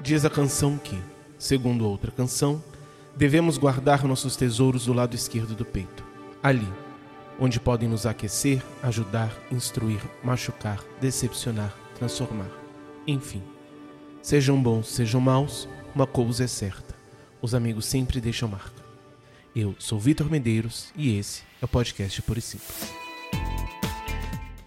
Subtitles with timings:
[0.00, 1.00] Diz a canção que,
[1.38, 2.62] segundo outra canção,
[3.16, 6.04] devemos guardar nossos tesouros do lado esquerdo do peito,
[6.42, 6.68] ali,
[7.38, 12.50] onde podem nos aquecer, ajudar, instruir, machucar, decepcionar, transformar.
[13.06, 13.42] Enfim,
[14.20, 16.94] sejam bons, sejam maus, uma coisa é certa:
[17.40, 18.82] os amigos sempre deixam marca.
[19.54, 22.92] Eu sou Vitor Medeiros e esse é o podcast Por e Simples.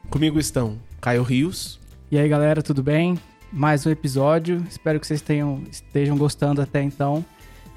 [0.10, 1.80] Comigo estão Caio Rios.
[2.10, 3.20] E aí, galera, tudo bem?
[3.52, 4.64] Mais um episódio.
[4.70, 7.26] Espero que vocês tenham, estejam gostando até então.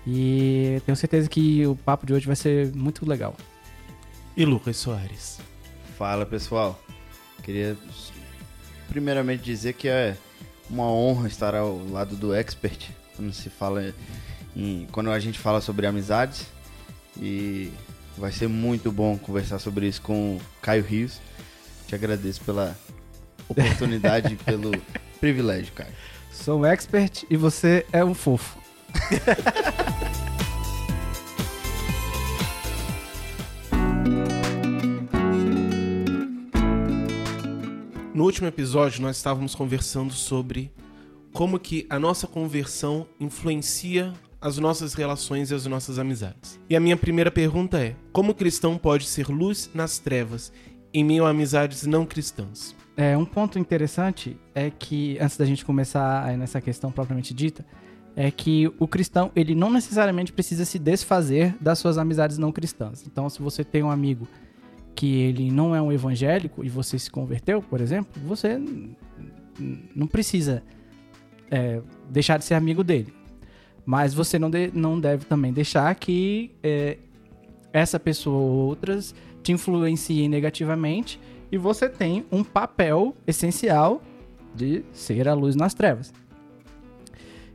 [0.07, 3.37] E tenho certeza que o papo de hoje vai ser muito legal.
[4.37, 5.39] E Lucas Soares.
[5.97, 6.81] Fala, pessoal.
[7.43, 7.77] Queria
[8.89, 10.17] primeiramente dizer que é
[10.69, 13.95] uma honra estar ao lado do expert quando se fala
[14.57, 16.47] em, quando a gente fala sobre amizades
[17.21, 17.71] e
[18.17, 21.21] vai ser muito bom conversar sobre isso com o Caio Rios.
[21.87, 22.77] Te agradeço pela
[23.51, 24.73] oportunidade pelo
[25.21, 25.93] privilégio, Caio.
[26.33, 28.59] Sou um expert e você é um fofo.
[38.13, 40.71] No último episódio, nós estávamos conversando sobre
[41.33, 46.61] como que a nossa conversão influencia as nossas relações e as nossas amizades.
[46.69, 50.53] E a minha primeira pergunta é: como o cristão pode ser luz nas trevas
[50.93, 52.75] em meio a amizades não cristãs?
[53.01, 57.65] É, um ponto interessante é que, antes da gente começar nessa questão propriamente dita,
[58.15, 63.03] é que o cristão, ele não necessariamente precisa se desfazer das suas amizades não cristãs.
[63.07, 64.29] Então, se você tem um amigo
[64.95, 68.61] que ele não é um evangélico e você se converteu, por exemplo, você
[69.97, 70.63] não precisa
[71.51, 73.15] é, deixar de ser amigo dele.
[73.87, 76.99] Mas você não, de, não deve também deixar que é,
[77.73, 81.19] essa pessoa ou outras te influenciem negativamente
[81.51, 84.03] e você tem um papel essencial
[84.55, 86.13] de ser a luz nas trevas.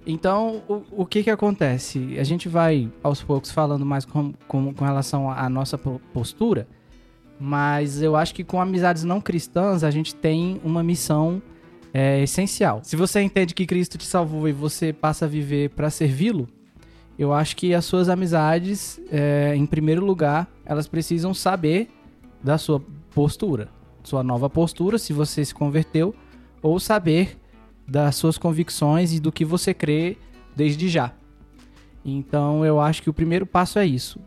[0.07, 2.17] Então, o, o que que acontece?
[2.19, 6.67] A gente vai aos poucos falando mais com, com, com relação à nossa postura,
[7.39, 11.41] mas eu acho que com amizades não cristãs a gente tem uma missão
[11.91, 12.81] é, essencial.
[12.83, 16.47] Se você entende que Cristo te salvou e você passa a viver para servi-lo,
[17.17, 21.89] eu acho que as suas amizades, é, em primeiro lugar, elas precisam saber
[22.43, 22.81] da sua
[23.13, 23.69] postura,
[24.05, 26.15] sua nova postura, se você se converteu,
[26.61, 27.37] ou saber
[27.87, 30.17] das suas convicções e do que você crê
[30.55, 31.13] desde já.
[32.03, 34.19] Então eu acho que o primeiro passo é isso.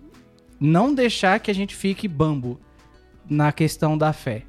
[0.61, 2.59] Não deixar que a gente fique bambo
[3.29, 4.45] na questão da fé.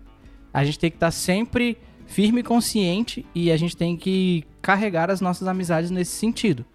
[0.53, 5.11] A gente tem que estar sempre firme e consciente e a gente tem que carregar
[5.11, 6.65] as nossas amizades nesse sentido.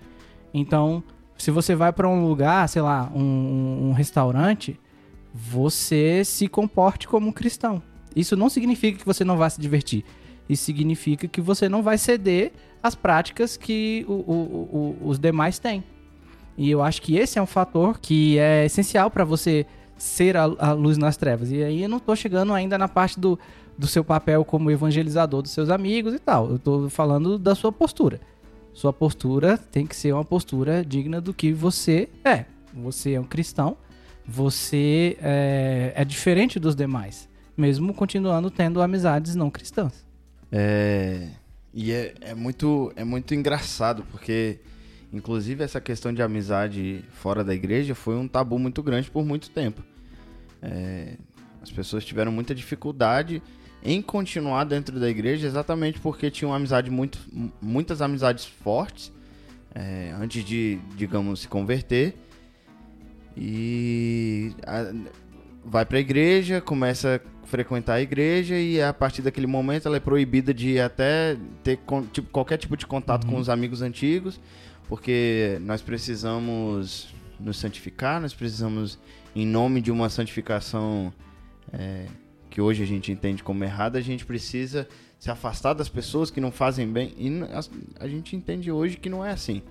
[0.53, 1.03] Então,
[1.37, 4.79] se você vai para um lugar, sei lá, um, um, restaurante,
[5.33, 7.83] você se comporte como um cristão.
[8.15, 10.05] Isso não significa que você não vai se divertir.
[10.49, 12.53] Isso significa que você não vai ceder
[12.83, 15.83] às práticas que o, o, o, os demais têm.
[16.57, 19.67] E eu acho que esse é um fator que é essencial para você
[19.97, 21.51] ser a, a, luz nas trevas.
[21.51, 23.39] E aí eu não estou chegando ainda na parte do,
[23.77, 26.51] do seu papel como evangelizador dos seus amigos e tal.
[26.51, 28.21] Eu estou falando da sua postura.
[28.73, 32.45] Sua postura tem que ser uma postura digna do que você é.
[32.75, 33.77] Você é um cristão,
[34.27, 40.05] você é, é diferente dos demais, mesmo continuando tendo amizades não cristãs.
[40.51, 41.29] É,
[41.73, 44.61] e é, é, muito, é muito engraçado, porque
[45.13, 49.51] inclusive essa questão de amizade fora da igreja foi um tabu muito grande por muito
[49.51, 49.83] tempo.
[50.63, 51.17] É,
[51.63, 53.43] as pessoas tiveram muita dificuldade
[53.83, 57.19] em continuar dentro da igreja exatamente porque tinham amizade muito,
[57.61, 59.13] muitas amizades fortes
[59.75, 62.15] é, antes de, digamos, se converter.
[63.37, 64.93] E a,
[65.65, 70.01] vai para a igreja, começa frequentar a igreja e a partir daquele momento ela é
[70.01, 71.79] proibida de até ter
[72.13, 73.35] tipo, qualquer tipo de contato uhum.
[73.35, 74.41] com os amigos antigos,
[74.89, 78.99] porque nós precisamos nos santificar, nós precisamos,
[79.35, 81.13] em nome de uma santificação
[81.73, 82.07] é,
[82.51, 84.89] que hoje a gente entende como errada, a gente precisa
[85.19, 87.15] se afastar das pessoas que não fazem bem.
[87.17, 89.63] E a, a gente entende hoje que não é assim.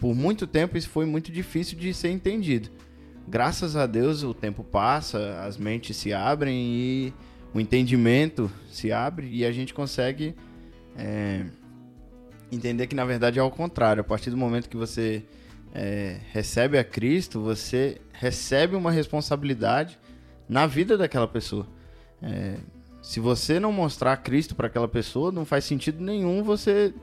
[0.00, 2.68] Por muito tempo isso foi muito difícil de ser entendido.
[3.28, 7.14] Graças a Deus o tempo passa, as mentes se abrem e
[7.52, 10.36] o entendimento se abre e a gente consegue
[10.96, 11.44] é,
[12.52, 14.00] entender que na verdade é ao contrário.
[14.00, 15.24] A partir do momento que você
[15.74, 19.98] é, recebe a Cristo, você recebe uma responsabilidade
[20.48, 21.66] na vida daquela pessoa.
[22.22, 22.54] É,
[23.02, 26.94] se você não mostrar Cristo para aquela pessoa, não faz sentido nenhum você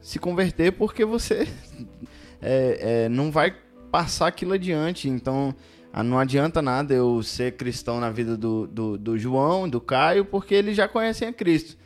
[0.00, 1.46] se converter porque você
[2.42, 3.54] é, é, não vai
[3.90, 5.08] passar aquilo adiante.
[5.08, 5.54] Então,
[5.92, 10.24] ah, não adianta nada eu ser cristão na vida do, do, do João, do Caio,
[10.24, 11.76] porque eles já conhecem a Cristo.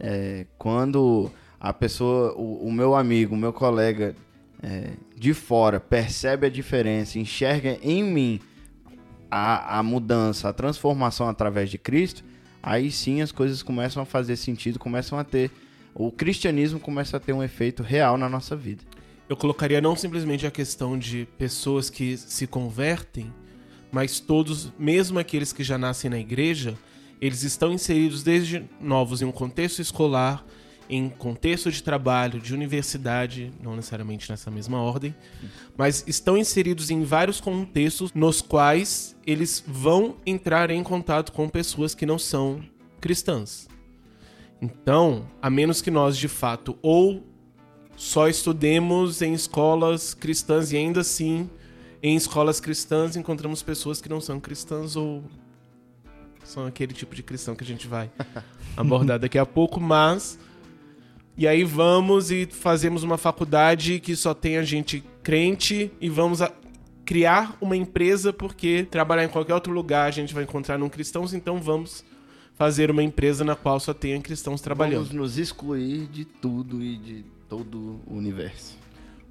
[0.00, 1.30] É, quando
[1.60, 4.14] a pessoa, o, o meu amigo, o meu colega
[4.62, 8.40] é, de fora percebe a diferença, enxerga em mim
[9.30, 12.24] a, a mudança, a transformação através de Cristo,
[12.62, 15.50] aí sim as coisas começam a fazer sentido, começam a ter.
[15.94, 18.82] O cristianismo começa a ter um efeito real na nossa vida.
[19.28, 23.32] Eu colocaria não simplesmente a questão de pessoas que se convertem,
[23.90, 26.76] mas todos, mesmo aqueles que já nascem na igreja,
[27.20, 30.44] eles estão inseridos desde novos em um contexto escolar,
[30.90, 35.14] em contexto de trabalho, de universidade, não necessariamente nessa mesma ordem,
[35.76, 41.94] mas estão inseridos em vários contextos nos quais eles vão entrar em contato com pessoas
[41.94, 42.62] que não são
[43.00, 43.68] cristãs.
[44.60, 47.22] Então, a menos que nós de fato ou
[47.96, 51.48] só estudemos em escolas cristãs e ainda assim
[52.02, 55.24] em escolas cristãs encontramos pessoas que não são cristãs ou
[56.44, 58.10] são aquele tipo de cristão que a gente vai
[58.76, 60.38] abordar daqui a pouco, mas
[61.36, 66.42] e aí vamos e fazemos uma faculdade que só tem a gente crente e vamos
[66.42, 66.52] a
[67.04, 71.34] criar uma empresa porque trabalhar em qualquer outro lugar a gente vai encontrar num cristãos,
[71.34, 72.04] então vamos
[72.54, 75.08] fazer uma empresa na qual só tenha cristãos trabalhando.
[75.08, 78.76] Vamos nos excluir de tudo e de todo o universo.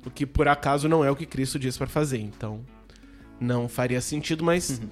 [0.05, 2.61] O que por acaso não é o que Cristo diz para fazer, então
[3.39, 4.89] não faria sentido, mas uhum.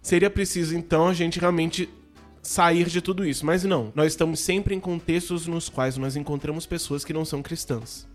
[0.00, 1.88] seria preciso então a gente realmente
[2.42, 3.46] sair de tudo isso.
[3.46, 7.42] Mas não, nós estamos sempre em contextos nos quais nós encontramos pessoas que não são
[7.42, 8.08] cristãs.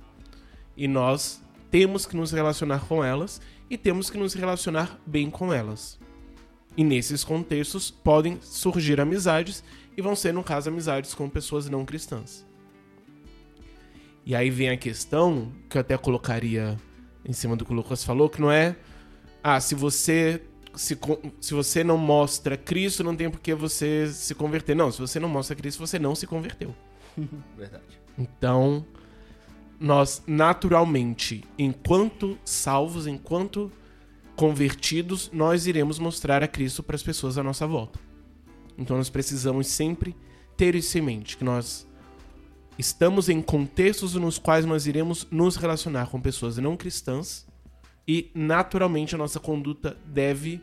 [0.76, 1.42] E nós
[1.72, 5.98] temos que nos relacionar com elas e temos que nos relacionar bem com elas.
[6.76, 9.64] E nesses contextos podem surgir amizades
[9.96, 12.47] e vão ser, no caso, amizades com pessoas não cristãs.
[14.28, 16.78] E aí vem a questão, que eu até colocaria
[17.24, 18.76] em cima do que o Lucas falou, que não é.
[19.42, 20.42] Ah, se você
[20.76, 21.00] se,
[21.40, 24.76] se você não mostra Cristo, não tem por que você se converter.
[24.76, 26.76] Não, se você não mostra Cristo, você não se converteu.
[27.58, 28.02] Verdade.
[28.18, 28.86] Então,
[29.80, 33.72] nós naturalmente, enquanto salvos, enquanto
[34.36, 37.98] convertidos, nós iremos mostrar a Cristo para as pessoas à nossa volta.
[38.78, 40.14] Então nós precisamos sempre
[40.58, 41.87] ter isso em mente, que nós
[42.78, 47.46] estamos em contextos nos quais nós iremos nos relacionar com pessoas não cristãs
[48.08, 50.62] e naturalmente a nossa conduta deve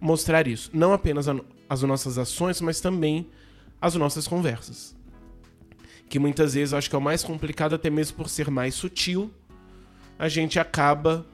[0.00, 0.70] mostrar isso.
[0.72, 1.26] Não apenas
[1.68, 3.28] as nossas ações, mas também
[3.80, 4.96] as nossas conversas.
[6.08, 8.74] Que muitas vezes eu acho que é o mais complicado, até mesmo por ser mais
[8.74, 9.30] sutil,
[10.18, 11.26] a gente acaba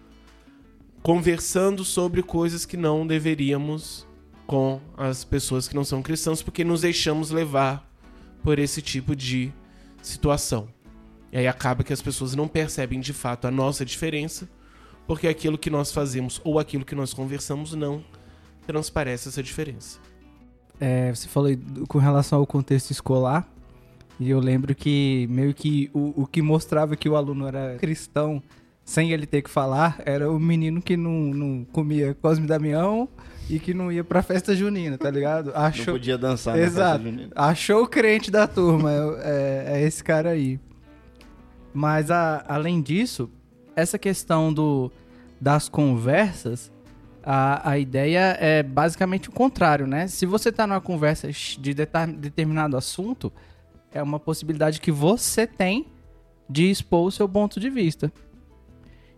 [1.02, 4.06] conversando sobre coisas que não deveríamos
[4.46, 7.87] com as pessoas que não são cristãs, porque nos deixamos levar
[8.42, 9.52] por esse tipo de
[10.02, 10.68] situação.
[11.32, 14.48] E aí acaba que as pessoas não percebem de fato a nossa diferença
[15.08, 18.04] porque aquilo que nós fazemos ou aquilo que nós conversamos não
[18.66, 19.98] transparece essa diferença.
[20.78, 21.50] É, você falou
[21.88, 23.48] com relação ao contexto escolar,
[24.20, 28.42] e eu lembro que meio que o, o que mostrava que o aluno era cristão
[28.84, 33.08] sem ele ter que falar era o menino que não, não comia Cosme Damião
[33.48, 35.52] e que não ia pra festa junina, tá ligado?
[35.54, 35.86] Achou...
[35.86, 36.78] Não podia dançar Exato.
[36.78, 37.32] na festa junina.
[37.34, 38.90] Achou o crente da turma,
[39.22, 40.60] é, é esse cara aí.
[41.72, 43.30] Mas a, além disso,
[43.74, 44.90] essa questão do,
[45.40, 46.70] das conversas,
[47.22, 50.08] a, a ideia é basicamente o contrário, né?
[50.08, 53.32] Se você está numa conversa de determinado assunto,
[53.92, 55.86] é uma possibilidade que você tem
[56.48, 58.12] de expor o seu ponto de vista.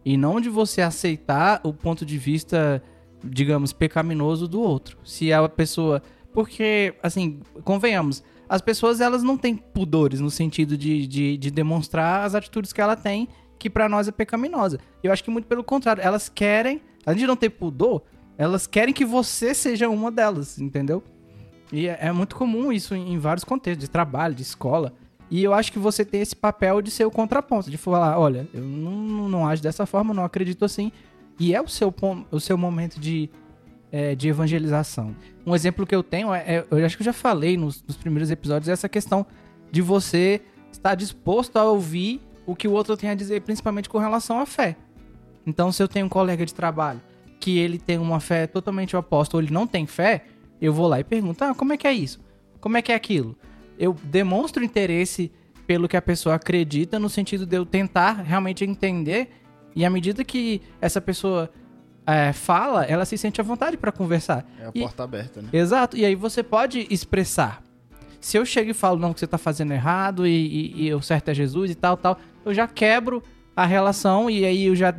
[0.05, 2.83] E não de você aceitar o ponto de vista,
[3.25, 4.99] digamos, pecaminoso do outro.
[5.05, 6.03] Se a pessoa.
[6.33, 12.25] Porque, assim, convenhamos, as pessoas elas não têm pudores no sentido de, de, de demonstrar
[12.25, 13.29] as atitudes que ela tem
[13.61, 14.81] que para nós é pecaminosa.
[15.03, 18.03] Eu acho que muito pelo contrário, elas querem, além de não ter pudor,
[18.39, 21.05] elas querem que você seja uma delas, entendeu?
[21.71, 24.95] E é, é muito comum isso em, em vários contextos, de trabalho, de escola.
[25.31, 28.49] E eu acho que você tem esse papel de ser o contraponto, de falar, olha,
[28.53, 30.91] eu não, não acho dessa forma, não acredito assim.
[31.41, 31.93] E é o seu,
[32.31, 33.31] o seu momento de,
[33.91, 35.17] é, de evangelização.
[35.47, 37.97] Um exemplo que eu tenho, é, é, eu acho que eu já falei nos, nos
[37.97, 39.27] primeiros episódios, é essa questão
[39.73, 43.97] de você estar disposto a ouvir o que o outro tem a dizer, principalmente com
[43.97, 44.77] relação à fé.
[45.47, 47.01] Então, se eu tenho um colega de trabalho
[47.41, 50.25] que ele tem uma fé totalmente oposta ou ele não tem fé,
[50.61, 52.21] eu vou lá e pergunto: ah, como é que é isso?
[52.61, 53.35] Como é que é aquilo?
[53.79, 55.33] Eu demonstro interesse
[55.67, 59.31] pelo que a pessoa acredita, no sentido de eu tentar realmente entender,
[59.75, 61.51] e à medida que essa pessoa
[62.07, 64.47] é, fala, ela se sente à vontade para conversar.
[64.59, 65.49] É a e, porta aberta, né?
[65.53, 67.63] Exato, e aí você pode expressar.
[68.21, 71.01] Se eu chego e falo, não, que você tá fazendo errado e, e, e o
[71.01, 73.23] certo é Jesus e tal, tal, eu já quebro
[73.57, 74.95] a relação e aí eu já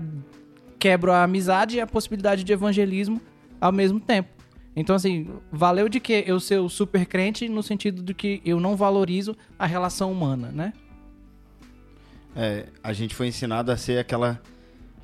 [0.80, 3.22] quebro a amizade e a possibilidade de evangelismo
[3.60, 4.30] ao mesmo tempo.
[4.76, 8.60] Então, assim, valeu de que eu ser o super crente no sentido de que eu
[8.60, 10.74] não valorizo a relação humana, né?
[12.36, 14.40] é, a gente foi ensinado a ser aquela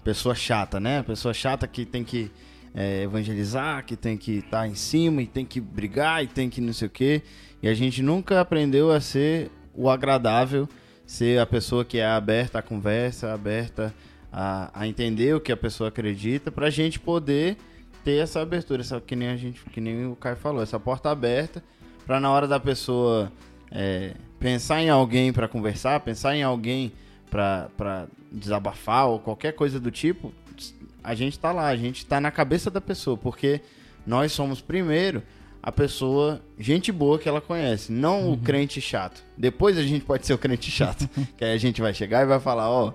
[0.07, 1.03] pessoa chata, né?
[1.03, 2.31] Pessoa chata que tem que
[2.73, 6.49] é, evangelizar, que tem que estar tá em cima e tem que brigar e tem
[6.49, 7.21] que não sei o quê.
[7.61, 10.69] E a gente nunca aprendeu a ser o agradável,
[11.05, 13.93] ser a pessoa que é aberta à conversa, aberta
[14.31, 17.57] a, a entender o que a pessoa acredita, para a gente poder
[18.05, 21.11] ter essa abertura, essa, que nem a gente, que nem o Caio falou, essa porta
[21.11, 21.61] aberta,
[22.05, 23.29] para na hora da pessoa
[23.69, 26.93] é, pensar em alguém para conversar, pensar em alguém
[27.29, 30.33] para desabafar ou qualquer coisa do tipo,
[31.03, 33.61] a gente tá lá, a gente tá na cabeça da pessoa, porque
[34.05, 35.23] nós somos primeiro
[35.61, 38.33] a pessoa, gente boa que ela conhece, não uhum.
[38.33, 39.23] o crente chato.
[39.37, 42.25] Depois a gente pode ser o crente chato, que aí a gente vai chegar e
[42.25, 42.93] vai falar, ó,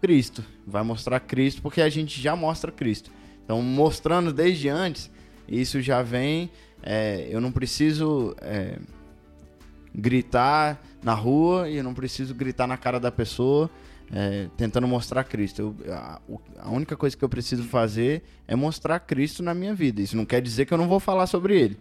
[0.00, 3.10] Cristo, vai mostrar Cristo, porque a gente já mostra Cristo.
[3.44, 5.10] Então, mostrando desde antes,
[5.48, 6.50] isso já vem,
[6.82, 8.78] é, eu não preciso é,
[9.94, 13.70] gritar na rua e eu não preciso gritar na cara da pessoa
[14.12, 15.74] é, tentando mostrar Cristo.
[15.84, 16.20] Eu, a,
[16.60, 20.02] a, única coisa que eu preciso fazer é mostrar Cristo na minha vida.
[20.02, 21.78] Isso não quer dizer que eu não vou falar sobre Ele,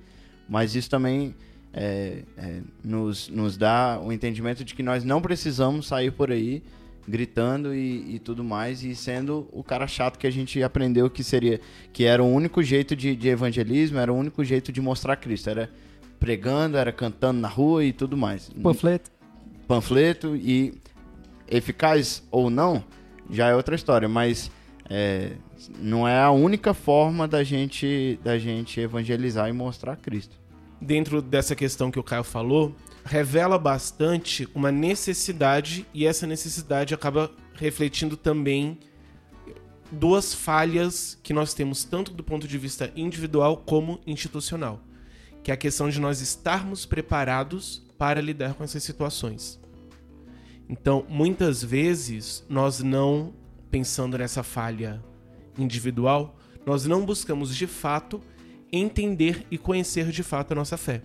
[0.47, 1.35] mas isso também
[1.73, 6.63] é, é, nos, nos dá o entendimento de que nós não precisamos sair por aí
[7.07, 11.23] gritando e, e, tudo mais e sendo o cara chato que a gente aprendeu que
[11.23, 11.59] seria
[11.91, 15.49] que era o único jeito de, de evangelismo era o único jeito de mostrar Cristo
[15.49, 15.67] era
[16.21, 18.47] pregando, era cantando na rua e tudo mais.
[18.61, 19.09] Panfleto.
[19.67, 20.75] Panfleto e
[21.47, 22.83] eficaz ou não,
[23.29, 24.51] já é outra história, mas
[24.87, 25.31] é,
[25.79, 30.39] não é a única forma da gente, da gente evangelizar e mostrar Cristo.
[30.79, 37.31] Dentro dessa questão que o Caio falou, revela bastante uma necessidade e essa necessidade acaba
[37.55, 38.77] refletindo também
[39.91, 44.79] duas falhas que nós temos tanto do ponto de vista individual como institucional
[45.43, 49.59] que é a questão de nós estarmos preparados para lidar com essas situações.
[50.69, 53.33] Então, muitas vezes, nós não,
[53.69, 55.03] pensando nessa falha
[55.57, 58.21] individual, nós não buscamos de fato
[58.71, 61.01] entender e conhecer de fato a nossa fé.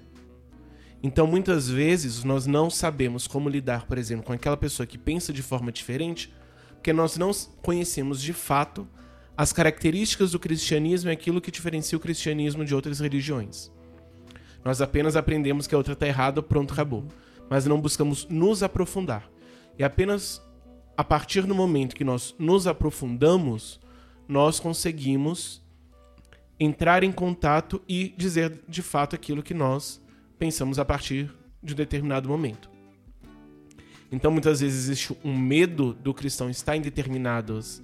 [1.03, 5.33] Então, muitas vezes, nós não sabemos como lidar, por exemplo, com aquela pessoa que pensa
[5.33, 6.33] de forma diferente,
[6.75, 8.87] porque nós não conhecemos de fato
[9.37, 13.71] as características do cristianismo e aquilo que diferencia o cristianismo de outras religiões.
[14.67, 17.05] Nós apenas aprendemos que a outra está errada, pronto, acabou.
[17.49, 19.31] Mas não buscamos nos aprofundar.
[19.79, 20.43] E apenas
[20.97, 23.79] a partir do momento que nós nos aprofundamos,
[24.27, 25.63] nós conseguimos
[26.59, 30.03] entrar em contato e dizer de fato aquilo que nós
[30.37, 31.33] pensamos a partir
[31.63, 32.69] de um determinado momento.
[34.11, 37.81] Então, muitas vezes existe um medo do cristão estar em determinadas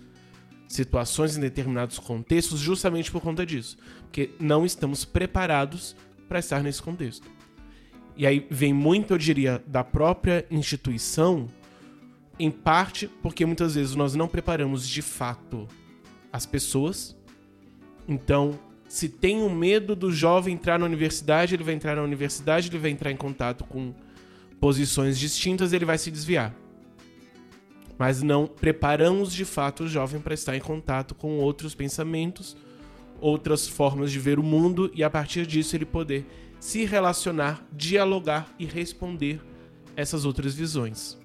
[0.66, 3.78] situações, em determinados contextos, justamente por conta disso.
[4.00, 5.94] Porque não estamos preparados
[6.28, 7.28] para estar nesse contexto.
[8.16, 11.48] E aí vem muito, eu diria, da própria instituição,
[12.38, 15.66] em parte porque muitas vezes nós não preparamos de fato
[16.32, 17.16] as pessoas.
[18.08, 22.02] Então, se tem o um medo do jovem entrar na universidade, ele vai entrar na
[22.02, 23.94] universidade, ele vai entrar em contato com
[24.60, 26.54] posições distintas, ele vai se desviar.
[27.98, 32.56] Mas não preparamos de fato o jovem para estar em contato com outros pensamentos,
[33.22, 36.26] outras formas de ver o mundo e a partir disso ele poder
[36.58, 39.40] se relacionar, dialogar e responder
[39.96, 41.16] essas outras visões.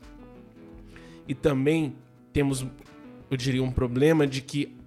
[1.28, 1.96] E também
[2.32, 2.66] temos,
[3.30, 4.78] eu diria, um problema de que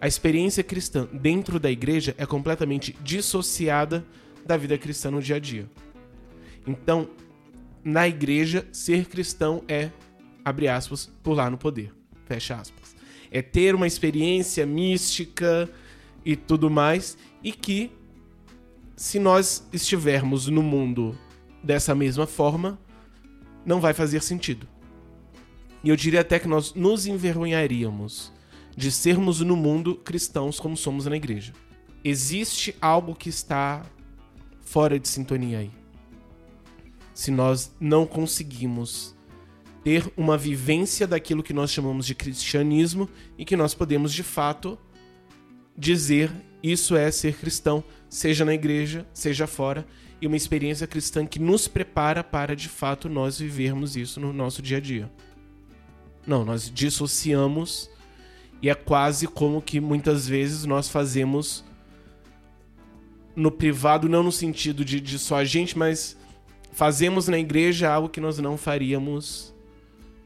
[0.00, 4.04] a experiência cristã dentro da igreja é completamente dissociada
[4.44, 5.70] da vida cristã no dia a dia.
[6.66, 7.08] Então,
[7.84, 9.90] na igreja, ser cristão é,
[10.44, 11.92] abre aspas, pular no poder,
[12.26, 12.96] fecha aspas.
[13.30, 15.70] É ter uma experiência mística,
[16.24, 17.90] e tudo mais, e que
[18.96, 21.18] se nós estivermos no mundo
[21.62, 22.78] dessa mesma forma,
[23.64, 24.66] não vai fazer sentido.
[25.82, 28.32] E eu diria até que nós nos envergonharíamos
[28.76, 31.52] de sermos no mundo cristãos como somos na igreja.
[32.04, 33.84] Existe algo que está
[34.60, 35.70] fora de sintonia aí.
[37.14, 39.14] Se nós não conseguimos
[39.84, 44.78] ter uma vivência daquilo que nós chamamos de cristianismo e que nós podemos de fato
[45.76, 46.30] dizer
[46.62, 49.86] isso é ser cristão, seja na igreja, seja fora,
[50.20, 54.62] e uma experiência cristã que nos prepara para de fato nós vivermos isso no nosso
[54.62, 55.10] dia a dia.
[56.24, 57.90] Não, nós dissociamos
[58.62, 61.64] e é quase como que muitas vezes nós fazemos
[63.34, 66.16] no privado, não no sentido de, de só a gente, mas
[66.72, 69.52] fazemos na igreja algo que nós não faríamos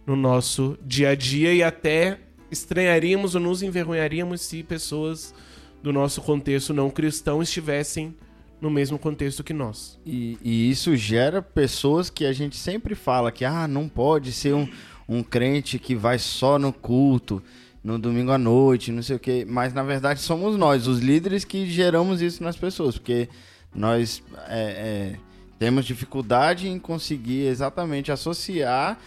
[0.05, 5.35] no nosso dia a dia e até estranharíamos ou nos envergonharíamos se pessoas
[5.83, 8.15] do nosso contexto não cristão estivessem
[8.61, 9.99] no mesmo contexto que nós.
[10.05, 14.55] E, e, isso gera pessoas que a gente sempre fala que ah, não pode ser
[14.55, 14.69] um,
[15.09, 17.43] um crente que vai só no culto,
[17.85, 19.47] no domingo à noite, não sei o quê.
[19.49, 23.29] Mas na verdade somos nós, os líderes, que geramos isso nas pessoas, porque
[23.75, 25.17] nós é, é,
[25.59, 28.99] temos dificuldade em conseguir exatamente associar,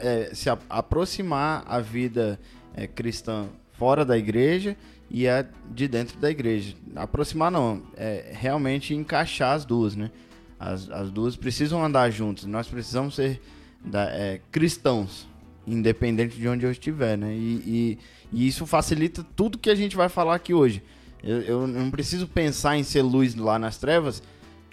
[0.00, 2.38] é, se a, aproximar a vida
[2.76, 4.76] é, cristã fora da igreja
[5.10, 6.74] e a de dentro da igreja.
[6.94, 10.10] Aproximar não, é realmente encaixar as duas, né?
[10.58, 12.44] As, as duas precisam andar juntas.
[12.44, 13.40] Nós precisamos ser
[13.84, 15.28] da, é, cristãos,
[15.66, 17.34] independente de onde eu estiver, né?
[17.34, 17.98] E, e,
[18.32, 20.82] e, isso facilita tudo que a gente vai falar aqui hoje.
[21.22, 24.22] Eu, eu não preciso pensar em ser luz lá nas trevas,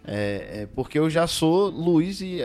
[0.05, 2.39] é, é porque eu já sou luz e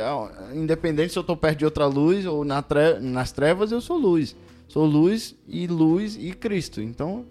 [0.54, 3.98] independente se eu estou perto de outra luz ou na tre nas trevas, eu sou
[3.98, 4.36] luz.
[4.68, 6.80] Sou luz e luz e Cristo.
[6.80, 7.25] Então,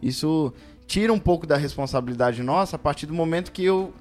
[0.00, 0.52] isso
[0.86, 3.92] tira um pouco da responsabilidade nossa a partir do momento que eu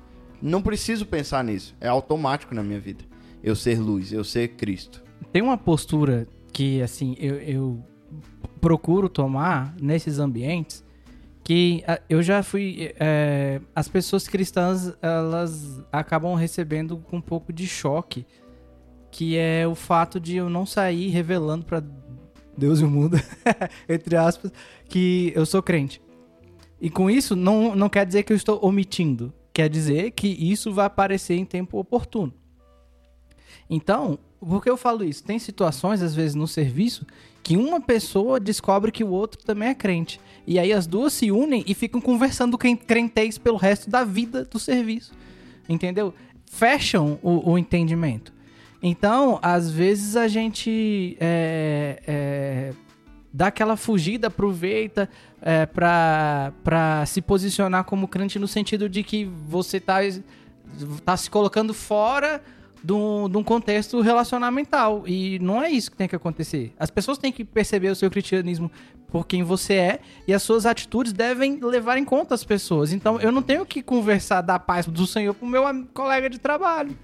[0.41, 1.75] não preciso pensar nisso.
[1.79, 3.03] É automático na minha vida.
[3.41, 5.01] Eu ser luz, eu ser Cristo.
[5.31, 7.83] Tem uma postura que, assim, eu, eu
[8.59, 10.83] procuro tomar nesses ambientes
[11.43, 12.93] que eu já fui.
[12.99, 18.25] É, as pessoas cristãs elas acabam recebendo com um pouco de choque,
[19.09, 21.83] que é o fato de eu não sair revelando para
[22.57, 23.17] Deus e o mundo,
[23.87, 24.51] entre aspas,
[24.87, 26.01] que eu sou crente.
[26.79, 30.73] E com isso não, não quer dizer que eu estou omitindo, quer dizer que isso
[30.73, 32.33] vai aparecer em tempo oportuno.
[33.69, 35.23] Então, por que eu falo isso?
[35.23, 37.05] Tem situações, às vezes, no serviço,
[37.43, 40.19] que uma pessoa descobre que o outro também é crente.
[40.45, 44.59] E aí as duas se unem e ficam conversando crentez pelo resto da vida do
[44.59, 45.13] serviço.
[45.69, 46.13] Entendeu?
[46.45, 48.33] Fecham o, o entendimento.
[48.81, 52.73] Então, às vezes a gente é, é,
[53.31, 55.07] dá aquela fugida, aproveita
[55.41, 59.99] é, para se posicionar como crente no sentido de que você tá,
[61.05, 62.41] tá se colocando fora
[62.83, 65.03] de um, contexto relacionamental.
[65.05, 66.73] E não é isso que tem que acontecer.
[66.79, 68.71] As pessoas têm que perceber o seu cristianismo
[69.07, 72.91] por quem você é e as suas atitudes devem levar em conta as pessoas.
[72.93, 76.97] Então eu não tenho que conversar da paz do Senhor pro meu colega de trabalho.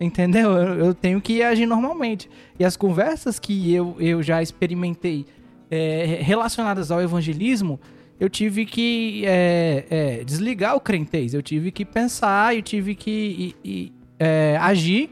[0.00, 0.52] Entendeu?
[0.52, 2.30] Eu, eu tenho que agir normalmente.
[2.58, 5.26] E as conversas que eu, eu já experimentei
[5.70, 7.78] é, relacionadas ao evangelismo,
[8.18, 11.34] eu tive que é, é, desligar o crentez.
[11.34, 15.10] Eu tive que pensar, eu tive que e, e, é, agir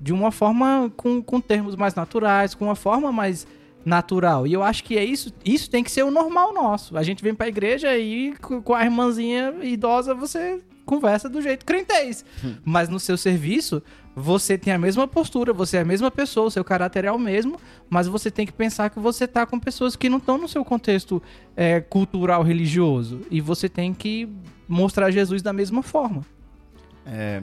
[0.00, 3.46] de uma forma com, com termos mais naturais, com uma forma mais
[3.84, 4.46] natural.
[4.46, 6.96] E eu acho que é isso, isso tem que ser o normal nosso.
[6.96, 12.24] A gente vem pra igreja e com a irmãzinha idosa você conversa do jeito crentez.
[12.44, 12.56] Hum.
[12.64, 13.82] Mas no seu serviço,
[14.14, 17.18] você tem a mesma postura, você é a mesma pessoa, o seu caráter é o
[17.18, 20.48] mesmo, mas você tem que pensar que você tá com pessoas que não estão no
[20.48, 21.22] seu contexto
[21.56, 23.20] é, cultural religioso.
[23.30, 24.28] E você tem que
[24.68, 26.24] mostrar Jesus da mesma forma.
[27.06, 27.42] É,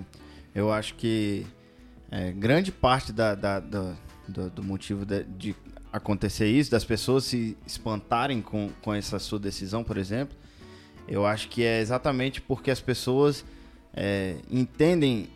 [0.53, 1.45] eu acho que
[2.11, 3.95] é, grande parte da, da, da
[4.27, 5.55] do, do, motivo de, de,
[5.91, 10.37] acontecer isso, das pessoas se espantarem com, com essa sua decisão, por exemplo,
[11.09, 13.43] eu acho que é exatamente porque as pessoas
[13.93, 15.27] é, entendem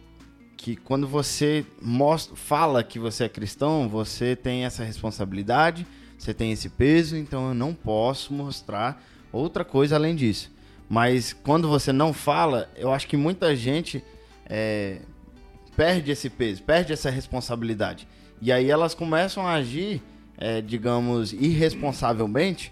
[0.56, 5.86] que quando você mostra, fala que você é cristão, você tem essa responsabilidade,
[6.18, 10.52] você tem esse peso, então eu não posso mostrar outra coisa além disso.
[10.88, 14.04] Mas quando você não fala, eu acho que muita gente
[14.46, 15.00] é,
[15.76, 18.08] perde esse peso, perde essa responsabilidade.
[18.40, 20.02] E aí elas começam a agir,
[20.38, 22.72] é, digamos, irresponsavelmente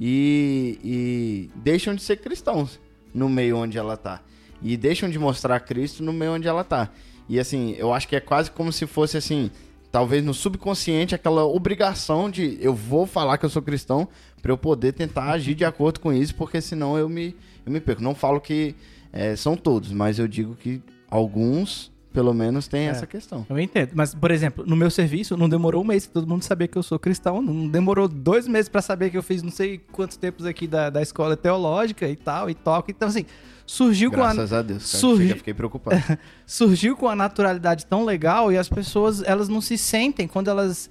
[0.00, 2.80] e, e deixam de ser cristãos
[3.12, 4.22] no meio onde ela tá.
[4.62, 6.90] E deixam de mostrar Cristo no meio onde ela tá.
[7.28, 9.50] E assim, eu acho que é quase como se fosse assim,
[9.92, 14.08] talvez no subconsciente aquela obrigação de eu vou falar que eu sou cristão
[14.40, 17.80] para eu poder tentar agir de acordo com isso, porque senão eu me eu me
[17.80, 18.02] perco.
[18.02, 18.74] Não falo que
[19.12, 23.46] é, são todos, mas eu digo que alguns pelo menos tem é, essa questão.
[23.48, 23.90] Eu entendo.
[23.94, 26.76] Mas, por exemplo, no meu serviço, não demorou um mês pra todo mundo saber que
[26.76, 27.40] eu sou cristão.
[27.40, 30.90] Não demorou dois meses para saber que eu fiz não sei quantos tempos aqui da,
[30.90, 32.90] da escola teológica e tal, e toco.
[32.90, 33.24] Então, assim,
[33.64, 34.34] surgiu Graças com a.
[34.34, 35.00] Graças a Deus, cara.
[35.00, 35.34] Surgi...
[35.34, 36.18] fiquei preocupado.
[36.44, 40.90] surgiu com a naturalidade tão legal e as pessoas, elas não se sentem quando elas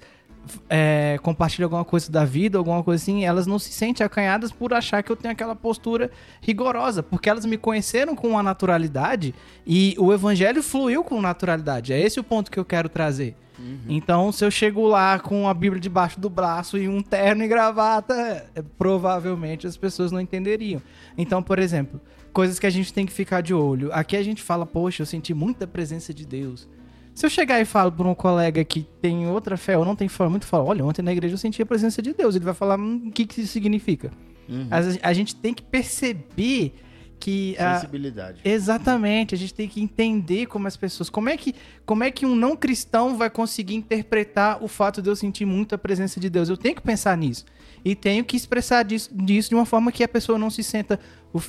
[0.68, 4.72] é, compartilham alguma coisa da vida, alguma coisa assim, elas não se sentem acanhadas por
[4.72, 9.34] achar que eu tenho aquela postura rigorosa, porque elas me conheceram com uma naturalidade
[9.66, 11.92] e o evangelho fluiu com naturalidade.
[11.92, 13.36] É esse o ponto que eu quero trazer.
[13.58, 13.78] Uhum.
[13.88, 17.48] Então, se eu chego lá com a Bíblia debaixo do braço e um terno e
[17.48, 18.14] gravata,
[18.54, 20.80] é, provavelmente as pessoas não entenderiam.
[21.16, 22.00] Então, por exemplo,
[22.32, 23.90] coisas que a gente tem que ficar de olho.
[23.92, 26.66] Aqui a gente fala, poxa, eu senti muita presença de Deus.
[27.14, 30.08] Se eu chegar e falo para um colega que tem outra fé ou não tem
[30.08, 32.34] fé, muito fala, olha, ontem na igreja eu senti a presença de Deus.
[32.34, 34.10] Ele vai falar, hum, o que, que isso significa?
[34.48, 34.68] Uhum.
[34.70, 36.74] A, a gente tem que perceber
[37.20, 38.40] que a, Sensibilidade.
[38.42, 41.10] Exatamente, a gente tem que entender como as pessoas.
[41.10, 45.10] Como é que, como é que um não cristão vai conseguir interpretar o fato de
[45.10, 46.48] eu sentir muito a presença de Deus?
[46.48, 47.44] Eu tenho que pensar nisso.
[47.84, 50.98] E tenho que expressar disso, disso de uma forma que a pessoa não se sinta,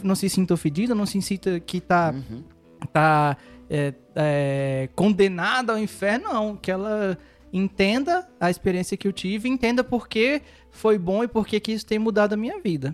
[0.04, 2.43] não se sinta ofendida, não se sinta que tá, Uhum.
[2.91, 3.38] tá
[3.74, 6.58] é, é, condenada ao inferno, não.
[6.58, 7.18] Que ela
[7.54, 11.72] entenda a experiência que eu tive, entenda por que foi bom e por que que
[11.72, 12.94] isso tem mudado a minha vida.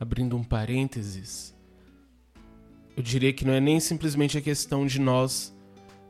[0.00, 1.54] Abrindo um parênteses,
[2.96, 5.54] eu diria que não é nem simplesmente a questão de nós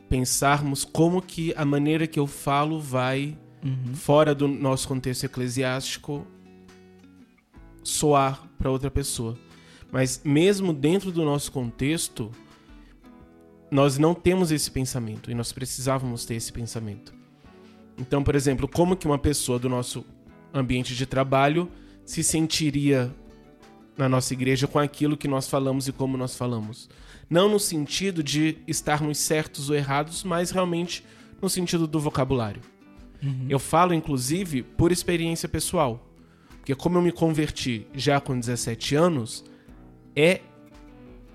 [0.09, 3.37] pensarmos como que a maneira que eu falo vai,
[3.93, 6.27] fora do nosso contexto eclesiástico,
[7.83, 9.37] soar para outra pessoa.
[9.91, 12.31] Mas mesmo dentro do nosso contexto,
[13.73, 17.11] nós não temos esse pensamento e nós precisávamos ter esse pensamento.
[17.97, 20.05] Então, por exemplo, como que uma pessoa do nosso
[20.53, 21.67] ambiente de trabalho
[22.05, 23.11] se sentiria
[23.97, 26.87] na nossa igreja com aquilo que nós falamos e como nós falamos?
[27.27, 31.03] Não no sentido de estarmos certos ou errados, mas realmente
[31.41, 32.61] no sentido do vocabulário.
[33.49, 36.13] Eu falo, inclusive, por experiência pessoal.
[36.59, 39.43] Porque como eu me converti já com 17 anos,
[40.15, 40.41] é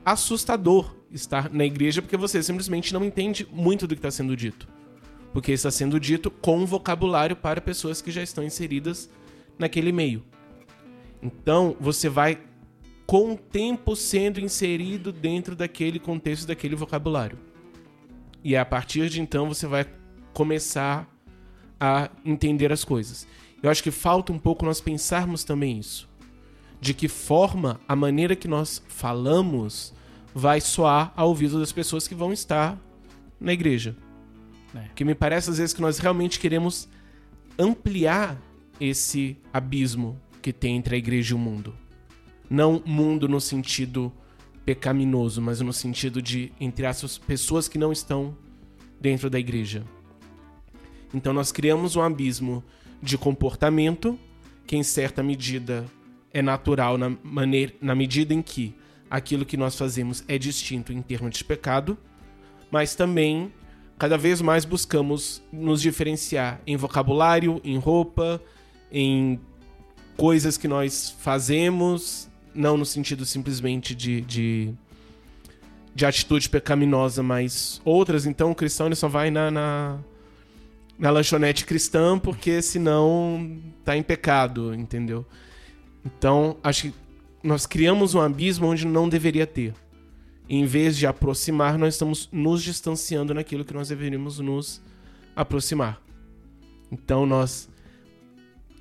[0.05, 4.68] assustador estar na igreja porque você simplesmente não entende muito do que está sendo dito.
[5.33, 9.11] Porque está sendo dito com vocabulário para pessoas que já estão inseridas
[9.59, 10.25] naquele meio.
[11.23, 12.38] Então, você vai
[13.07, 17.38] com o tempo sendo inserido dentro daquele contexto, daquele vocabulário.
[18.44, 19.87] E a partir de então você vai
[20.33, 21.09] começar
[21.81, 23.27] a entender as coisas.
[23.62, 26.09] Eu acho que falta um pouco nós pensarmos também isso.
[26.81, 29.92] De que forma a maneira que nós falamos
[30.38, 32.79] vai soar ao ouvido das pessoas que vão estar
[33.40, 33.96] na igreja.
[34.72, 34.83] É.
[34.83, 36.88] Porque me parece às vezes que nós realmente queremos
[37.59, 38.40] ampliar
[38.81, 41.74] esse abismo que tem entre a igreja e o mundo.
[42.48, 44.12] Não mundo no sentido
[44.64, 48.37] pecaminoso, mas no sentido de, entre as pessoas que não estão
[49.01, 49.83] dentro da igreja.
[51.12, 52.62] Então nós criamos um abismo
[53.03, 54.16] de comportamento
[54.68, 55.85] que em certa medida
[56.33, 58.77] é natural na, maneira, na medida em que
[59.11, 61.97] aquilo que nós fazemos é distinto em termos de pecado,
[62.71, 63.53] mas também
[63.99, 68.40] cada vez mais buscamos nos diferenciar em vocabulário, em roupa,
[68.92, 69.40] em
[70.16, 74.75] coisas que nós fazemos, não no sentido simplesmente de, de,
[75.94, 78.27] de atitude pecaminosa, mas outras.
[78.27, 79.99] Então o cristão ele só vai na, na,
[80.99, 85.27] na lanchonete cristã porque senão tá em pecado, entendeu?
[86.05, 86.94] Então acho que
[87.42, 89.74] nós criamos um abismo onde não deveria ter.
[90.48, 94.81] Em vez de aproximar, nós estamos nos distanciando naquilo que nós deveríamos nos
[95.37, 96.01] aproximar.
[96.90, 97.68] Então nós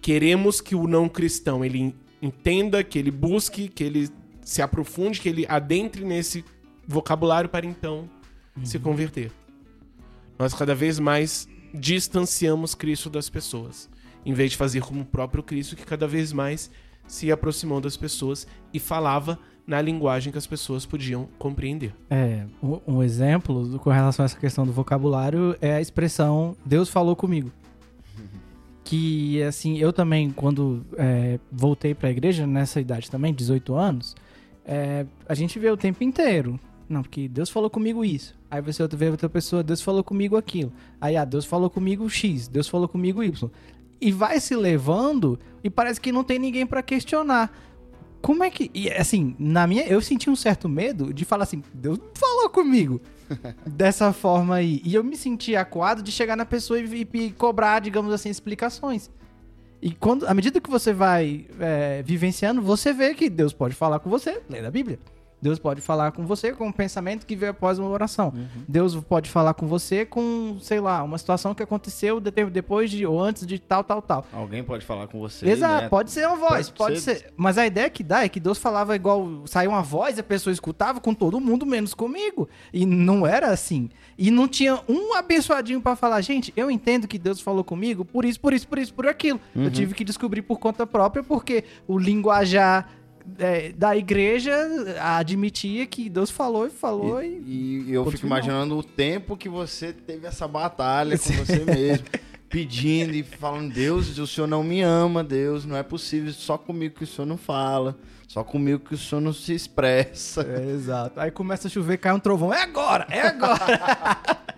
[0.02, 4.10] queremos que o não cristão ele entenda, que ele busque, que ele
[4.41, 6.43] se aprofunde, que ele adentre nesse
[6.88, 8.10] vocabulário para então
[8.63, 9.32] se converter.
[10.39, 13.89] Nós cada vez mais distanciamos Cristo das pessoas,
[14.26, 16.72] em vez de fazer como o próprio Cristo que cada vez mais
[17.08, 21.93] se aproximou das pessoas e falava na linguagem que as pessoas podiam compreender.
[22.10, 22.46] É,
[22.88, 27.52] um, exemplo com relação a essa questão do vocabulário é a expressão Deus falou comigo.
[28.88, 34.15] Que, assim, eu também, quando é, voltei pra igreja, nessa idade também, 18 anos,
[34.63, 36.58] é, a gente vê o tempo inteiro.
[36.88, 38.34] Não, porque Deus falou comigo isso.
[38.50, 40.72] Aí você vê outra pessoa, Deus falou comigo aquilo.
[41.02, 43.50] Aí, ah, Deus falou comigo X, Deus falou comigo Y.
[44.00, 47.51] E vai se levando e parece que não tem ninguém pra questionar.
[48.21, 48.71] Como é que.
[48.73, 49.84] E assim, na minha.
[49.84, 53.01] Eu senti um certo medo de falar assim, Deus falou comigo.
[53.67, 54.82] dessa forma aí.
[54.86, 58.30] E eu me senti acuado de chegar na pessoa e, e- e cobrar, digamos assim,
[58.30, 59.10] explicações.
[59.82, 63.99] E quando, à medida que você vai é, vivenciando, você vê que Deus pode falar
[63.99, 64.97] com você, lendo a Bíblia.
[65.41, 68.34] Deus pode falar com você com um pensamento que veio após uma oração.
[68.67, 73.06] Deus pode falar com você com, sei lá, uma situação que aconteceu de- depois de
[73.06, 74.26] ou antes de tal, tal, tal.
[74.34, 75.47] Alguém pode falar com você.
[75.47, 75.89] Exato, né?
[75.89, 77.15] pode ser uma voz, Pode pode, ser.
[77.17, 77.34] ser.
[77.38, 79.43] Mas a ideia que dá é que Deus falava igual.
[79.45, 82.50] Saiu uma voz, a pessoa escutava com todo mundo, menos comigo.
[82.73, 83.89] E não era assim.
[84.17, 88.26] E não tinha um abençoadinho pra falar, gente, eu entendo que Deus falou comigo por
[88.26, 89.39] isso, por isso, por isso, por aquilo.
[89.56, 89.65] Uhum.
[89.65, 92.89] Eu tive que descobrir por conta própria, porque o linguajar
[93.40, 94.56] é, da igreja
[95.02, 97.42] admitia que Deus falou e falou e.
[97.46, 102.06] E, e eu fico imaginando o tempo que você teve essa batalha com você mesmo,
[102.50, 106.96] pedindo e falando: Deus, o senhor não me ama, Deus, não é possível, só comigo
[106.96, 110.42] que o senhor não fala, só comigo que o senhor não se expressa.
[110.42, 111.20] É, exato.
[111.20, 112.54] Aí começa a chover, cai um trovão.
[112.54, 113.08] É agora!
[113.10, 114.48] É agora!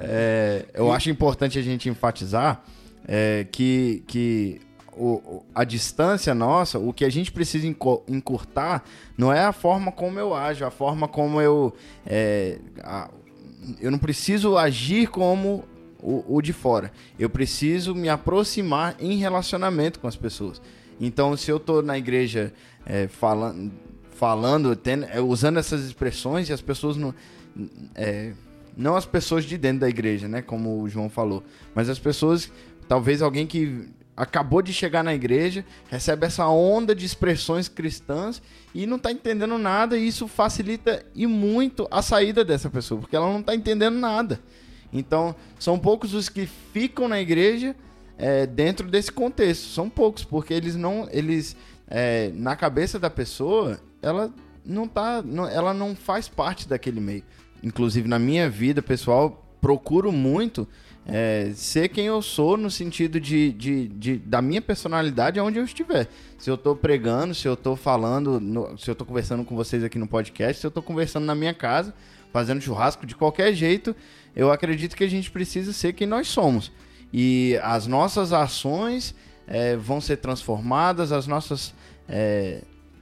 [0.00, 2.62] É, eu acho importante a gente enfatizar
[3.04, 4.60] é, que, que
[4.98, 7.66] o, a distância nossa, o que a gente precisa
[8.08, 8.84] encurtar,
[9.16, 11.74] não é a forma como eu ajo, a forma como eu.
[12.06, 13.10] é, a-
[13.80, 15.64] eu não preciso agir como
[16.00, 16.92] o, o de fora.
[17.18, 20.60] Eu preciso me aproximar em relacionamento com as pessoas.
[21.00, 22.52] Então, se eu tô na igreja
[22.86, 23.70] é, falando,
[24.12, 27.14] falando tendo- é, usando essas expressões e as pessoas não.
[27.94, 28.32] é,
[28.76, 30.40] não as pessoas de dentro da igreja, né?
[30.40, 31.42] Como o João falou.
[31.74, 32.50] Mas as pessoas.
[32.88, 33.86] Talvez alguém que
[34.18, 38.42] acabou de chegar na igreja, recebe essa onda de expressões cristãs
[38.74, 43.14] e não está entendendo nada, e isso facilita e muito a saída dessa pessoa, porque
[43.16, 44.40] ela não está entendendo nada.
[44.92, 47.76] Então, são poucos os que ficam na igreja
[48.16, 49.68] é, dentro desse contexto.
[49.68, 51.08] São poucos, porque eles não.
[51.12, 51.56] Eles.
[51.88, 54.32] é, na cabeça da pessoa, ela
[54.64, 55.22] não tá.
[55.22, 57.22] não- ela não faz parte daquele meio.
[57.62, 60.66] Inclusive, na minha vida pessoal, procuro muito
[61.10, 65.64] é, ser quem eu sou no sentido de, de, de- da minha personalidade onde eu
[65.64, 66.06] estiver.
[66.38, 69.82] Se eu tô pregando, se eu tô falando, no- se eu tô conversando com vocês
[69.82, 71.94] aqui no podcast, se eu tô conversando na minha casa,
[72.30, 73.96] fazendo churrasco, de qualquer jeito,
[74.36, 76.70] eu acredito que a gente precisa ser quem nós somos.
[77.10, 79.14] E as nossas ações
[79.46, 81.74] é, vão ser transformadas, as nossas,
[82.06, 82.60] é,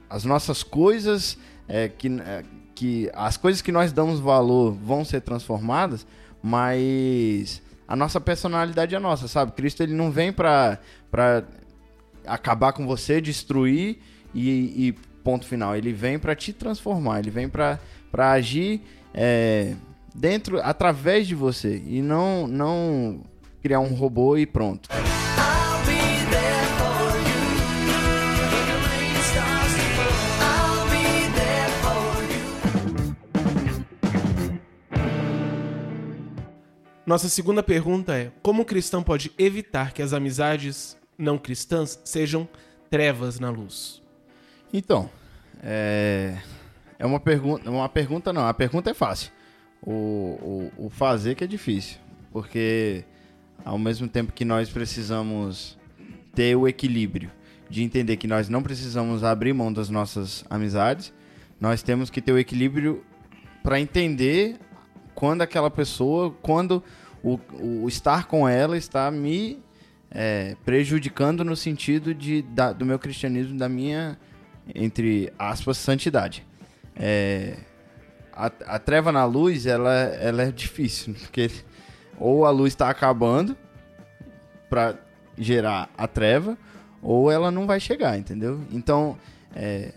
[0.09, 2.43] as nossas coisas, é, que, é,
[2.73, 6.07] que as coisas que nós damos valor vão ser transformadas,
[6.41, 9.53] mas a nossa personalidade é nossa, sabe?
[9.53, 10.79] Cristo ele não vem para
[12.25, 13.99] acabar com você, destruir
[14.33, 15.75] e, e ponto final.
[15.75, 17.79] Ele vem para te transformar, ele vem para
[18.13, 18.81] agir
[19.13, 19.73] é,
[20.13, 23.21] dentro, através de você e não não
[23.61, 24.89] criar um robô e pronto.
[37.07, 42.45] Nossa segunda pergunta é: como o cristão pode evitar que as amizades não cristãs sejam
[42.89, 44.01] trevas na luz?
[44.73, 45.09] Então,
[45.63, 46.37] é,
[46.99, 49.31] é uma pergunta, uma pergunta não, a pergunta é fácil.
[49.81, 51.97] O, o, o fazer que é difícil,
[52.29, 53.05] porque
[53.63, 55.77] ao mesmo tempo que nós precisamos
[56.35, 57.31] ter o equilíbrio
[57.69, 61.13] de entender que nós não precisamos abrir mão das nossas amizades,
[61.57, 63.01] nós temos que ter o equilíbrio
[63.63, 64.59] para entender
[65.17, 66.83] quando aquela pessoa, quando
[67.23, 69.59] o, o estar com ela está me
[70.11, 74.15] é, prejudicando no sentido de, da- do meu cristianismo, da minha,
[74.75, 76.45] entre aspas, santidade.
[76.95, 77.57] É,
[78.31, 81.49] a, a treva na luz, ela, ela é difícil, porque
[82.19, 83.57] ou a luz está acabando
[84.69, 84.99] para
[85.35, 86.55] gerar a treva,
[87.01, 88.61] ou ela não vai chegar, entendeu?
[88.71, 89.17] Então,
[89.55, 89.93] é,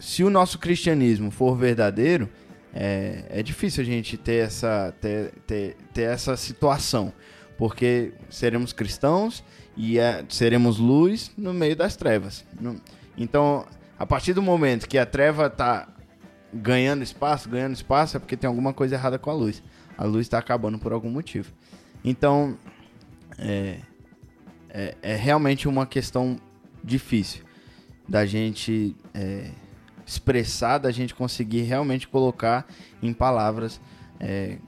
[0.00, 2.28] se o nosso cristianismo for verdadeiro,
[2.74, 7.12] é, é difícil a gente ter essa, ter, ter, ter essa situação,
[7.58, 9.44] porque seremos cristãos
[9.76, 12.44] e é, seremos luz no meio das trevas.
[13.16, 13.66] Então,
[13.98, 15.88] a partir do momento que a treva está
[16.52, 19.62] ganhando espaço, ganhando espaço, é porque tem alguma coisa errada com a luz.
[19.96, 21.52] A luz está acabando por algum motivo.
[22.04, 22.56] Então,
[23.38, 23.78] é,
[24.68, 26.40] é, é realmente uma questão
[26.82, 27.44] difícil
[28.08, 29.50] da gente é,
[30.10, 32.66] expressar, da gente conseguir realmente colocar
[33.00, 33.80] em palavras
[34.18, 34.58] é,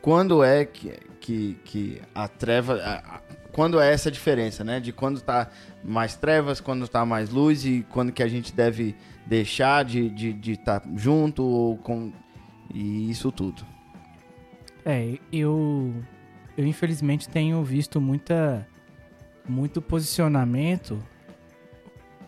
[0.00, 2.74] quando é que, que, que a treva.
[2.76, 3.20] a- a-
[3.52, 4.78] quando é essa diferença, né?
[4.78, 5.50] De quando tá
[5.84, 8.94] mais trevas, quando tá mais luz e quando que a gente deve
[9.26, 12.12] deixar de estar de, de tá junto ou com.
[12.72, 13.66] E isso tudo.
[14.84, 15.92] É, eu,
[16.56, 18.66] eu infelizmente tenho visto muita,
[19.48, 21.02] muito posicionamento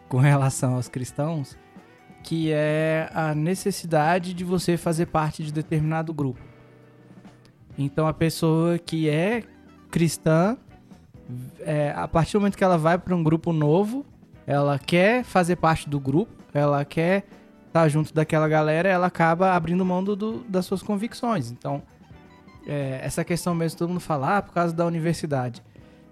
[0.09, 1.57] com relação aos cristãos,
[2.23, 6.41] que é a necessidade de você fazer parte de determinado grupo.
[7.79, 9.43] Então a pessoa que é
[9.91, 10.57] cristã,
[11.61, 14.05] é, a partir do momento que ela vai para um grupo novo,
[14.47, 17.25] ela quer fazer parte do grupo, ela quer
[17.67, 21.51] estar junto daquela galera, ela acaba abrindo mão do- das suas convicções.
[21.51, 21.83] Então,
[22.67, 25.63] é, essa questão mesmo, todo mundo fala, ah, por causa da universidade.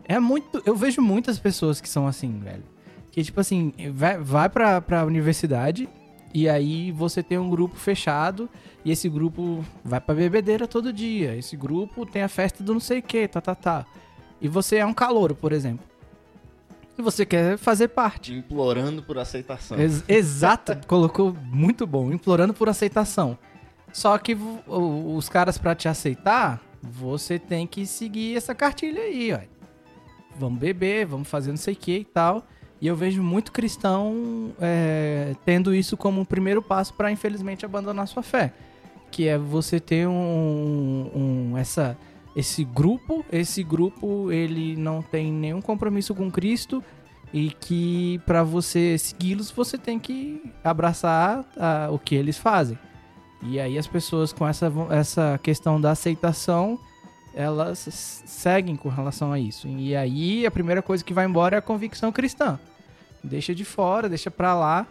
[0.05, 0.63] É muito.
[0.65, 2.63] Eu vejo muitas pessoas que são assim, velho.
[3.11, 5.89] Que, tipo assim, vai, vai pra, pra universidade
[6.35, 8.49] e aí você tem um grupo fechado
[8.85, 11.35] e esse grupo vai pra bebedeira todo dia.
[11.37, 13.87] Esse grupo tem a festa do não sei o que, tá, tá, tá.
[14.41, 15.85] E você é um calouro, por exemplo.
[16.97, 18.35] E você quer fazer parte.
[18.35, 19.79] Implorando por aceitação.
[19.79, 23.39] Ex- exato, colocou muito bom, implorando por aceitação.
[23.93, 24.37] Só que
[24.67, 29.39] os caras pra te aceitar, você tem que seguir essa cartilha aí, ó.
[30.39, 32.47] Vamos beber, vamos fazer não sei o que e tal.
[32.81, 38.07] E eu vejo muito cristão é, tendo isso como um primeiro passo pra infelizmente abandonar
[38.07, 38.53] sua fé,
[39.11, 41.11] que é você ter um,
[41.53, 41.97] um- essa
[42.37, 46.85] esse grupo, esse grupo ele não tem nenhum compromisso com Cristo
[47.35, 52.79] e que para você segui-los você tem que abraçar ah, o que eles fazem.
[53.43, 56.79] E aí as pessoas com essa, essa questão da aceitação,
[57.35, 59.67] elas seguem com relação a isso.
[59.67, 62.59] E aí a primeira coisa que vai embora é a convicção cristã.
[63.23, 64.87] Deixa de fora, deixa pra lá.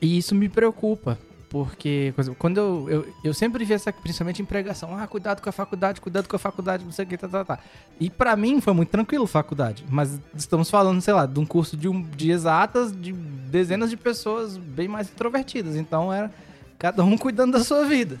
[0.00, 1.18] E isso me preocupa.
[1.48, 5.52] Porque quando eu, eu, eu sempre vi essa, principalmente em pregação, ah, cuidado com a
[5.52, 7.58] faculdade, cuidado com a faculdade, não sei o que, tá, tá, tá.
[8.00, 9.84] E pra mim foi muito tranquilo faculdade.
[9.88, 13.96] Mas estamos falando, sei lá, de um curso de, um, de exatas de dezenas de
[13.96, 15.76] pessoas bem mais introvertidas.
[15.76, 16.32] Então era
[16.78, 18.18] cada um cuidando da sua vida.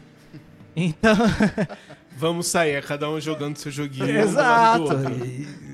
[0.74, 1.16] Então,
[2.16, 4.08] Vamos sair, é cada um jogando seu joguinho.
[4.08, 4.88] exato.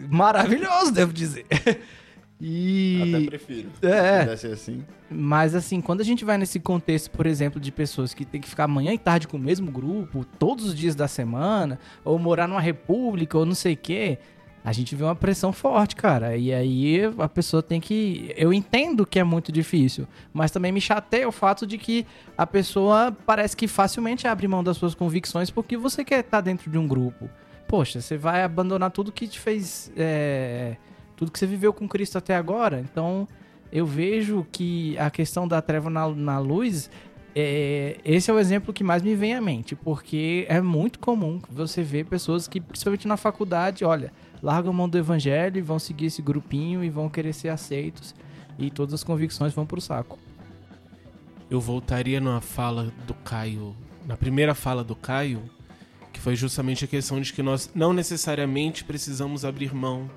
[0.08, 1.46] maravilhoso, devo dizer.
[2.44, 3.70] E Até prefiro.
[3.82, 4.36] É.
[4.36, 4.84] Se assim.
[5.08, 8.48] Mas assim, quando a gente vai nesse contexto, por exemplo, de pessoas que tem que
[8.48, 12.48] ficar manhã e tarde com o mesmo grupo, todos os dias da semana, ou morar
[12.48, 14.18] numa república, ou não sei o quê,
[14.64, 16.36] a gente vê uma pressão forte, cara.
[16.36, 18.34] E aí a pessoa tem que.
[18.36, 22.04] Eu entendo que é muito difícil, mas também me chateia o fato de que
[22.36, 26.68] a pessoa parece que facilmente abre mão das suas convicções porque você quer estar dentro
[26.68, 27.30] de um grupo.
[27.68, 29.92] Poxa, você vai abandonar tudo que te fez.
[29.96, 30.76] é,
[31.22, 32.80] tudo que você viveu com Cristo até agora.
[32.80, 33.28] Então,
[33.70, 36.90] eu vejo que a questão da treva na, na luz,
[37.32, 41.40] é, esse é o exemplo que mais me vem à mente, porque é muito comum
[41.48, 46.06] você ver pessoas que, principalmente na faculdade, olha, largam mão do evangelho e vão seguir
[46.06, 48.16] esse grupinho e vão querer ser aceitos
[48.58, 50.18] e todas as convicções vão pro saco.
[51.48, 55.40] Eu voltaria na fala do Caio, na primeira fala do Caio,
[56.12, 60.10] que foi justamente a questão de que nós não necessariamente precisamos abrir mão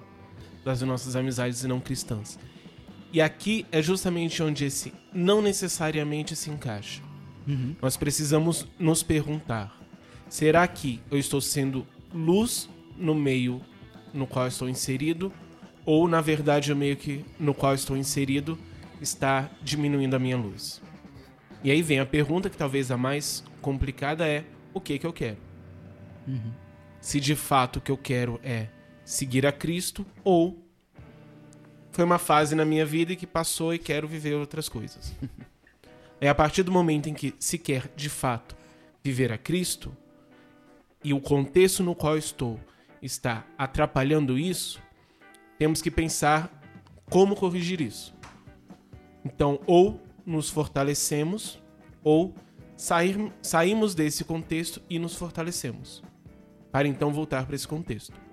[0.65, 2.39] das nossas amizades não cristãs.
[3.13, 7.01] E aqui é justamente onde esse não necessariamente se encaixa.
[7.82, 9.80] Nós precisamos nos perguntar:
[10.28, 13.62] será que eu estou sendo luz no meio
[14.13, 15.32] no qual estou inserido?
[15.86, 18.58] Ou, na verdade, o meio que, no qual estou inserido
[18.99, 20.82] está diminuindo a minha luz?
[21.63, 25.13] E aí vem a pergunta que talvez a mais complicada é: o que que eu
[25.13, 25.38] quero?
[26.99, 28.67] Se de fato o que eu quero é
[29.06, 30.60] seguir a Cristo ou
[31.91, 35.13] foi uma fase na minha vida que passou e quero viver outras coisas.
[36.20, 38.58] é a partir do momento em que se quer de fato
[39.02, 39.96] viver a Cristo
[41.04, 42.60] e o contexto no qual estou
[43.02, 44.82] está atrapalhando isso,
[45.58, 46.52] temos que pensar
[47.10, 48.15] como corrigir isso.
[49.24, 51.62] Então, ou nos fortalecemos,
[52.04, 52.34] ou
[52.76, 56.04] sair, saímos desse contexto e nos fortalecemos.
[56.72, 58.24] Para então voltar para esse contexto.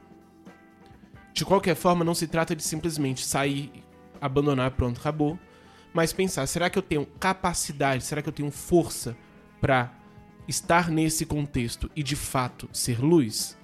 [1.32, 3.72] De qualquer forma, não se trata de simplesmente sair,
[4.20, 5.38] abandonar, pronto, acabou.
[5.92, 9.16] Mas pensar, será que eu tenho capacidade, será que eu tenho força
[9.60, 9.92] para
[10.48, 13.56] estar nesse contexto e de fato ser luz?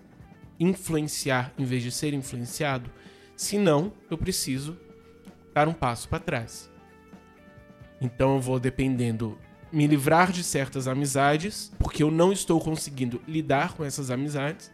[0.61, 2.90] Influenciar em vez de ser influenciado?
[3.37, 4.76] Se não, eu preciso
[5.54, 6.70] dar um passo para trás.
[8.00, 9.38] Então eu vou dependendo
[9.70, 14.70] me livrar de certas amizades, porque eu não estou conseguindo lidar com essas amizades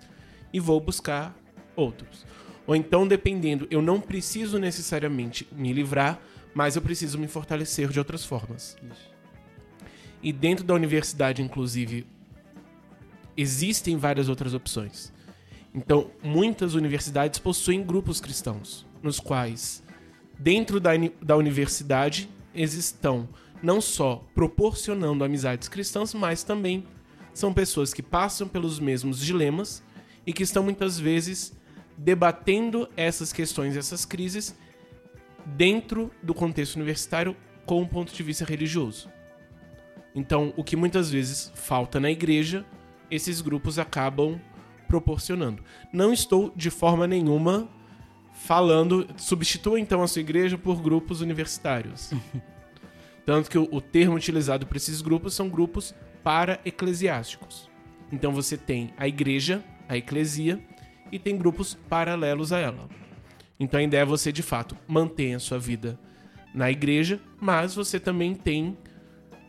[0.52, 1.34] e vou buscar
[1.74, 2.24] outros.
[2.66, 6.20] Ou então, dependendo, eu não preciso necessariamente me livrar,
[6.54, 8.76] mas eu preciso me fortalecer de outras formas.
[10.22, 12.06] E dentro da universidade, inclusive,
[13.36, 15.12] existem várias outras opções.
[15.74, 19.82] Então, muitas universidades possuem grupos cristãos, nos quais,
[20.38, 23.28] dentro da, da universidade, existam
[23.62, 26.84] não só proporcionando amizades cristãs, mas também
[27.32, 29.82] são pessoas que passam pelos mesmos dilemas
[30.26, 31.52] e que estão muitas vezes
[31.96, 34.56] debatendo essas questões, essas crises,
[35.44, 39.10] dentro do contexto universitário com um ponto de vista religioso.
[40.14, 42.64] Então, o que muitas vezes falta na igreja,
[43.10, 44.40] esses grupos acabam
[44.86, 45.62] proporcionando.
[45.92, 47.68] Não estou de forma nenhuma
[48.32, 52.12] falando, substitua então a sua igreja por grupos universitários.
[53.26, 57.70] Tanto que o, o termo utilizado para esses grupos são grupos para-eclesiásticos.
[58.12, 60.62] Então você tem a igreja, a eclesia,
[61.10, 62.88] e tem grupos paralelos a ela.
[63.58, 65.98] Então a ideia é você, de fato, manter a sua vida
[66.54, 68.76] na igreja, mas você também tem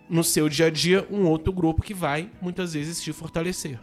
[0.09, 3.79] no seu dia a dia um outro grupo que vai muitas vezes te fortalecer.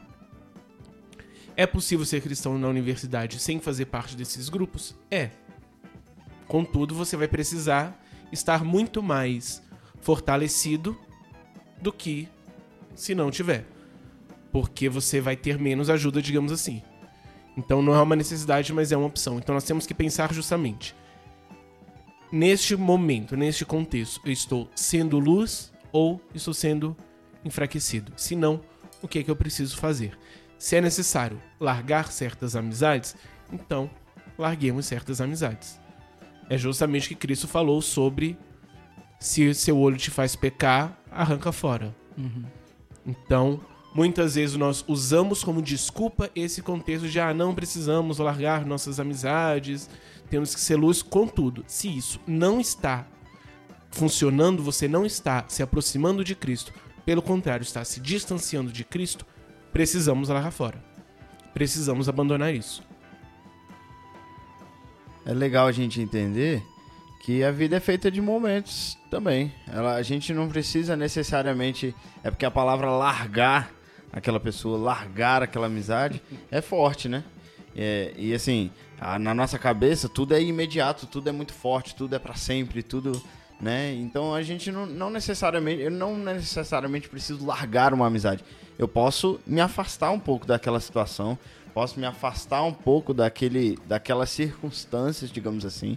[1.57, 4.97] É possível ser cristão na universidade sem fazer parte desses grupos?
[5.11, 5.31] É.
[6.47, 8.01] Contudo, você vai precisar
[8.31, 9.63] estar muito mais
[10.01, 10.99] fortalecido
[11.81, 12.29] do que
[12.95, 13.67] se não tiver.
[14.51, 16.83] Porque você vai ter menos ajuda, digamos assim.
[17.57, 19.39] Então não é uma necessidade, mas é uma opção.
[19.39, 20.95] Então nós temos que pensar justamente.
[22.31, 26.97] Neste momento, neste contexto, eu estou sendo luz ou estou sendo
[27.45, 28.13] enfraquecido?
[28.17, 28.61] Se não,
[29.03, 30.19] o que é que eu preciso fazer?
[30.59, 33.15] Se é necessário largar certas amizades,
[33.53, 33.91] então
[34.39, 35.79] larguemos certas amizades.
[36.49, 38.37] é justamente que Cristo falou sobre
[39.19, 41.95] se seu olho te faz pecar, arranca fora.
[43.07, 43.61] Então,
[43.95, 49.89] muitas vezes nós usamos como desculpa esse contexto de ah, não precisamos largar nossas amizades,
[50.31, 53.07] temos que ser luz, contudo, se isso não está
[53.91, 56.73] funcionando, você não está se aproximando de Cristo,
[57.05, 59.27] pelo contrário, está se distanciando de Cristo,
[59.73, 60.83] precisamos largar fora.
[61.53, 62.83] Precisamos abandonar isso.
[65.27, 66.63] É legal a gente entender
[67.23, 69.53] que a vida é feita de momentos também.
[69.69, 71.95] Ela, a gente não precisa necessariamente.
[72.25, 73.71] É porque a palavra largar
[74.13, 77.25] aquela pessoa, largar aquela amizade, é forte, né?
[77.75, 82.15] É, e assim, a- na nossa cabeça tudo é imediato, tudo é muito forte, tudo
[82.15, 83.21] é pra sempre, tudo.
[83.61, 83.95] Né?
[83.95, 85.83] Então a gente não, não necessariamente.
[85.83, 88.45] Eu não necessariamente preciso largar uma amizade.
[88.77, 91.39] Eu posso me afastar um pouco daquela situação,
[91.73, 95.97] posso me afastar um pouco daquele, daquelas circunstâncias, digamos assim,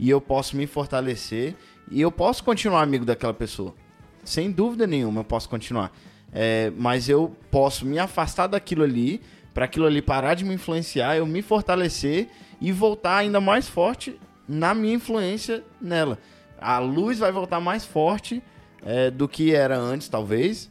[0.00, 1.54] e eu posso me fortalecer
[1.90, 3.72] e eu posso continuar amigo daquela pessoa.
[4.24, 5.92] Sem dúvida nenhuma, eu posso continuar.
[6.32, 9.20] É, mas eu posso me afastar daquilo ali,
[9.54, 12.28] para aquilo ali parar de me influenciar, eu me fortalecer
[12.60, 14.18] e voltar ainda mais forte
[14.48, 16.18] na minha influência nela.
[16.58, 18.42] A luz vai voltar mais forte
[18.84, 20.70] é, do que era antes, talvez,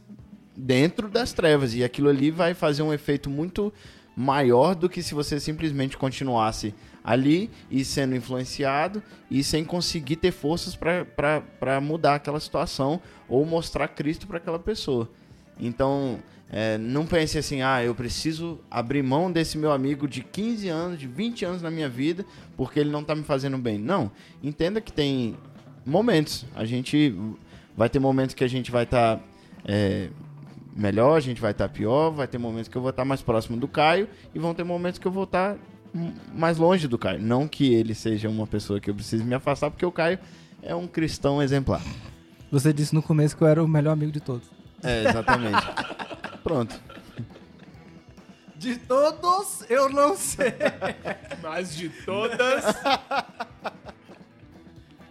[0.56, 1.74] dentro das trevas.
[1.74, 3.72] E aquilo ali vai fazer um efeito muito
[4.16, 10.32] maior do que se você simplesmente continuasse ali e sendo influenciado e sem conseguir ter
[10.32, 15.08] forças para mudar aquela situação ou mostrar Cristo para aquela pessoa.
[15.58, 16.18] Então,
[16.50, 20.98] é, não pense assim, ah, eu preciso abrir mão desse meu amigo de 15 anos,
[20.98, 22.24] de 20 anos na minha vida,
[22.56, 23.78] porque ele não tá me fazendo bem.
[23.78, 24.10] Não.
[24.42, 25.36] Entenda que tem
[25.84, 26.44] momentos.
[26.54, 27.14] A gente
[27.76, 29.20] vai ter momentos que a gente vai estar
[30.76, 33.56] melhor, a gente vai estar pior, vai ter momentos que eu vou estar mais próximo
[33.56, 35.56] do Caio e vão ter momentos que eu vou estar
[35.94, 37.20] hum, mais longe do Caio.
[37.20, 40.18] Não que ele seja uma pessoa que eu precise me afastar, porque o Caio
[40.62, 41.82] é um cristão exemplar.
[42.52, 44.55] Você disse no começo que eu era o melhor amigo de todos.
[44.82, 45.66] É, exatamente.
[46.42, 46.80] Pronto.
[48.56, 50.54] De todos, eu não sei.
[51.42, 52.64] Mas de todas.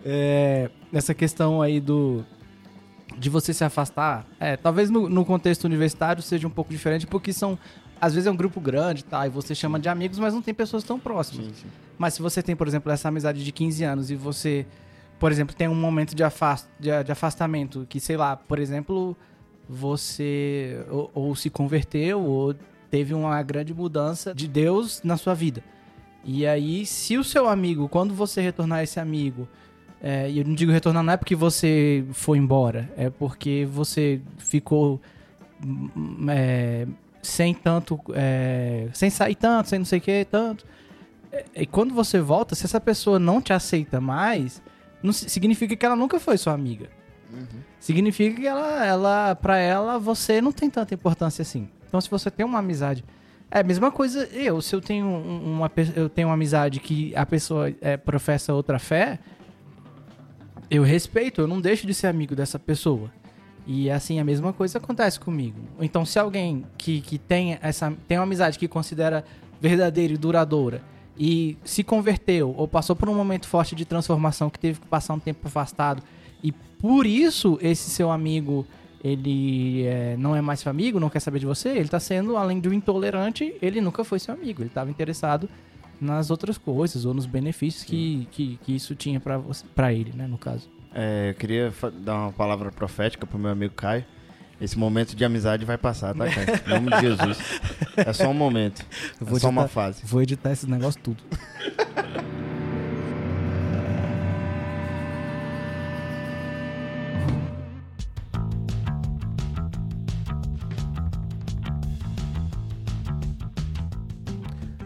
[0.07, 2.23] É, essa questão aí do
[3.17, 7.33] de você se afastar, é, talvez no, no contexto universitário seja um pouco diferente, porque
[7.33, 7.57] são
[7.99, 9.25] às vezes é um grupo grande, tá?
[9.25, 11.47] E você chama de amigos, mas não tem pessoas tão próximas.
[11.47, 11.67] Sim, sim.
[11.97, 14.67] Mas se você tem, por exemplo, essa amizade de 15 anos e você,
[15.17, 19.17] por exemplo, tem um momento de, afast, de, de afastamento que, sei lá, por exemplo,
[19.67, 22.55] você ou, ou se converteu ou
[22.89, 25.63] teve uma grande mudança de Deus na sua vida.
[26.23, 29.47] E aí, se o seu amigo, quando você retornar esse amigo,
[30.01, 34.21] é, e eu não digo retornar não é porque você foi embora, é porque você
[34.37, 34.99] ficou
[35.63, 36.87] hum, é,
[37.21, 40.65] sem tanto, é, sem sair tanto, sem não sei o que, tanto.
[41.31, 44.61] É, E quando você volta, se essa pessoa não te aceita mais,
[45.03, 46.89] não si- significa que ela nunca foi sua amiga.
[47.85, 51.69] Significa que ela, ela, pra ela, você não tem tanta importância assim.
[51.87, 53.05] Então, se você tem uma amizade.
[53.51, 54.59] É a mesma coisa eu.
[54.59, 58.79] Se eu tenho um- uma, eu tenho uma amizade que a pessoa é, professa outra
[58.79, 59.19] fé,
[60.67, 63.11] eu respeito, eu não deixo de ser amigo dessa pessoa.
[63.67, 65.59] E assim, a mesma coisa acontece comigo.
[65.79, 69.23] Então, se alguém que, que tem, essa, tem uma amizade que considera
[69.61, 70.81] verdadeira e duradoura
[71.15, 75.13] e se converteu ou passou por um momento forte de transformação que teve que passar
[75.13, 76.01] um tempo afastado
[76.45, 78.65] e por isso esse seu amigo
[79.03, 82.37] ele é, não é mais seu amigo, não quer saber de você, ele tá sendo,
[82.37, 84.61] além de um intolerante, ele nunca foi seu amigo.
[84.61, 85.49] Ele estava interessado
[86.01, 89.19] nas outras coisas ou nos benefícios que, que, que isso tinha
[89.75, 90.69] pra ele, né, no caso.
[90.93, 91.73] É, eu queria
[92.03, 94.05] dar uma palavra profética pro meu amigo Caio.
[94.59, 96.47] Esse momento de amizade vai passar, tá, Caio?
[96.65, 97.37] Em nome de Jesus.
[97.97, 98.85] É só um momento.
[99.21, 100.01] É só uma editar- fase.
[100.05, 101.21] Vou editar esses negócios tudo.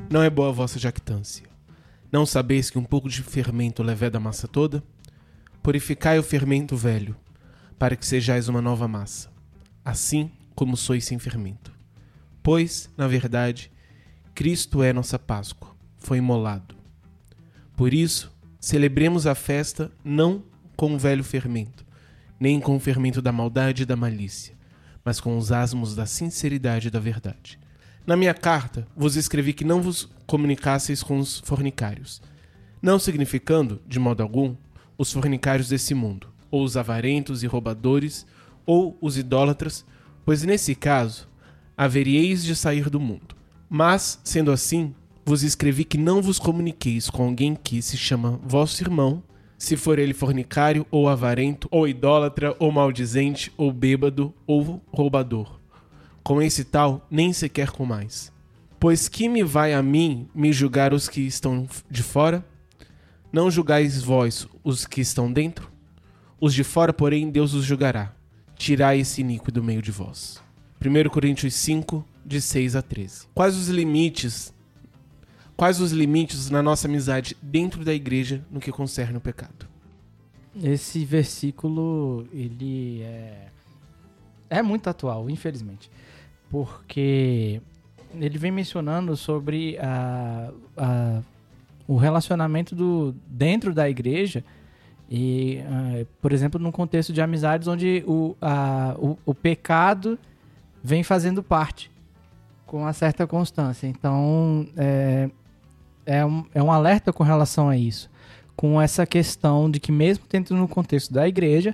[0.10, 1.46] Não é boa a vossa jactância.
[2.12, 4.84] Não sabeis que um pouco de fermento leveda a massa toda?
[5.62, 7.16] Purificai o fermento velho,
[7.78, 9.32] para que sejais uma nova massa,
[9.86, 11.72] assim como sois sem fermento.
[12.42, 13.72] Pois, na verdade,
[14.34, 16.76] Cristo é nossa Páscoa, foi imolado.
[17.78, 20.44] Por isso, celebremos a festa não
[20.76, 21.86] com o velho fermento,
[22.40, 24.56] nem com o fermento da maldade e da malícia,
[25.06, 27.60] mas com os asmos da sinceridade e da verdade.
[28.10, 32.20] Na minha carta, vos escrevi que não vos comunicasseis com os fornicários,
[32.82, 34.56] não significando, de modo algum,
[34.98, 38.26] os fornicários desse mundo, ou os avarentos e roubadores,
[38.66, 39.86] ou os idólatras,
[40.26, 41.30] pois nesse caso
[41.78, 43.36] haveríeis de sair do mundo.
[43.70, 48.82] Mas, sendo assim, vos escrevi que não vos comuniqueis com alguém que se chama vosso
[48.82, 49.22] irmão,
[49.56, 55.59] se for ele fornicário, ou avarento, ou idólatra, ou maldizente, ou bêbado, ou roubador.
[56.24, 58.32] Com esse tal, nem sequer com mais.
[58.80, 62.46] Pois que me vai a mim me julgar os que estão de fora?
[63.32, 65.70] Não julgais vós os que estão dentro?
[66.40, 68.14] Os de fora, porém, Deus os julgará.
[68.56, 70.42] Tirai esse iníquo do meio de vós.
[70.82, 73.28] 1 Coríntios 5, de 6 a 13.
[73.34, 74.54] Quais os limites?
[75.58, 79.68] Quais os limites na nossa amizade dentro da igreja no que concerne o pecado?
[80.64, 83.48] Esse versículo, ele é,
[84.50, 85.92] é muito atual, infelizmente.
[86.50, 87.62] Porque
[88.20, 91.22] ele vem mencionando sobre a, a-
[91.88, 94.44] o relacionamento do, dentro da igreja
[95.10, 100.18] e, ah, por exemplo, num contexto de amizades onde o, a- o, o pecado
[100.84, 101.92] vem fazendo parte
[102.66, 103.88] com uma certa constância.
[103.88, 105.30] Então, é,
[106.06, 108.10] é, um, é um alerta com relação a isso
[108.56, 111.74] com essa questão de que mesmo dentro no contexto da igreja,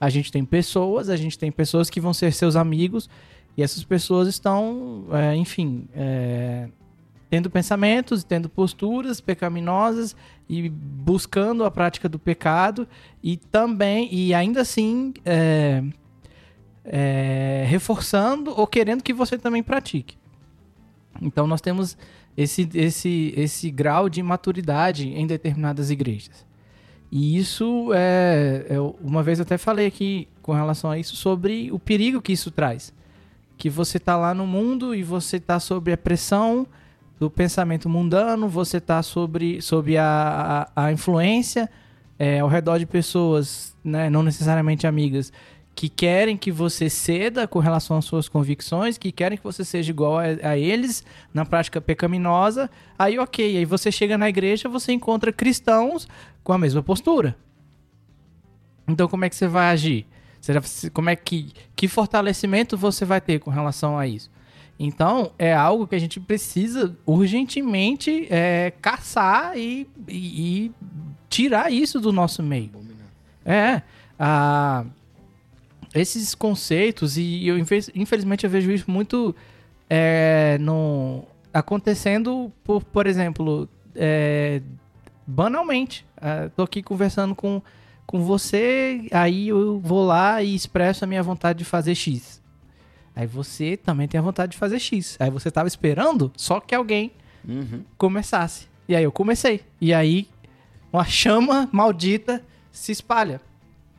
[0.00, 3.08] a gente tem pessoas, a gente tem pessoas que vão ser seus amigos
[3.56, 6.68] e essas pessoas estão, é, enfim, é,
[7.30, 10.14] tendo pensamentos, tendo posturas pecaminosas
[10.48, 12.86] e buscando a prática do pecado
[13.22, 15.82] e também e ainda assim é,
[16.84, 20.16] é, reforçando ou querendo que você também pratique.
[21.22, 21.96] Então nós temos
[22.36, 26.44] esse, esse, esse grau de maturidade em determinadas igrejas.
[27.10, 31.78] E isso é, eu- Uma vez até falei aqui com relação a isso sobre o
[31.78, 32.92] perigo que isso traz.
[33.56, 36.66] Que você tá lá no mundo e você tá sob a pressão
[37.18, 41.70] do pensamento mundano, você tá sobre, sob a, a, a influência
[42.18, 45.32] é, ao redor de pessoas, né, não necessariamente amigas,
[45.74, 49.90] que querem que você ceda com relação às suas convicções, que querem que você seja
[49.90, 52.70] igual a, a eles na prática pecaminosa.
[52.96, 56.06] Aí, ok, aí você chega na igreja, você encontra cristãos
[56.44, 57.36] com a mesma postura.
[58.86, 60.06] Então, como é que você vai agir?
[60.44, 60.60] Será,
[60.92, 64.30] como é que que fortalecimento você vai ter com relação a isso?
[64.78, 70.72] Então, é algo que a gente precisa urgentemente é, caçar e, e- e
[71.30, 72.70] tirar isso do nosso meio.
[73.42, 73.80] É,
[74.18, 74.84] a,
[75.94, 79.34] esses conceitos, e eu, infe- infelizmente eu vejo isso muito
[79.88, 81.24] é, no,
[81.54, 84.60] acontecendo, por, por exemplo, é,
[85.26, 86.04] banalmente.
[86.20, 87.62] É, tô aqui conversando com,
[88.06, 92.42] com você, aí eu vou lá e expresso a minha vontade de fazer X.
[93.16, 95.16] Aí você também tem a vontade de fazer X.
[95.20, 97.12] Aí você tava esperando só que alguém
[97.46, 97.82] Uhum.
[97.98, 98.66] começasse.
[98.88, 99.60] E aí eu comecei.
[99.80, 100.26] E aí
[100.92, 102.42] uma chama maldita
[102.72, 103.40] se espalha.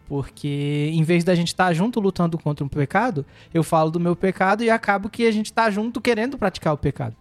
[0.07, 4.15] Porque em vez da gente estar junto lutando contra um pecado, eu falo do meu
[4.15, 7.15] pecado e acabo que a gente tá junto querendo praticar o pecado.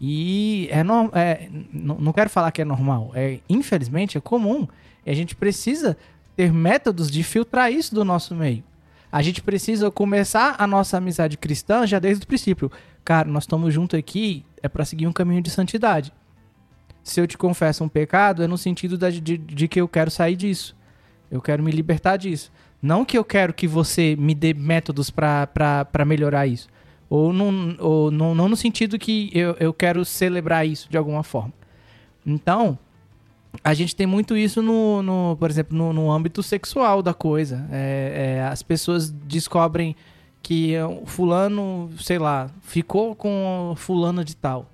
[0.00, 4.66] E é, no, é não não quero falar que é normal, é infelizmente é comum.
[5.04, 5.96] E a gente precisa
[6.36, 8.62] ter métodos de filtrar isso do nosso meio.
[9.12, 12.70] A gente precisa começar a nossa amizade cristã já desde o princípio.
[13.04, 16.12] Cara, nós estamos juntos aqui é para seguir um caminho de santidade.
[17.02, 20.10] Se eu te confesso um pecado, é no sentido da- de, de que eu quero
[20.10, 20.76] sair disso.
[21.30, 22.52] Eu quero me libertar disso.
[22.80, 26.68] Não que eu quero que você me dê métodos para melhorar isso.
[27.08, 31.52] Ou, não, ou não, no sentido que eu, eu quero celebrar isso de alguma forma.
[32.24, 32.78] Então,
[33.62, 37.66] a gente tem muito isso no, no por exemplo, no, no âmbito sexual da coisa.
[37.70, 39.94] É, é, as pessoas descobrem
[40.42, 40.74] que
[41.04, 44.70] fulano, sei lá, ficou com fulano de tal.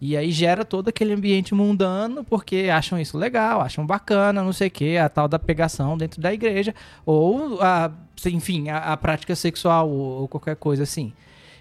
[0.00, 4.68] E aí gera todo aquele ambiente mundano, porque acham isso legal, acham bacana, não sei
[4.68, 6.72] o que, a tal da pegação dentro da igreja,
[7.04, 7.90] ou, a,
[8.26, 11.12] enfim, a, a prática sexual, ou, ou qualquer coisa assim.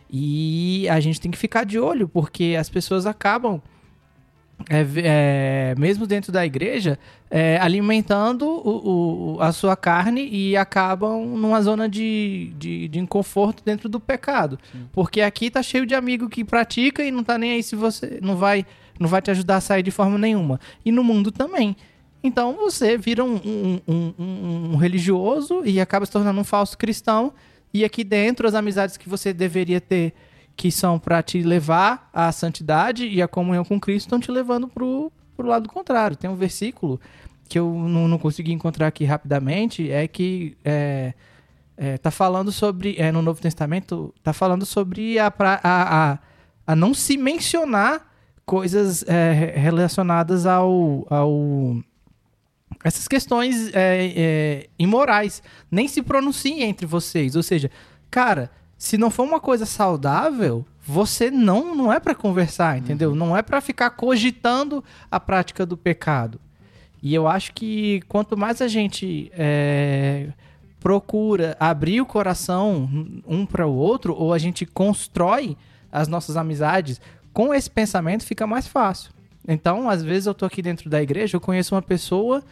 [0.09, 3.59] E a gente tem que ficar de olho, porque as pessoas acabam,
[4.69, 4.85] é,
[5.71, 6.97] é, mesmo dentro da igreja,
[7.29, 13.63] é, alimentando o, o- a sua carne e acabam numa zona de, de, de inconforto
[13.63, 14.57] dentro do pecado.
[14.91, 18.19] Porque aqui tá cheio de amigo que pratica e não tá nem aí se você
[18.21, 18.65] não vai,
[18.99, 20.59] não vai te ajudar a sair de forma nenhuma.
[20.83, 21.75] E no mundo também.
[22.23, 27.31] Então você vira um- um- um- um religioso e acaba se tornando um falso cristão.
[27.73, 30.13] E aqui dentro, as amizades que você deveria ter,
[30.57, 34.67] que são para te levar à santidade e à comunhão com Cristo, estão te levando
[34.67, 36.17] pro, pro lado contrário.
[36.17, 36.99] Tem um versículo
[37.47, 41.13] que eu não, não consegui encontrar aqui rapidamente, é que é,
[41.77, 46.19] é, tá falando sobre, é, no Novo Testamento, tá falando sobre a, pra- a, a,
[46.65, 48.05] a não se mencionar
[48.43, 51.77] coisas é, relacionadas ao, ao
[52.83, 55.43] essas questões é, é, imorais.
[55.69, 57.35] Nem se pronunciem entre vocês.
[57.35, 57.69] Ou seja,
[58.09, 63.15] cara, se não for uma coisa saudável, você não não é pra conversar, entendeu?
[63.15, 66.39] Não é pra ficar cogitando a prática do pecado.
[67.01, 70.29] E eu acho que quanto mais a gente é,
[70.79, 72.89] procura abrir o coração
[73.27, 75.57] um para o outro, ou a gente constrói
[75.91, 77.01] as nossas amizades
[77.33, 79.11] com esse pensamento, fica mais fácil.
[79.47, 82.43] Então, às vezes eu tô aqui dentro da igreja, eu conheço uma pessoa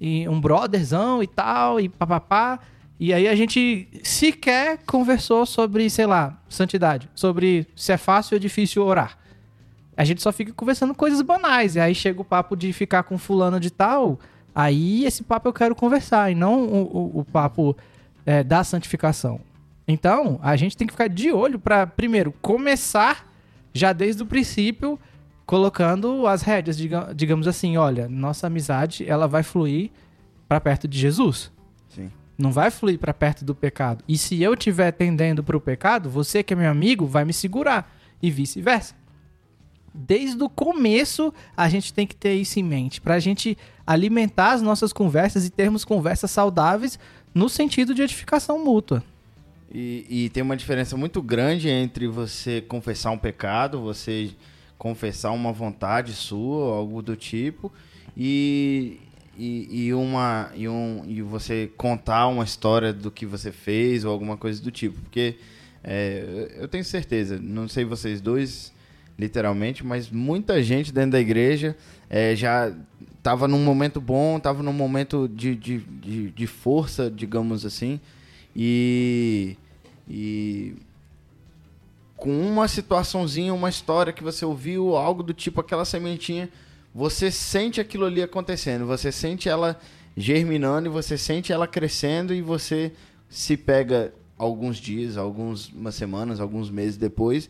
[0.00, 2.58] e um brotherzão e tal, e papapá.
[3.00, 8.38] E aí a gente sequer conversou sobre, sei lá, santidade, sobre se é fácil ou
[8.38, 9.16] difícil orar.
[9.96, 11.76] A gente só fica conversando coisas banais.
[11.76, 14.20] E aí chega o papo de ficar com fulano de tal.
[14.54, 16.82] Aí esse papo eu quero conversar, e não o,
[17.16, 17.74] o- o papo
[18.26, 19.40] é, da santificação.
[19.88, 23.26] Então, a gente tem que ficar de olho para, primeiro, começar
[23.72, 24.98] já desde o princípio,
[25.46, 29.90] colocando as rédeas, diga- digamos assim, olha, nossa amizade, ela vai fluir
[30.46, 31.50] para perto de Jesus.
[32.40, 34.02] Não vai fluir para perto do pecado.
[34.08, 37.32] E se eu estiver tendendo para o pecado, você que é meu amigo vai me
[37.32, 38.94] segurar e vice-versa.
[39.92, 44.52] Desde o começo a gente tem que ter isso em mente para a gente alimentar
[44.52, 46.98] as nossas conversas e termos conversas saudáveis
[47.34, 49.02] no sentido de edificação mútua.
[49.70, 54.30] E, e tem uma diferença muito grande entre você confessar um pecado, você
[54.78, 57.70] confessar uma vontade sua, algo do tipo,
[58.16, 58.98] e,
[59.40, 64.12] e, e uma, e, um, e você contar uma história do que você fez ou
[64.12, 65.00] alguma coisa do tipo.
[65.00, 65.36] Porque
[65.82, 68.70] é, eu tenho certeza, não sei vocês dois,
[69.18, 71.74] literalmente, mas muita gente dentro da igreja
[72.10, 72.70] é, já
[73.16, 77.98] estava num momento bom, estava num momento de, de, de, de força, digamos assim,
[78.54, 79.56] e,
[80.06, 80.74] e
[82.14, 86.50] com uma situaçãozinha, uma história que você ouviu, algo do tipo, aquela sementinha,
[86.94, 89.78] você sente aquilo ali acontecendo, você sente ela
[90.16, 92.92] germinando e você sente ela crescendo e você
[93.28, 97.48] se pega alguns dias, algumas semanas, alguns meses depois,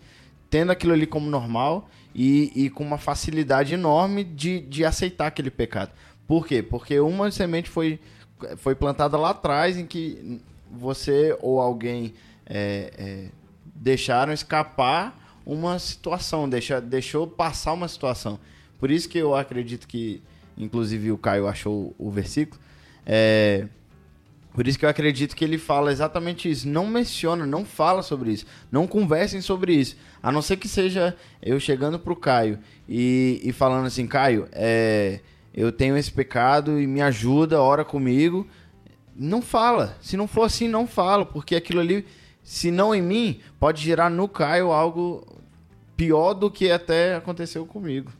[0.50, 5.50] tendo aquilo ali como normal e, e com uma facilidade enorme de, de aceitar aquele
[5.50, 5.92] pecado.
[6.26, 6.62] Por quê?
[6.62, 7.98] Porque uma semente foi,
[8.56, 12.14] foi plantada lá atrás em que você ou alguém
[12.46, 13.28] é, é,
[13.74, 18.38] deixaram escapar uma situação, deixa, deixou passar uma situação.
[18.80, 20.22] Por isso que eu acredito que,
[20.56, 22.60] inclusive o Caio achou o versículo,
[23.06, 23.68] é,
[24.52, 26.68] por isso que eu acredito que ele fala exatamente isso.
[26.68, 28.46] Não menciona, não fala sobre isso.
[28.70, 29.96] Não conversem sobre isso.
[30.22, 32.58] A não ser que seja eu chegando pro Caio
[32.88, 35.20] e, e falando assim, Caio, é,
[35.54, 38.46] eu tenho esse pecado e me ajuda, ora comigo.
[39.14, 39.96] Não fala.
[40.00, 41.24] Se não for assim, não fala.
[41.24, 42.04] Porque aquilo ali,
[42.42, 45.24] se não em mim, pode gerar no Caio algo
[45.96, 48.10] pior do que até aconteceu comigo.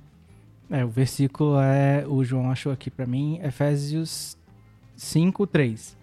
[0.71, 4.39] É, o versículo é, o João achou aqui pra mim, Efésios
[4.97, 5.97] 5, 3.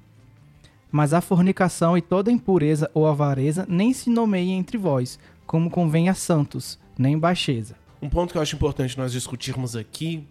[0.91, 6.09] Mas a fornicação e toda impureza ou avareza nem se nomeia entre vós, como convém
[6.09, 7.76] a santos, nem baixeza.
[8.01, 10.28] Um ponto que eu acho importante nós discutirmos aqui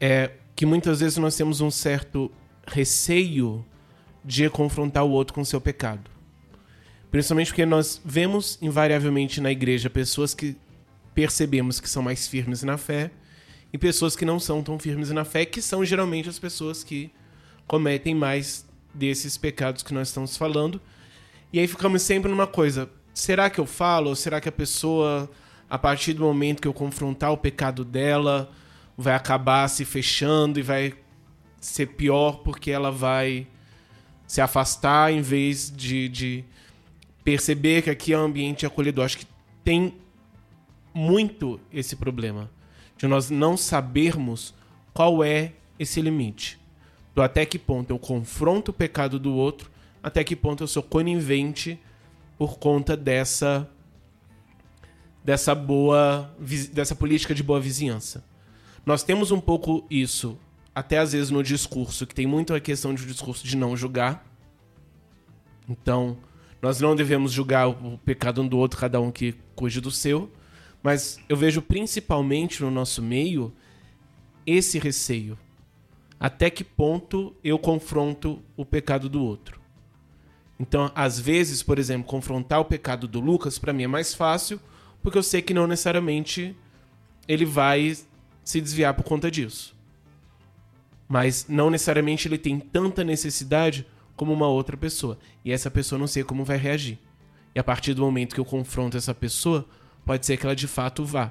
[0.00, 2.30] é que muitas vezes nós temos um certo
[2.66, 3.64] receio
[4.24, 6.10] de confrontar o outro com seu pecado.
[7.10, 10.56] Principalmente porque nós vemos invariavelmente na igreja pessoas que
[11.14, 13.12] percebemos que são mais firmes na fé
[13.74, 17.10] e pessoas que não são tão firmes na fé, que são geralmente as pessoas que
[17.66, 18.64] cometem mais
[18.94, 20.80] desses pecados que nós estamos falando.
[21.52, 24.10] E aí ficamos sempre numa coisa: será que eu falo?
[24.10, 25.28] Ou será que a pessoa,
[25.68, 28.48] a partir do momento que eu confrontar o pecado dela,
[28.96, 30.94] vai acabar se fechando e vai
[31.60, 33.44] ser pior porque ela vai
[34.24, 36.44] se afastar em vez de, de
[37.24, 39.04] perceber que aqui é um ambiente acolhedor?
[39.04, 39.26] Acho que
[39.64, 39.96] tem
[40.94, 42.48] muito esse problema
[43.04, 44.54] de nós não sabermos
[44.94, 46.58] qual é esse limite.
[47.14, 49.70] Do até que ponto eu confronto o pecado do outro,
[50.02, 51.78] até que ponto eu sou conivente
[52.38, 53.68] por conta dessa
[55.22, 56.34] dessa boa
[56.72, 58.24] dessa política de boa vizinhança.
[58.86, 60.38] Nós temos um pouco isso
[60.74, 63.76] até às vezes no discurso, que tem muito a questão de um discurso de não
[63.76, 64.26] julgar.
[65.68, 66.16] Então,
[66.60, 70.30] nós não devemos julgar o pecado um do outro, cada um que cuide do seu.
[70.84, 73.50] Mas eu vejo principalmente no nosso meio
[74.46, 75.38] esse receio.
[76.20, 79.58] Até que ponto eu confronto o pecado do outro?
[80.60, 84.60] Então, às vezes, por exemplo, confrontar o pecado do Lucas para mim é mais fácil,
[85.02, 86.54] porque eu sei que não necessariamente
[87.26, 87.96] ele vai
[88.44, 89.74] se desviar por conta disso.
[91.08, 95.18] Mas não necessariamente ele tem tanta necessidade como uma outra pessoa.
[95.42, 96.98] E essa pessoa não sei como vai reagir.
[97.54, 99.66] E a partir do momento que eu confronto essa pessoa,
[100.04, 101.30] pode ser que ela de fato vá.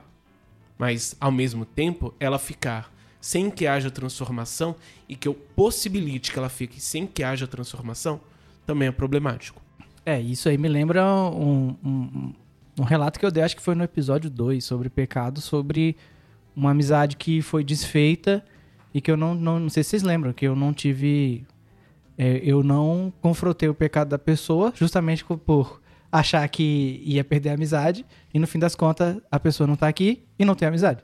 [0.78, 4.76] Mas, ao mesmo tempo, ela ficar sem que haja transformação
[5.08, 8.20] e que eu possibilite que ela fique sem que haja transformação,
[8.66, 9.62] também é problemático.
[10.06, 12.34] É, isso aí me lembra um, um-
[12.80, 15.96] Um relato que eu dei, acho que foi no episódio 2, sobre pecado, sobre
[16.56, 18.44] uma amizade que foi desfeita
[18.92, 21.46] e que eu não, não, não sei se vocês lembram, que eu não tive.
[22.18, 25.80] é, eu não confrontei o pecado da pessoa, justamente por
[26.14, 29.88] achar que ia perder a amizade, e no fim das contas a pessoa não tá
[29.88, 31.04] aqui e não tem amizade.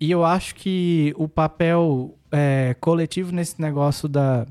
[0.00, 4.46] E eu acho que o papel é, coletivo nesse negócio da,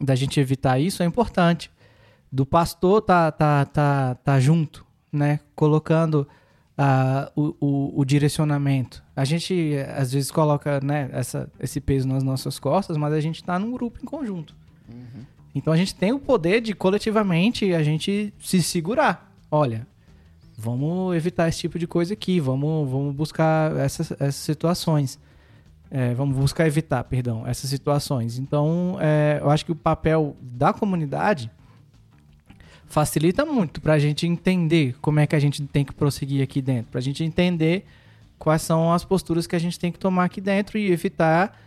[0.00, 1.70] da gente evitar isso é importante.
[2.30, 5.38] Do pastor tá, tá, tá, tá junto, né?
[5.54, 6.26] Colocando
[6.76, 9.04] ah, o, o, o direcionamento.
[9.14, 13.36] A gente às vezes coloca né, essa, esse peso nas nossas costas, mas a gente
[13.36, 14.56] está num grupo em conjunto.
[15.54, 19.32] Então a gente tem o poder de coletivamente a gente se segurar.
[19.50, 19.86] Olha,
[20.56, 25.18] vamos evitar esse tipo de coisa aqui, vamos, vamos buscar essas, essas situações.
[25.90, 28.38] É, vamos buscar evitar, perdão, essas situações.
[28.38, 31.50] Então, é, eu acho que o papel da comunidade
[32.86, 36.62] facilita muito para a gente entender como é que a gente tem que prosseguir aqui
[36.62, 37.84] dentro, para a gente entender
[38.38, 41.58] quais são as posturas que a gente tem que tomar aqui dentro e evitar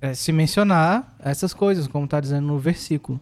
[0.00, 3.20] é, se mencionar essas coisas, como está dizendo no versículo.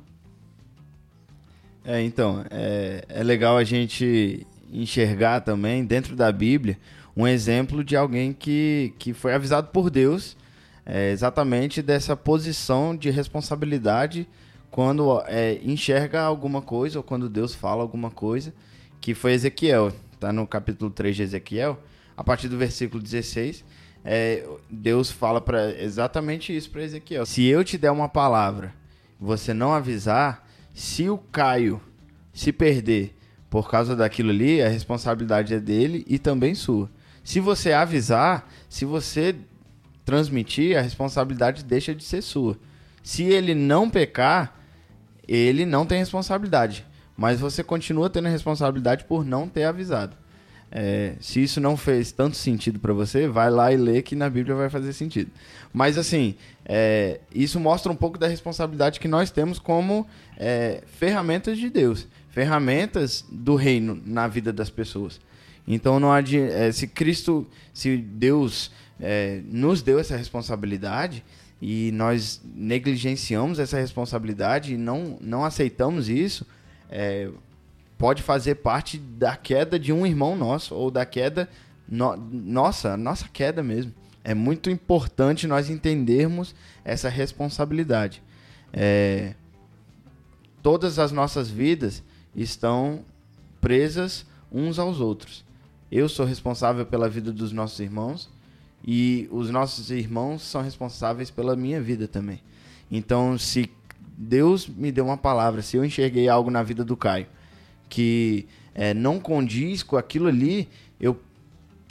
[1.84, 6.78] É, então, é, é legal a gente enxergar também, dentro da Bíblia,
[7.16, 10.36] um exemplo de alguém que, que foi avisado por Deus
[10.84, 14.26] é, exatamente dessa posição de responsabilidade
[14.70, 18.54] quando é, enxerga alguma coisa ou quando Deus fala alguma coisa,
[19.00, 19.92] que foi Ezequiel.
[20.18, 21.78] Tá no capítulo 3 de Ezequiel,
[22.16, 23.64] a partir do versículo 16,
[24.04, 27.26] é, Deus fala para exatamente isso para Ezequiel.
[27.26, 28.72] Se eu te der uma palavra,
[29.20, 31.80] você não avisar, se o Caio
[32.32, 33.16] se perder
[33.50, 36.90] por causa daquilo ali, a responsabilidade é dele e também sua.
[37.22, 39.36] Se você avisar, se você
[40.04, 42.56] transmitir, a responsabilidade deixa de ser sua.
[43.02, 44.58] Se ele não pecar,
[45.28, 46.84] ele não tem responsabilidade.
[47.16, 50.16] Mas você continua tendo a responsabilidade por não ter avisado.
[50.74, 54.30] É, se isso não fez tanto sentido para você, vai lá e lê que na
[54.30, 55.30] Bíblia vai fazer sentido.
[55.72, 56.34] Mas assim,
[56.64, 60.06] é, isso mostra um pouco da responsabilidade que nós temos como
[60.36, 65.20] é, ferramentas de Deus, ferramentas do reino na vida das pessoas.
[65.66, 71.24] Então não é, se Cristo, se Deus é, nos deu essa responsabilidade
[71.60, 76.46] e nós negligenciamos essa responsabilidade e não, não aceitamos isso,
[76.90, 77.28] é,
[77.96, 81.48] pode fazer parte da queda de um irmão nosso ou da queda
[81.88, 83.92] no, nossa, nossa queda mesmo.
[84.24, 86.54] É muito importante nós entendermos
[86.84, 88.22] essa responsabilidade.
[88.72, 89.34] É,
[90.62, 92.02] todas as nossas vidas
[92.34, 93.04] estão
[93.60, 95.44] presas uns aos outros.
[95.90, 98.30] Eu sou responsável pela vida dos nossos irmãos
[98.84, 102.40] e os nossos irmãos são responsáveis pela minha vida também.
[102.90, 103.70] Então, se
[104.16, 107.26] Deus me deu uma palavra, se eu enxerguei algo na vida do Caio
[107.92, 110.66] que é, não condiz com aquilo ali,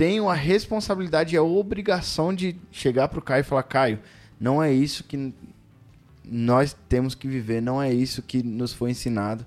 [0.02, 4.00] tenho a responsabilidade e a obrigação de chegar pro Caio e falar: Caio,
[4.40, 5.32] não é isso que
[6.26, 9.46] nós temos que viver, não é isso que nos foi ensinado.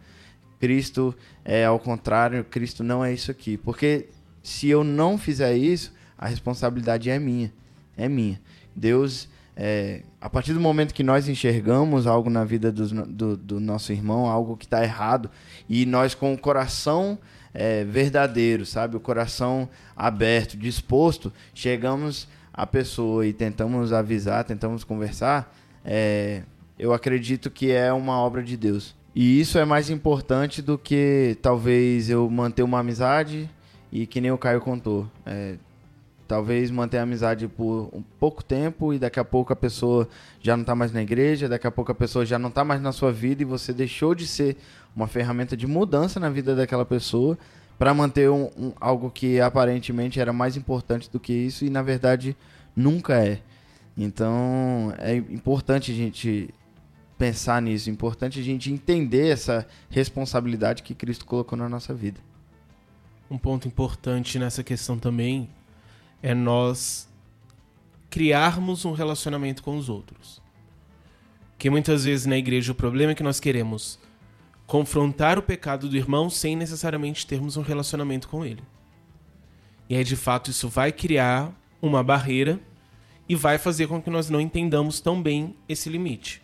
[0.61, 1.13] Cristo
[1.45, 3.57] é ao contrário, Cristo não é isso aqui.
[3.57, 4.07] Porque
[4.45, 7.53] se eu não fizer isso, a responsabilidade é minha.
[7.97, 8.41] É minha.
[8.77, 13.59] Deus, é, a partir do momento que nós enxergamos algo na vida no- do, do
[13.59, 15.29] nosso irmão, algo que está errado,
[15.69, 17.19] e nós com o coração
[17.55, 18.97] é, verdadeiro, sabe?
[18.97, 26.43] O coração aberto, disposto, chegamos à pessoa e tentamos avisar, tentamos conversar, é,
[26.79, 28.95] eu acredito que é uma obra de Deus.
[29.15, 33.49] E isso é mais importante do que talvez eu manter uma amizade
[33.93, 35.09] e que nem o Caio contou.
[35.25, 35.55] É,
[36.27, 40.09] talvez manter a amizade por um pouco tempo e daqui a pouco a pessoa
[40.41, 42.81] já não está mais na igreja, daqui a pouco a pessoa já não está mais
[42.81, 44.57] na sua vida e você deixou de ser
[44.97, 47.37] uma ferramenta de mudança na vida daquela pessoa
[47.79, 51.83] para manter um, um- algo que aparentemente era mais importante do que isso e na
[51.83, 52.37] verdade
[52.75, 53.41] nunca é.
[53.97, 56.49] Então é importante a gente
[57.19, 62.21] pensar nisso, é importante a gente entender essa responsabilidade que Cristo colocou na nossa vida.
[63.31, 65.49] Um ponto importante nessa questão também
[66.25, 67.07] é nós
[68.09, 70.41] criarmos um relacionamento com os outros.
[71.59, 73.99] Que muitas vezes na igreja o problema é que nós queremos
[74.67, 78.63] confrontar o pecado do irmão sem necessariamente termos um relacionamento com ele.
[79.87, 81.53] E aí, de fato, isso vai criar
[81.83, 82.59] uma barreira
[83.29, 86.43] e vai fazer com que nós não entendamos tão bem esse limite.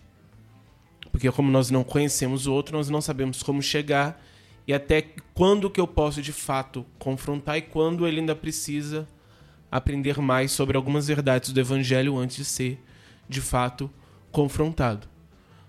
[1.11, 4.22] Porque como nós não conhecemos o outro, nós não sabemos como chegar
[4.66, 9.09] e até quando que eu posso de fato confrontar e quando ele ainda precisa
[9.70, 12.82] aprender mais sobre algumas verdades do evangelho antes de ser
[13.28, 13.90] de fato
[14.32, 15.08] confrontado.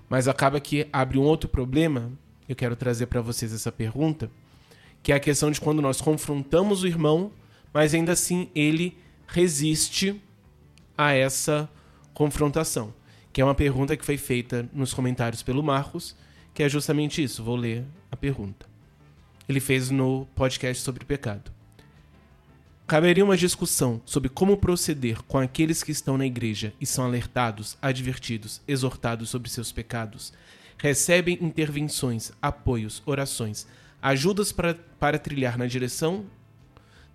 [0.09, 2.11] Mas acaba que abre um outro problema.
[2.49, 4.29] Eu quero trazer para vocês essa pergunta,
[5.03, 7.31] que é a questão de quando nós confrontamos o irmão,
[7.73, 8.97] mas ainda assim ele
[9.27, 10.21] resiste
[10.97, 11.69] a essa
[12.13, 12.93] confrontação.
[13.31, 16.15] Que é uma pergunta que foi feita nos comentários pelo Marcos,
[16.53, 17.43] que é justamente isso.
[17.43, 18.65] Vou ler a pergunta.
[19.47, 21.51] Ele fez no podcast sobre pecado.
[22.91, 27.77] Caberia uma discussão sobre como proceder com aqueles que estão na igreja e são alertados,
[27.81, 30.33] advertidos, exortados sobre seus pecados,
[30.77, 33.65] recebem intervenções, apoios, orações,
[34.01, 36.25] ajudas para, para trilhar na direção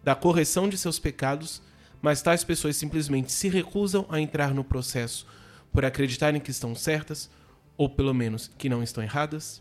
[0.03, 1.61] da correção de seus pecados,
[2.01, 5.27] mas tais pessoas simplesmente se recusam a entrar no processo
[5.71, 7.29] por acreditarem que estão certas,
[7.77, 9.61] ou pelo menos que não estão erradas?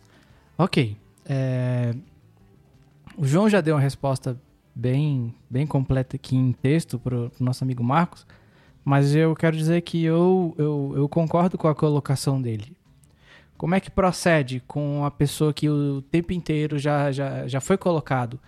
[0.58, 0.96] Ok.
[1.26, 1.94] É,
[3.18, 4.40] O João já deu uma resposta
[4.76, 8.28] bem, bem completa aqui em texto para o nosso amigo Marcos,
[8.84, 12.76] mas eu quero dizer que eu, eu, eu concordo com a colocação dele.
[13.58, 17.78] Como é que procede com a pessoa que o tempo inteiro já, já, já foi
[17.78, 18.40] colocado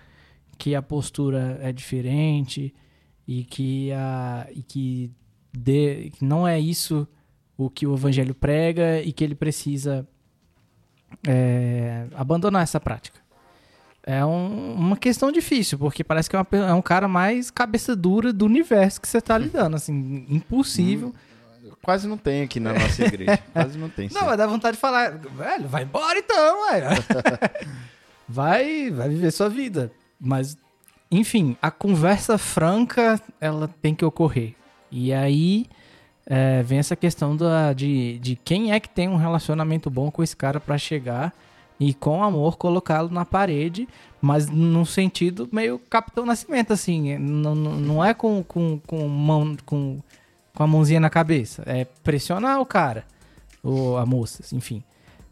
[0.58, 2.74] que a postura é diferente
[3.26, 5.12] e que, a, e que,
[5.54, 7.08] de, que não é isso
[7.58, 10.08] o que o evangelho prega e que ele precisa
[11.26, 13.27] é, abandonar essa prática?
[14.10, 17.94] É um- uma questão difícil, porque parece que é, uma é um cara mais cabeça
[17.94, 21.14] dura do universo que você tá lidando, assim, impossível.
[21.84, 23.38] Quase não tem aqui na nossa igreja.
[23.52, 24.08] Quase não tem.
[24.14, 24.26] Não, sim.
[24.26, 26.88] vai dar vontade de falar, velho, vai embora então, velho.
[28.28, 29.92] vai, vai viver sua vida.
[30.20, 30.58] Mas,
[31.12, 34.54] enfim, a conversa franca, ela tem que ocorrer.
[34.90, 35.66] E aí
[36.26, 40.24] é, vem essa questão da, de, de quem é que tem um relacionamento bom com
[40.24, 41.34] esse cara pra chegar
[41.80, 43.88] e com amor colocá-lo na parede,
[44.22, 47.12] mas num sentido meio Capitão Nascimento, assim.
[47.12, 50.00] é, Não, não não é com, com, com, mão, com,
[50.54, 51.64] com a mãozinha na cabeça.
[51.66, 53.06] É pressionar o cara
[53.64, 54.84] ou a moça, enfim.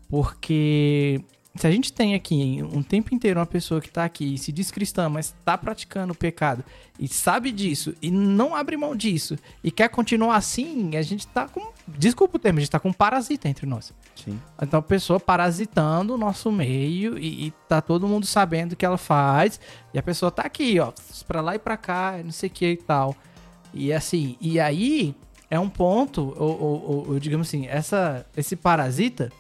[0.10, 1.22] Porque
[1.56, 4.52] se a gente tem aqui um tempo inteiro uma pessoa que tá aqui e se
[4.52, 6.64] diz cristã, mas tá praticando o pecado
[7.00, 11.48] e sabe disso e não abre mão disso e quer continuar assim, a gente tá
[11.48, 11.74] com.
[11.88, 13.94] Desculpa o termo, a gente tá com um parasita entre nós.
[14.16, 14.40] Sim.
[14.62, 18.86] Então a pessoa parasitando o nosso meio e, e tá todo mundo sabendo o que
[18.86, 19.60] ela faz.
[19.94, 20.92] E a pessoa tá aqui, ó,
[21.28, 23.16] pra lá e pra cá, não sei o que e tal.
[23.74, 25.14] E assim, e aí
[25.50, 29.32] é um ponto, ou, ou- ou- ou digamos assim, essa, esse parasita.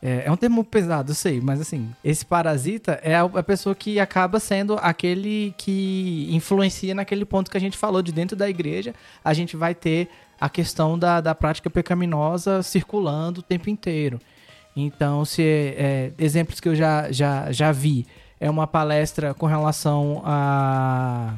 [0.00, 3.74] É, é um termo pesado, eu sei, mas assim, esse parasita é a, a pessoa
[3.74, 8.48] que acaba sendo aquele que influencia naquele ponto que a gente falou de dentro da
[8.48, 8.94] igreja.
[9.24, 10.08] A gente vai ter
[10.40, 14.20] a questão da, da prática pecaminosa circulando o tempo inteiro.
[14.76, 18.06] Então, se é, exemplos que eu já, já, já vi
[18.40, 21.34] é uma palestra com relação a,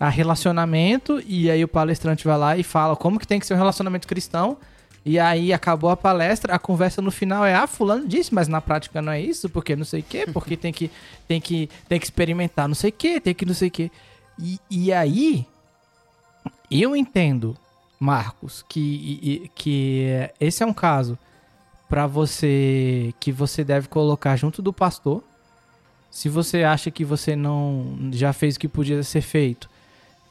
[0.00, 3.54] a relacionamento, e aí o palestrante vai lá e fala como que tem que ser
[3.54, 4.56] um relacionamento cristão.
[5.04, 8.60] E aí acabou a palestra, a conversa no final é: ah, fulano disse, mas na
[8.60, 10.90] prática não é isso, porque não sei o quê, porque tem que,
[11.26, 13.90] tem que, tem que experimentar não sei o quê, tem que não sei o quê.
[14.38, 15.46] E, e aí,
[16.70, 17.56] eu entendo,
[17.98, 21.18] Marcos, que, que esse é um caso
[21.88, 25.24] para você que você deve colocar junto do pastor.
[26.10, 29.68] Se você acha que você não já fez o que podia ser feito,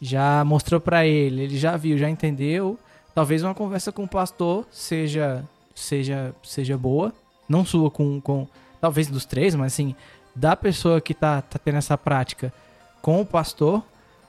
[0.02, 2.80] já mostrou para ele, ele já viu, já entendeu,
[3.18, 5.44] talvez uma conversa com o pastor seja
[5.74, 7.12] seja seja boa,
[7.50, 8.48] não sua com, com
[8.80, 9.96] talvez dos três, mas assim,
[10.36, 12.54] da pessoa que tá, tá tendo essa prática
[13.02, 13.82] com o pastor,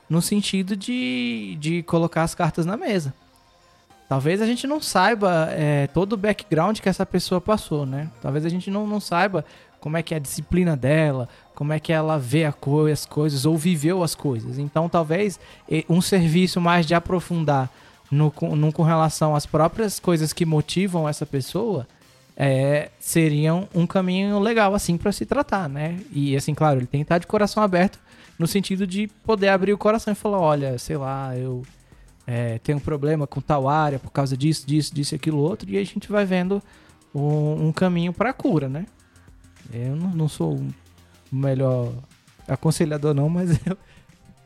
[0.09, 3.13] no sentido de, de colocar as cartas na mesa.
[4.07, 8.09] Talvez a gente não saiba é, todo o background que essa pessoa passou, né?
[8.23, 9.45] Talvez a gente não, não saiba
[9.79, 13.05] como é que é a disciplina dela, como é que ela vê a co- as
[13.05, 14.57] coisas ou viveu as coisas.
[14.57, 15.39] Então, talvez
[15.87, 17.69] um serviço mais de aprofundar
[18.11, 21.87] no, no, com relação às próprias coisas que motivam essa pessoa
[22.35, 25.99] é, seriam um caminho legal, assim, para se tratar, né?
[26.09, 27.99] E, assim, claro, ele tem que estar de coração aberto
[28.39, 31.63] no sentido de poder abrir o coração e falar: olha, sei lá, eu
[32.25, 35.77] é, tenho um problema com tal área por causa disso, disso, disso aquilo outro, e
[35.77, 36.63] a gente vai vendo
[37.13, 38.85] um, um caminho para cura, né?
[39.73, 41.91] Eu não, não sou o melhor
[42.47, 43.77] aconselhador, não, mas eu,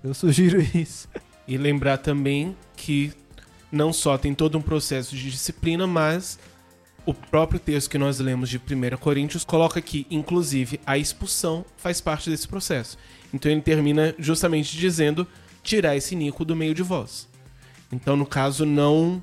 [0.04, 1.08] eu sugiro isso.
[1.48, 3.14] E lembrar também que
[3.74, 6.38] não só tem todo um processo de disciplina, mas
[7.06, 12.00] o próprio texto que nós lemos de 1 Coríntios coloca que, inclusive, a expulsão faz
[12.00, 12.98] parte desse processo.
[13.34, 15.28] Então ele termina justamente dizendo:
[15.64, 17.28] tirar esse nico do meio de vós.
[17.92, 19.22] Então, no caso, não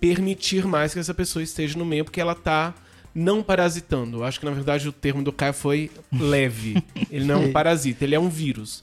[0.00, 2.74] permitir mais que essa pessoa esteja no meio, porque ela tá
[3.14, 4.24] não parasitando.
[4.24, 6.82] Acho que na verdade o termo do Caio foi leve.
[7.10, 8.82] Ele não é um parasita, ele é um vírus.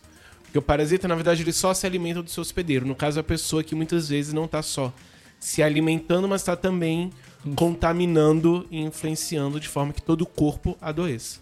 [0.51, 2.85] Porque o parasita, na verdade, ele só se alimenta do seu hospedeiro.
[2.85, 4.93] No caso, a pessoa que muitas vezes não tá só
[5.39, 7.09] se alimentando, mas tá também
[7.55, 11.39] contaminando e influenciando de forma que todo o corpo adoeça.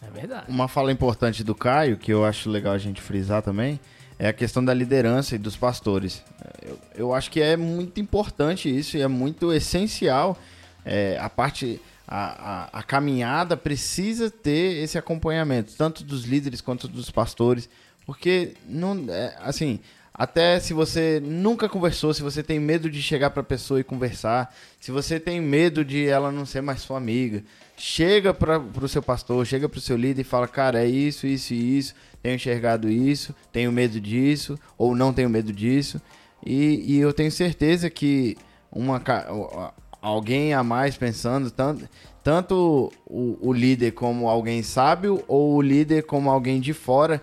[0.00, 0.44] É verdade.
[0.48, 3.80] Uma fala importante do Caio, que eu acho legal a gente frisar também,
[4.16, 6.22] é a questão da liderança e dos pastores.
[6.64, 10.38] Eu, eu acho que é muito importante isso e é muito essencial.
[10.84, 16.86] É, a parte, a, a, a caminhada precisa ter esse acompanhamento, tanto dos líderes quanto
[16.86, 17.68] dos pastores,
[18.06, 19.80] porque não, é, assim,
[20.14, 23.84] até se você nunca conversou, se você tem medo de chegar para a pessoa e
[23.84, 27.42] conversar, se você tem medo de ela não ser mais sua amiga,
[27.76, 31.26] chega para o seu pastor, chega para o seu líder e fala, cara, é isso,
[31.26, 36.00] isso e isso, tenho enxergado isso, tenho medo disso, ou não tenho medo disso.
[36.44, 38.36] E, e eu tenho certeza que
[38.70, 39.02] uma,
[40.00, 41.88] alguém a mais pensando, tanto,
[42.22, 47.20] tanto o, o líder como alguém sábio, ou o líder como alguém de fora,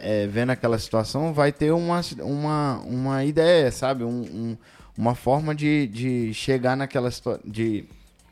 [0.00, 4.04] é, vendo aquela situação, vai ter uma, uma, uma ideia, sabe?
[4.04, 4.56] Um, um-
[4.98, 7.84] uma forma de, de chegar naquela situação, de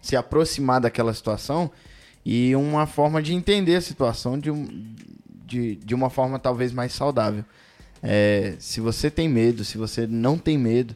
[0.02, 1.70] se aproximar daquela situação
[2.26, 4.50] e uma forma de entender a situação de,
[5.46, 7.42] de, de uma forma talvez mais saudável.
[8.02, 10.94] É, se você tem medo, se você não tem medo,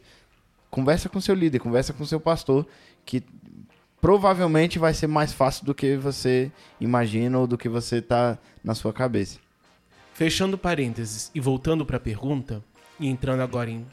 [0.70, 2.66] conversa com seu líder, conversa com seu pastor,
[3.06, 3.22] que
[4.02, 6.50] provavelmente vai ser mais fácil do que você
[6.80, 9.38] imagina ou do que você tá na sua cabeça.
[10.12, 12.62] Fechando parênteses e voltando para a pergunta,
[12.98, 13.86] e entrando agora em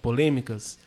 [0.00, 0.78] polêmicas,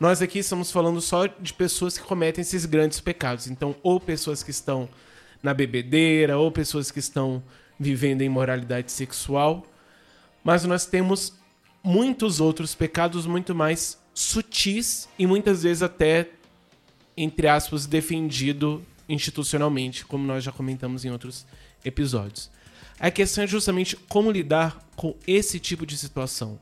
[0.00, 3.46] nós aqui estamos falando só de pessoas que cometem esses grandes pecados.
[3.46, 4.88] Então, ou pessoas que estão
[5.40, 7.42] na bebedeira, ou pessoas que estão
[7.78, 9.64] vivendo em imoralidade sexual.
[10.42, 11.34] Mas nós temos
[11.84, 16.28] muitos outros pecados muito mais sutis e muitas vezes até,
[17.22, 21.46] entre aspas, defendido institucionalmente, como nós já comentamos em outros
[21.84, 22.50] episódios.
[23.00, 26.58] A questão é justamente como lidar com esse tipo de situação.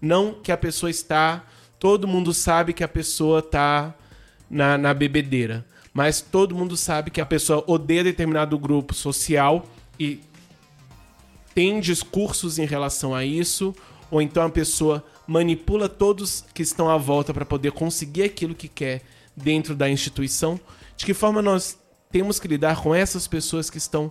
[0.00, 1.44] Não que a pessoa está.
[1.78, 3.94] Todo mundo sabe que a pessoa está
[4.48, 5.66] na, na bebedeira.
[5.92, 9.66] Mas todo mundo sabe que a pessoa odeia determinado grupo social
[9.98, 10.20] e
[11.54, 13.74] tem discursos em relação a isso.
[14.10, 18.68] Ou então a pessoa manipula todos que estão à volta para poder conseguir aquilo que
[18.68, 19.02] quer
[19.36, 20.58] dentro da instituição.
[20.96, 21.78] De que forma nós
[22.10, 24.10] temos que lidar com essas pessoas que estão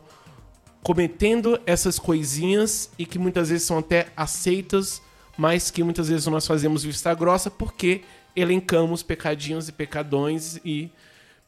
[0.84, 5.02] cometendo essas coisinhas e que muitas vezes são até aceitas,
[5.36, 8.04] mas que muitas vezes nós fazemos vista grossa porque
[8.36, 10.92] elencamos pecadinhos e pecadões e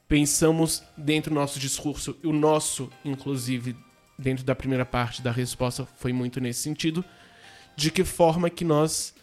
[0.07, 3.75] pensamos dentro do nosso discurso, o nosso, inclusive,
[4.17, 7.03] dentro da primeira parte da resposta foi muito nesse sentido,
[7.75, 9.13] de que forma que nós,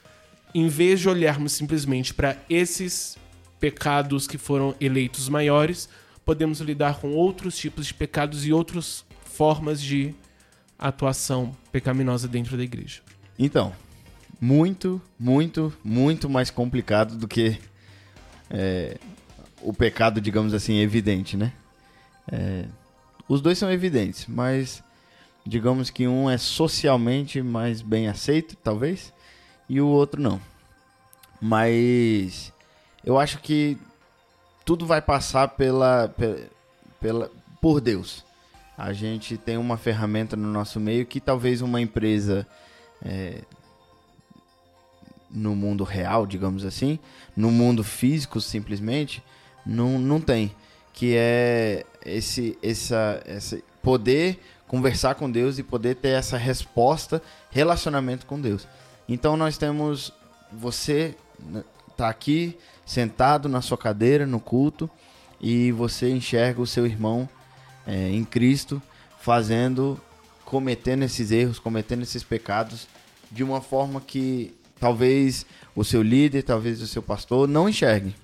[0.55, 3.17] em vez de olharmos simplesmente para esses
[3.65, 5.89] pecados que foram eleitos maiores,
[6.23, 10.15] podemos lidar com outros tipos de pecados e outras formas de
[10.79, 13.01] atuação pecaminosa dentro da igreja.
[13.39, 13.73] Então,
[14.39, 17.59] muito, muito, muito mais complicado do que
[18.51, 18.99] é,
[19.63, 21.51] o pecado, digamos assim, evidente, né?
[22.31, 22.67] É,
[23.27, 24.85] os dois são evidentes, mas
[25.47, 29.11] digamos que um é socialmente mais bem aceito, talvez,
[29.71, 30.39] e o outro não.
[31.41, 32.53] Mas
[33.05, 33.79] eu acho que
[34.65, 36.49] tudo vai passar pela, pe-
[37.01, 37.31] pela,
[37.61, 38.25] por Deus.
[38.77, 42.47] A gente tem uma ferramenta no nosso meio que talvez uma empresa
[43.05, 43.43] é,
[45.31, 46.99] no mundo real, digamos assim,
[47.37, 49.23] no mundo físico simplesmente,
[49.65, 50.55] não, não tem.
[50.93, 58.27] Que é esse, essa, esse poder conversar com Deus e poder ter essa resposta, relacionamento
[58.27, 58.67] com Deus.
[59.09, 60.13] Então nós temos
[60.53, 61.63] você né,
[61.97, 64.89] tá aqui sentado na sua cadeira no culto
[65.41, 67.29] e você enxerga o seu irmão
[67.87, 68.83] é, em Cristo
[69.21, 69.99] fazendo,
[70.45, 72.87] cometendo esses erros, cometendo esses pecados
[73.31, 78.15] de uma forma que talvez o seu líder, talvez o seu pastor não enxergue.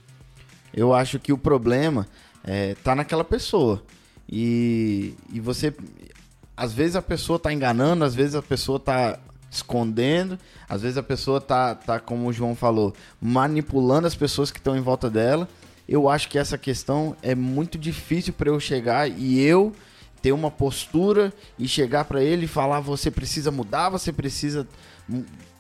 [0.73, 2.07] Eu acho que o problema
[2.45, 3.83] é, tá naquela pessoa.
[4.29, 5.75] E, e você.
[6.57, 9.19] Às vezes a pessoa tá enganando, às vezes a pessoa tá
[9.51, 10.39] escondendo,
[10.69, 14.77] às vezes a pessoa tá, tá, como o João falou, manipulando as pessoas que estão
[14.77, 15.49] em volta dela.
[15.89, 19.75] Eu acho que essa questão é muito difícil para eu chegar e eu
[20.23, 24.69] ter uma postura e chegar para ele e falar: você precisa mudar, você precisa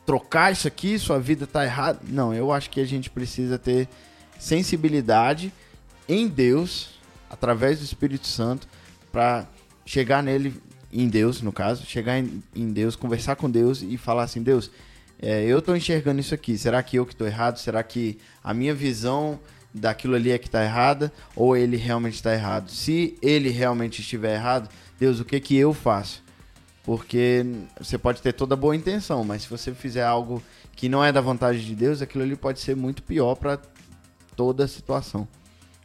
[0.07, 1.99] trocar isso aqui, sua vida tá errada.
[2.09, 3.89] Não, eu acho que a gente precisa ter
[4.39, 5.53] sensibilidade
[6.09, 6.91] em Deus,
[7.29, 8.67] através do Espírito Santo,
[9.13, 9.47] para
[9.85, 10.55] chegar nele,
[10.93, 14.71] em Deus, no caso, chegar em, em Deus, conversar com Deus e falar assim: Deus,
[15.21, 17.59] é, eu tô enxergando isso aqui, será que eu que tô errado?
[17.59, 19.39] Será que a minha visão
[19.73, 21.13] daquilo ali é que tá errada?
[21.37, 22.71] Ou ele realmente está errado?
[22.71, 24.69] Se ele realmente estiver errado,
[24.99, 26.23] Deus, o que que eu faço?
[26.83, 27.45] Porque
[27.79, 30.43] você pode ter toda boa intenção, mas se você fizer algo
[30.75, 33.61] que não é da vontade de Deus, aquilo ali pode ser muito pior para
[34.35, 35.29] toda a situação.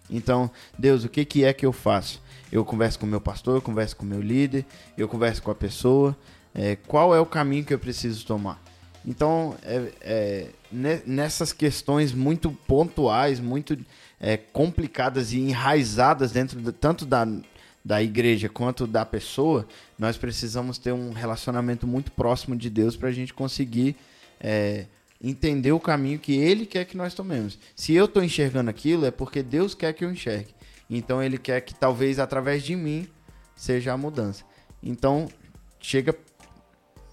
[0.10, 2.22] Então, Deus, o que, que é que eu faço?
[2.52, 4.66] Eu converso com o meu pastor, eu converso com o meu líder,
[4.98, 6.16] eu converso com a pessoa.
[6.54, 8.62] é, qual é o caminho que eu preciso tomar?
[9.06, 13.78] Então, é, é, ne- nessas questões muito pontuais, muito
[14.22, 17.28] é, complicadas e enraizadas dentro da- tanto da,
[17.84, 19.68] da igreja quanto da pessoa,
[20.00, 23.96] nós precisamos ter um relacionamento muito próximo de Deus para a gente conseguir
[24.40, 24.86] é,
[25.28, 27.58] entender o caminho que Ele quer que nós tomemos.
[27.76, 30.54] Se eu estou enxergando aquilo, é porque Deus quer que eu enxergue.
[30.90, 33.08] Então, Ele quer que talvez através de mim
[33.56, 34.44] seja a mudança.
[34.84, 35.28] Então,
[35.80, 36.16] chega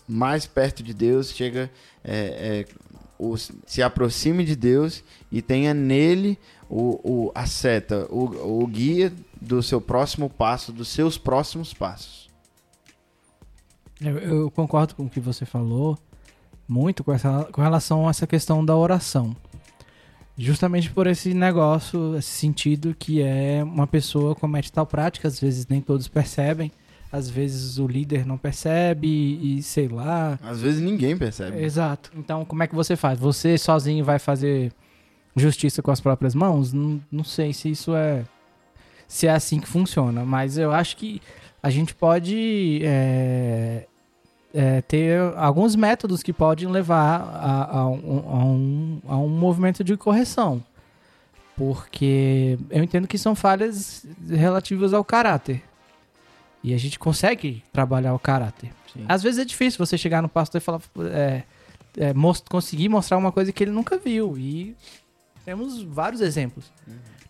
[0.07, 1.71] mais perto de Deus, chega,
[2.05, 2.75] é, é,
[3.19, 6.39] o- se aproxime de Deus e tenha nele
[6.69, 12.29] o, o- a seta, o, o guia do seu próximo passo, dos seus próximos passos.
[14.01, 15.97] Eu, eu concordo com o que você falou
[16.69, 19.35] muito com, essa, com relação a essa questão da oração.
[20.37, 25.67] Justamente por esse negócio, esse sentido que é uma pessoa comete tal prática, às vezes
[25.67, 26.73] nem todos percebem,
[27.13, 30.39] às vezes o líder não percebe e sei lá.
[30.43, 31.63] Às vezes ninguém percebe.
[31.63, 32.11] Exato.
[32.17, 33.19] Então, como é que você faz?
[33.19, 34.73] Você sozinho vai fazer
[35.37, 36.73] justiça com as próprias mãos?
[36.73, 38.25] Não, não sei se isso é.
[39.07, 41.21] Se é assim que funciona, mas eu acho que
[41.63, 43.87] a gente pode é,
[44.55, 49.83] é, ter alguns métodos que podem levar a, a um, a um- a um movimento
[49.83, 50.63] de correção.
[51.57, 55.63] Porque eu entendo que são falhas relativas ao caráter.
[56.65, 58.71] E a gente consegue trabalhar o caráter.
[58.93, 59.05] Sim.
[59.09, 60.81] Às vezes é difícil você chegar no pastor e falar,
[61.13, 61.43] é,
[61.97, 64.39] é, mos- conseguir mostrar uma coisa que ele nunca viu.
[64.39, 64.75] E
[65.45, 66.73] temos vários exemplos.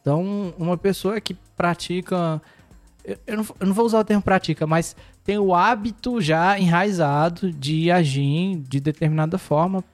[0.00, 2.40] Então, uma pessoa que pratica.
[3.04, 4.94] Eu, não, eu não vou usar o termo pratica, mas
[5.24, 9.84] tem o hábito já enraizado de agir de determinada forma.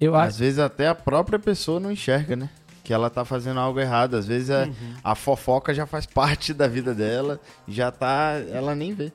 [0.00, 0.28] Eu acho.
[0.28, 2.50] Às vezes até a própria pessoa não enxerga, né?
[2.82, 4.16] Que ela tá fazendo algo errado.
[4.16, 4.68] Às vezes a,
[5.02, 8.32] a fofoca já faz parte da vida dela, já tá.
[8.50, 9.12] Ela nem vê.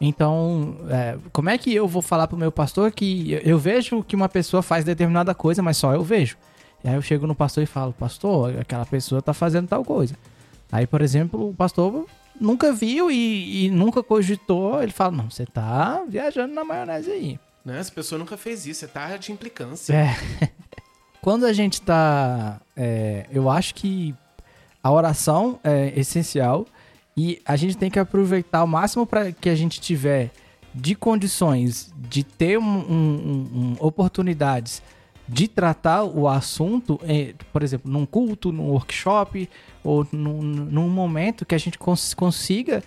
[0.00, 4.02] Então, é, como é que eu vou falar pro meu pastor que eu, eu vejo
[4.02, 6.36] que uma pessoa faz determinada coisa, mas só eu vejo?
[6.82, 10.14] E aí eu chego no pastor e falo, pastor, aquela pessoa tá fazendo tal coisa.
[10.70, 12.06] Aí, por exemplo, o pastor
[12.40, 17.38] nunca viu e, e nunca cogitou, ele fala, não, você tá viajando na maionese aí.
[17.64, 17.78] Né?
[17.78, 19.94] Essa pessoa nunca fez isso, é tarde de implicância.
[19.94, 20.16] É.
[21.22, 22.60] Quando a gente tá.
[22.76, 24.14] é, eu acho que
[24.82, 26.66] a oração é essencial
[27.16, 30.30] e a gente tem que aproveitar o máximo para que a gente tiver
[30.74, 34.82] de condições de ter um, um- um- um- oportunidades
[35.28, 39.48] de tratar o assunto, é, por exemplo, num culto, num workshop
[39.82, 42.82] ou num, num momento que a gente cons- consiga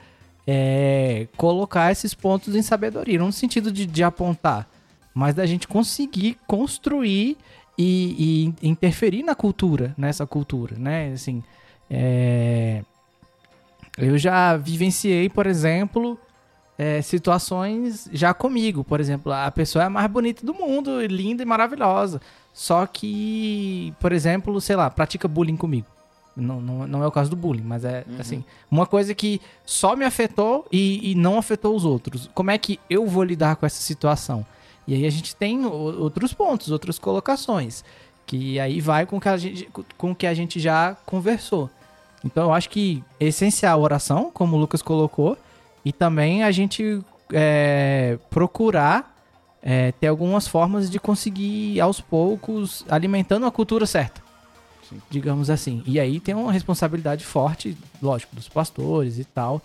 [0.46, 4.70] é, colocar esses pontos em sabedoria, não no sentido de, de apontar,
[5.14, 7.38] mas da gente conseguir construir
[7.78, 11.12] e, e interferir na cultura, nessa cultura, né?
[11.14, 11.44] Assim,
[11.90, 12.84] é,
[13.98, 16.20] eu já vivenciei, por exemplo,
[16.78, 18.84] é, situações já comigo.
[18.84, 22.22] Por exemplo, a pessoa é a mais bonita do mundo, linda e maravilhosa.
[22.54, 25.88] Só que, por exemplo, sei lá, pratica bullying comigo.
[26.36, 29.96] Não, não, não é o caso do bullying, mas é assim, uma coisa que só
[29.96, 32.30] me afetou e, e não afetou os outros.
[32.34, 34.46] Como é que eu vou lidar com essa situação?
[34.88, 37.84] E aí a gente tem outros pontos, outras colocações.
[38.26, 41.70] Que aí vai com que a gente, com que a gente já conversou.
[42.24, 45.38] Então eu acho que é essencial a oração, como o Lucas colocou,
[45.88, 49.16] e também a gente é, procurar
[49.62, 54.22] é, ter algumas formas de conseguir aos poucos alimentando a cultura certa.
[54.90, 55.02] Sim.
[55.10, 55.84] Digamos assim.
[55.86, 59.62] E aí tem uma responsabilidade forte, lógico, dos pastores e tal.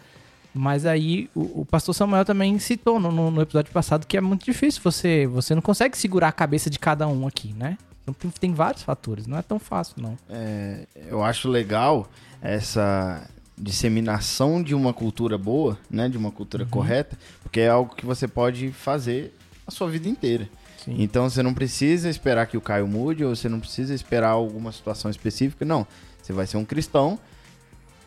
[0.54, 4.44] Mas aí o, o pastor Samuel também citou no, no- episódio passado que é muito
[4.44, 5.26] difícil você.
[5.28, 7.78] Você não consegue segurar a cabeça de cada um aqui, né?
[8.02, 10.18] Então tem, tem vários fatores, não é tão fácil, não.
[10.28, 12.08] É, eu acho legal
[12.42, 13.26] essa
[13.56, 18.26] disseminação de uma cultura boa, né, de uma cultura correta, porque é algo que você
[18.26, 19.34] pode fazer
[19.66, 20.48] a sua vida inteira.
[20.84, 20.96] Sim.
[20.98, 24.72] Então você não precisa esperar que o Caio mude ou você não precisa esperar alguma
[24.72, 25.86] situação específica, não.
[26.20, 27.18] Você vai ser um cristão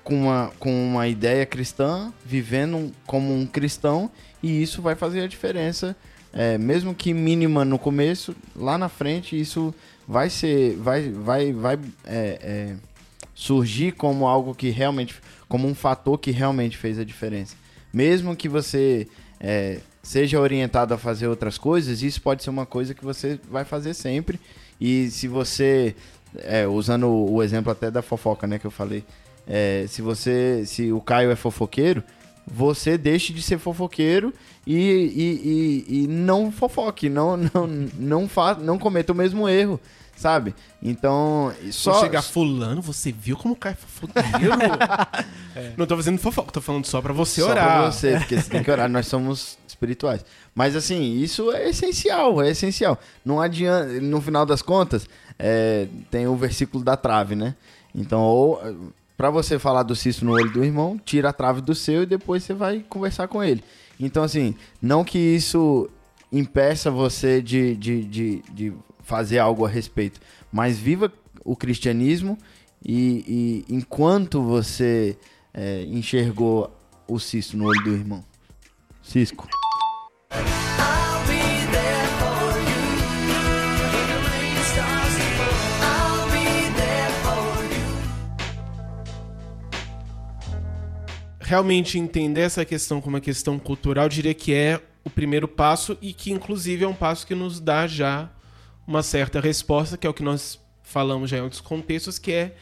[0.03, 4.09] com uma, com uma ideia cristã, vivendo como um cristão
[4.43, 5.95] e isso vai fazer a diferença,
[6.31, 9.73] é, mesmo que mínima no começo, lá na frente isso
[10.07, 12.75] vai ser, vai, vai, vai é, é,
[13.35, 15.15] surgir como algo que realmente,
[15.49, 17.55] como um fator que realmente fez a diferença.
[17.93, 19.07] Mesmo que você
[19.39, 23.65] é, seja orientado a fazer outras coisas, isso pode ser uma coisa que você vai
[23.65, 24.39] fazer sempre.
[24.79, 25.95] E se você,
[26.37, 29.03] é, usando o, exemplo até da fofoca, né, que eu falei,
[29.45, 32.03] é, se você, se o Caio é fofoqueiro,
[32.47, 34.33] você deixe de ser fofoqueiro
[34.65, 37.67] e, e, e, e não fofoque, não, não,
[37.97, 39.79] não, fa, não cometa o mesmo erro.
[40.15, 40.55] Sabe?
[40.81, 44.55] Então, Só só chegar fulano, você viu como cai fofoqueiro?
[45.77, 47.65] Não tô fazendo fofoca, tô falando só pra você só orar.
[47.65, 50.25] pra você, porque você tem que orar, nós somos espirituais.
[50.53, 52.99] Mas assim, isso é essencial, é essencial.
[53.23, 57.55] Não adianta, no final das contas, é, tem o versículo da trave, né?
[57.93, 58.61] Então, ou
[59.17, 62.05] para você falar do cisto no olho do irmão, tira a trave do seu e
[62.05, 63.63] depois você vai conversar com ele.
[63.99, 65.89] Então, assim, não que isso
[66.31, 68.73] impeça você de, de, de, de
[69.05, 70.19] fazer algo a respeito,
[70.51, 71.13] mas viva
[71.43, 72.37] o cristianismo
[72.83, 75.15] e, e enquanto você
[75.53, 76.75] é, enxergou
[77.07, 78.25] o cisto no olho do irmão.
[79.03, 79.47] Cisco.
[91.39, 96.11] Realmente entender essa questão como uma questão cultural, diria que é o primeiro passo e
[96.11, 98.31] que, inclusive, é um passo que nos dá já
[98.87, 102.55] uma certa resposta, que é o que nós falamos já em outros contextos, que é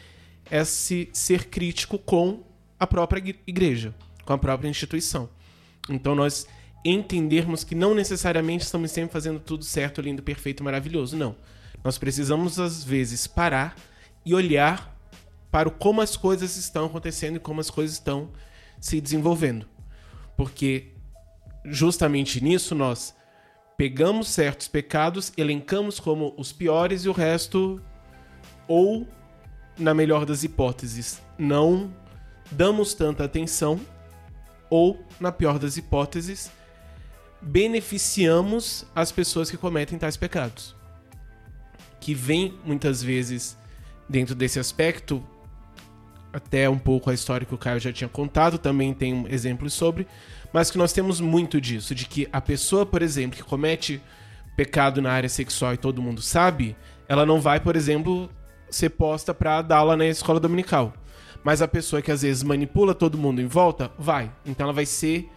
[0.50, 2.44] esse ser crítico com
[2.80, 3.94] a própria igre- igreja,
[4.26, 5.30] com a própria instituição.
[5.90, 6.48] Então, nós
[6.86, 11.16] entendermos que não necessariamente estamos sempre fazendo tudo certo, lindo, perfeito, maravilhoso.
[11.16, 11.36] Não.
[11.84, 13.76] Nós precisamos, às vezes, parar
[14.26, 14.94] e olhar
[15.52, 18.32] para como as coisas estão acontecendo e como as coisas estão
[18.80, 19.66] se desenvolvendo.
[20.36, 20.92] Porque
[21.66, 23.14] justamente nisso nós
[23.78, 27.82] pegamos certos pecados, elencamos como os piores e o resto,
[28.68, 29.08] ou,
[29.78, 31.94] na melhor das hipóteses, não
[32.52, 33.80] damos tanta atenção,
[34.70, 36.52] ou, na pior das hipóteses,
[37.42, 40.76] beneficiamos as pessoas que cometem tais pecados.
[42.00, 43.58] Que vem muitas vezes
[44.10, 45.24] dentro desse aspecto
[46.34, 50.08] até um pouco a história que o Caio já tinha contado, também tem exemplos sobre,
[50.54, 54.00] mas que nós temos muito disso, de que a pessoa, por exemplo, que comete
[54.56, 56.76] pecado na área sexual e todo mundo sabe,
[57.08, 58.30] ela não vai, por exemplo,
[58.70, 60.94] ser posta pra dar aula na escola dominical.
[61.44, 64.32] Mas a pessoa que às vezes manipula todo mundo em volta, vai.
[64.46, 65.28] Então ela vai ser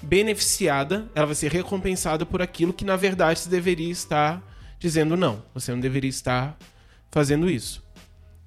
[0.00, 4.42] beneficiada, ela vai ser recompensada por aquilo que na verdade se deveria estar
[4.78, 5.42] dizendo não.
[5.52, 6.56] Você não deveria estar
[7.10, 7.84] fazendo isso.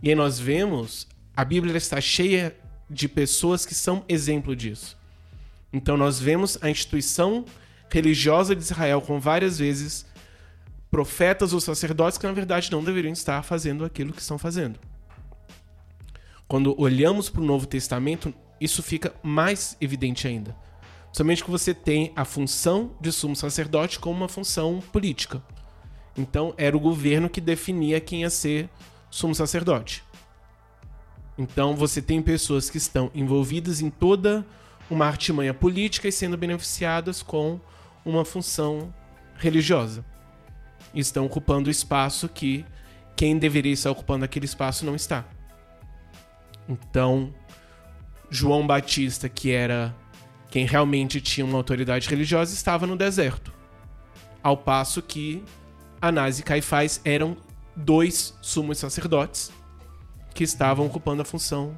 [0.01, 2.55] E aí nós vemos, a Bíblia está cheia
[2.89, 4.97] de pessoas que são exemplo disso.
[5.73, 7.43] Então nós vemos a instituição
[7.89, 10.05] religiosa de Israel com várias vezes
[10.91, 14.79] profetas ou sacerdotes que na verdade não deveriam estar fazendo aquilo que estão fazendo.
[16.47, 18.31] Quando olhamos para o Novo Testamento,
[18.61, 20.55] isso fica mais evidente ainda.
[21.11, 25.41] Somente que você tem a função de sumo sacerdote como uma função política.
[26.15, 28.69] Então era o governo que definia quem ia ser
[29.09, 30.03] sumo sacerdote.
[31.37, 34.45] Então você tem pessoas que estão envolvidas em toda
[34.89, 37.59] uma artimanha política e sendo beneficiadas com
[38.05, 38.93] uma função
[39.37, 40.05] religiosa.
[40.93, 42.65] Estão ocupando espaço que
[43.15, 45.25] quem deveria estar ocupando aquele espaço não está.
[46.67, 47.33] Então,
[48.29, 49.95] João Batista, que era
[50.49, 53.53] quem realmente tinha uma autoridade religiosa, estava no deserto.
[54.41, 55.43] Ao passo que
[56.01, 57.37] Anás e Caifás eram
[57.75, 59.51] dois sumos sacerdotes
[60.33, 61.77] que estavam ocupando a função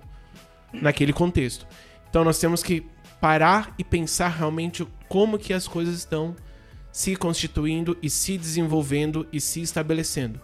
[0.73, 1.67] naquele contexto.
[2.09, 2.85] Então nós temos que
[3.25, 6.35] parar e pensar realmente como que as coisas estão
[6.91, 10.39] se constituindo e se desenvolvendo e se estabelecendo.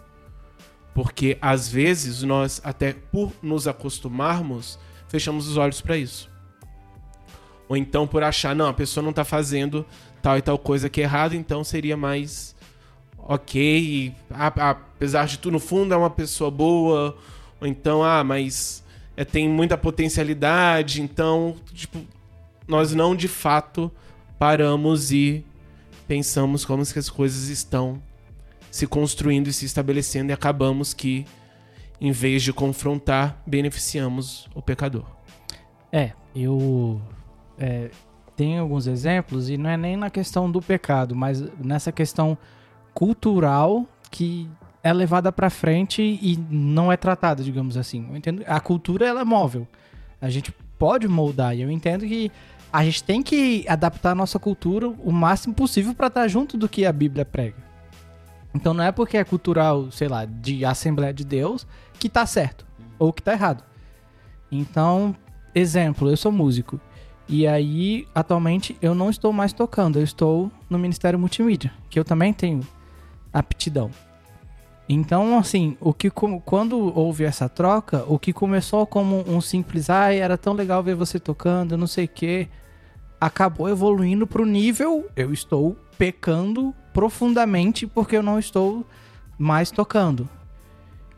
[0.92, 6.28] Porque às vezes nós, até por nos acostumarmos, fechamos os olhos para isso.
[7.68, 9.86] Ou então por achar, não, a pessoa não está fazendo
[10.20, 12.52] tal e tal coisa que é errado, então seria mais
[13.16, 14.12] ok.
[14.28, 17.16] apesar de tudo, no fundo é uma pessoa boa.
[17.60, 18.82] Ou então, ah, mas
[19.16, 22.04] é, tem muita potencialidade, então, tipo,
[22.66, 23.90] nós não de fato
[24.38, 25.44] paramos e
[26.06, 28.02] pensamos como que as coisas estão
[28.70, 31.26] se construindo e se estabelecendo e acabamos que,
[32.00, 35.04] em vez de confrontar, beneficiamos o pecador.
[35.92, 37.00] É, eu
[37.58, 37.90] é,
[38.34, 42.36] tenho alguns exemplos e não é nem na questão do pecado, mas nessa questão
[42.94, 44.48] cultural que
[44.82, 48.06] é levada pra frente e não é tratada, digamos assim.
[48.10, 49.68] Eu entendo, a cultura ela é móvel.
[50.20, 50.52] A gente
[50.82, 52.28] pode moldar e eu entendo que
[52.72, 56.68] a gente tem que adaptar a nossa cultura o máximo possível pra estar junto do
[56.68, 57.54] que a Bíblia prega.
[58.52, 61.68] Então não é porque é cultural, sei lá, de Assembleia de Deus
[62.00, 62.66] que tá certo
[62.98, 63.62] ou que tá errado.
[64.50, 65.14] Então,
[65.54, 66.80] exemplo, eu sou músico.
[67.28, 72.04] E aí, atualmente, eu não estou mais tocando, eu estou no Ministério Multimídia, que eu
[72.04, 72.66] também tenho
[73.32, 73.88] aptidão.
[74.88, 80.18] Então, assim, o que quando houve essa troca, o que começou como um simples, ai,
[80.18, 82.48] era tão legal ver você tocando, não sei o quê,
[83.20, 88.84] acabou evoluindo pro nível, eu estou pecando profundamente porque eu não estou
[89.38, 90.28] mais tocando.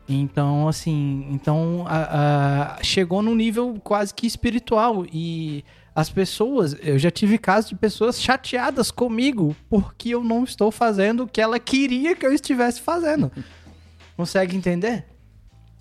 [0.06, 5.06] Então, assim, então a- a- chegou num nível quase que espiritual.
[5.10, 5.64] E
[5.94, 11.22] as pessoas, eu já tive casos de pessoas chateadas comigo porque eu não estou fazendo
[11.22, 13.30] o que ela queria que eu estivesse fazendo.
[14.16, 15.04] Consegue entender?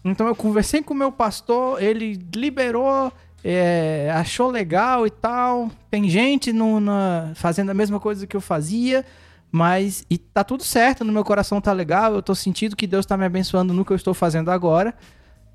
[0.06, 3.12] Então eu conversei com o meu pastor, ele liberou,
[3.44, 5.72] é, achou legal e tal.
[5.90, 9.06] Tem gente no, na- fazendo a mesma coisa que eu fazia,
[9.52, 13.06] mas e tá tudo certo, no meu coração tá legal, eu tô sentindo que Deus
[13.06, 14.94] tá me abençoando no que eu estou fazendo agora.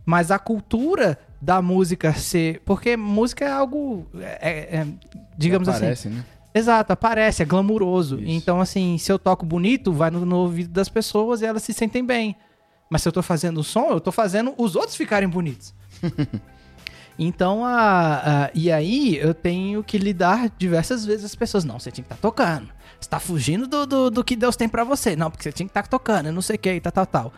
[0.06, 2.60] Mas a cultura da música ser.
[2.64, 4.06] Porque música é algo.
[4.18, 4.86] é- é-
[5.36, 5.80] digamos assim.
[5.80, 6.24] Parece, né?
[6.54, 8.16] Exato, aparece, é glamuroso.
[8.20, 8.30] Isso.
[8.30, 11.72] Então, assim, se eu toco bonito, vai no, no ouvido das pessoas e elas se
[11.72, 12.34] sentem bem.
[12.90, 15.74] Mas se eu tô fazendo som, eu tô fazendo os outros ficarem bonitos.
[17.18, 21.64] então, a, a- e aí eu tenho que lidar diversas vezes as pessoas.
[21.64, 22.68] Não, você tinha que estar tocando.
[22.98, 25.14] Você tá fugindo do, do, do que Deus tem pra você.
[25.14, 27.32] Não, porque você tinha que estar tocando, eu não sei o que, tal, tal, tal.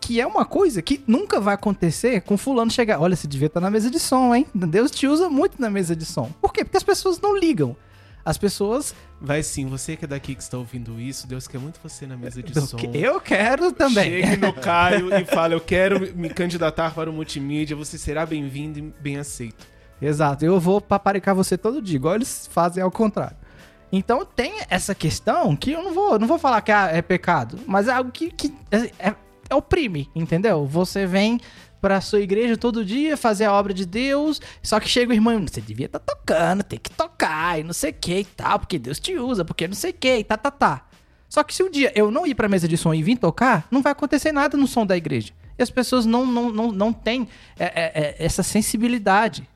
[0.00, 2.98] Que é uma coisa que nunca vai acontecer com fulano chegar.
[3.00, 4.46] Olha, você devia estar na mesa de som, hein?
[4.54, 6.30] Deus te usa muito na mesa de som.
[6.40, 6.64] Por quê?
[6.64, 7.76] Porque as pessoas não ligam.
[8.24, 11.78] As pessoas Vai sim, você que é daqui que está ouvindo isso, Deus quer muito
[11.82, 12.78] você na mesa de som.
[12.94, 14.22] eu quero também.
[14.22, 18.78] Chegue no Caio e fale, eu quero me candidatar para o multimídia, você será bem-vindo
[18.78, 19.66] e bem aceito.
[20.00, 20.42] Exato.
[20.44, 23.36] Eu vou paparicar você todo dia, igual eles fazem ao contrário.
[23.92, 27.58] Então tem essa questão que eu não vou, não vou falar que ah, é pecado,
[27.66, 29.14] mas é algo que, que é- é
[29.52, 30.66] oprime, entendeu?
[30.66, 31.40] Você vem
[31.80, 35.46] pra sua igreja todo dia fazer a obra de Deus, só que chega o irmão,
[35.46, 38.78] você devia estar tocando, tem que tocar e não sei o que e tal, porque
[38.78, 40.86] Deus te usa, porque não sei o que e tá, tá, tá.
[41.28, 43.66] Só que se um dia eu não ir pra mesa de som e vir tocar,
[43.70, 45.32] não vai acontecer nada no som da igreja.
[45.58, 47.28] E as pessoas não, não, não, não têm
[47.58, 49.48] é, é, é, essa sensibilidade.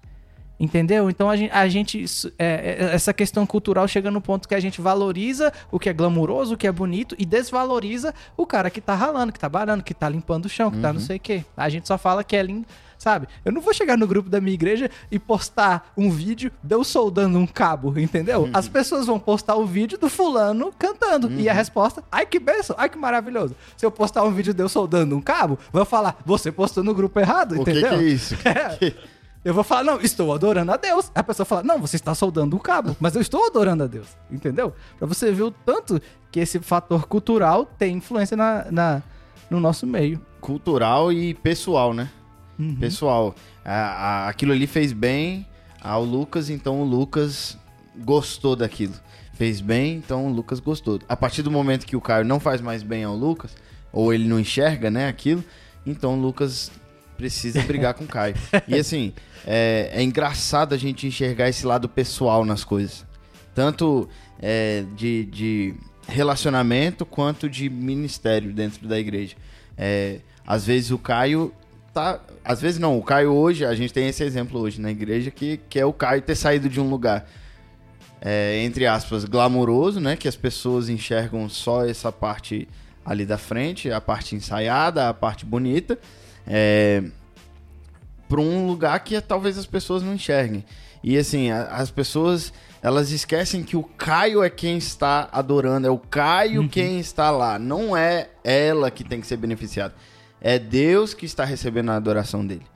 [0.58, 1.10] Entendeu?
[1.10, 2.04] Então a gente, a gente
[2.38, 5.92] é, é, essa questão cultural chega no ponto que a gente valoriza o que é
[5.92, 9.82] glamuroso, o que é bonito e desvaloriza o cara que tá ralando, que tá barando,
[9.82, 11.44] que tá limpando o chão, que tá não sei o quê.
[11.56, 12.66] A gente só fala que é lindo,
[12.96, 13.26] sabe?
[13.44, 16.84] Eu não vou chegar no grupo da minha igreja e postar um vídeo de eu
[16.84, 18.48] soldando um cabo, entendeu?
[18.54, 22.76] As pessoas vão postar o vídeo do fulano cantando e a resposta, ai que benção,
[22.78, 23.56] ai que maravilhoso.
[23.76, 26.94] Se eu postar um vídeo de eu soldando um cabo, vão falar, você postou no
[26.94, 27.98] grupo errado, O que, entendeu?
[27.98, 28.36] que é isso?
[28.46, 29.13] É.
[29.44, 31.10] Eu vou falar, não, estou adorando a Deus.
[31.14, 34.08] A pessoa fala, não, você está soldando um cabo, mas eu estou adorando a Deus.
[34.30, 34.72] Entendeu?
[34.98, 36.00] Pra você ver o tanto
[36.32, 39.02] que esse fator cultural tem influência na, na-
[39.50, 40.18] no nosso meio.
[40.40, 42.08] Cultural e pessoal, né?
[42.58, 42.76] Uhum.
[42.76, 43.34] Pessoal,
[43.64, 45.46] a- a- aquilo ali fez bem
[45.82, 47.58] ao Lucas, então o Lucas
[48.02, 48.94] gostou daquilo.
[49.34, 50.98] Fez bem, então o Lucas gostou.
[51.08, 53.54] A partir do momento que o Caio não faz mais bem ao Lucas,
[53.92, 55.44] ou ele não enxerga, né, aquilo,
[55.84, 56.70] então o Lucas
[57.16, 58.34] precisa brigar com o Caio.
[58.66, 59.12] E assim,
[59.46, 63.04] é, é engraçado a gente enxergar esse lado pessoal nas coisas.
[63.54, 64.08] Tanto
[64.40, 65.74] é, de, de
[66.08, 69.36] relacionamento quanto de ministério dentro da igreja.
[69.76, 71.52] É, às vezes o Caio
[71.92, 72.20] tá.
[72.44, 75.58] Às vezes não, o Caio hoje, a gente tem esse exemplo hoje na igreja, que,
[75.68, 77.26] que é o Caio ter saído de um lugar,
[78.20, 80.14] é, entre aspas, glamouroso, né?
[80.16, 82.68] Que as pessoas enxergam só essa parte
[83.04, 85.98] ali da frente, a parte ensaiada, a parte bonita.
[86.46, 87.02] É,
[88.28, 90.64] para um lugar que talvez as pessoas não enxerguem.
[91.02, 92.52] E assim, a- as pessoas
[92.82, 97.58] elas esquecem que o Caio é quem está adorando, é o Caio quem está lá,
[97.58, 99.94] não é ela que tem que ser beneficiada.
[100.40, 102.66] É Deus que está recebendo a adoração dele.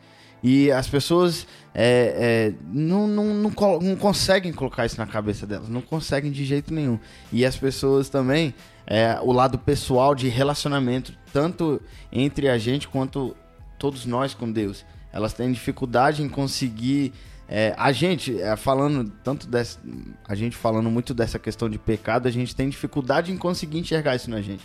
[0.43, 3.51] E as pessoas é, é, não, não, não,
[3.81, 6.99] não conseguem colocar isso na cabeça delas, não conseguem de jeito nenhum.
[7.31, 8.55] E as pessoas também,
[8.86, 13.36] é, o lado pessoal de relacionamento, tanto entre a gente quanto
[13.78, 17.12] todos nós com Deus, elas têm dificuldade em conseguir.
[17.48, 19.78] é, a gente, é, falando tanto dessa.
[20.26, 24.16] A gente falando muito dessa questão de pecado, a gente tem dificuldade em conseguir enxergar
[24.16, 24.64] isso na gente.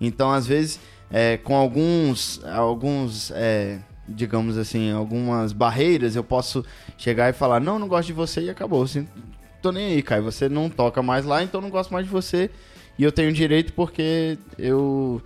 [0.00, 0.80] Então, às vezes,
[1.10, 6.64] é, com alguns, alguns é, digamos assim, algumas barreiras, eu posso
[6.98, 8.82] chegar e falar, não, não gosto de você e acabou.
[8.82, 9.06] Assim,
[9.62, 10.24] tô nem aí, Caio.
[10.24, 12.50] Você não toca mais lá, então não gosto mais de você.
[12.98, 15.22] E eu tenho direito porque eu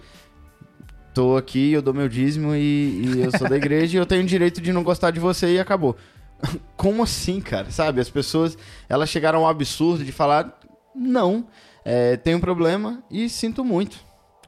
[1.15, 4.25] tô aqui, eu dou meu dízimo e, e eu sou da igreja e eu tenho
[4.25, 5.97] direito de não gostar de você e acabou.
[6.77, 7.71] Como assim, cara?
[7.71, 8.01] Sabe?
[8.01, 8.59] As pessoas,
[8.89, 10.59] elas chegaram ao absurdo de falar,
[10.95, 11.47] não,
[11.85, 13.97] é, tem um problema e sinto muito.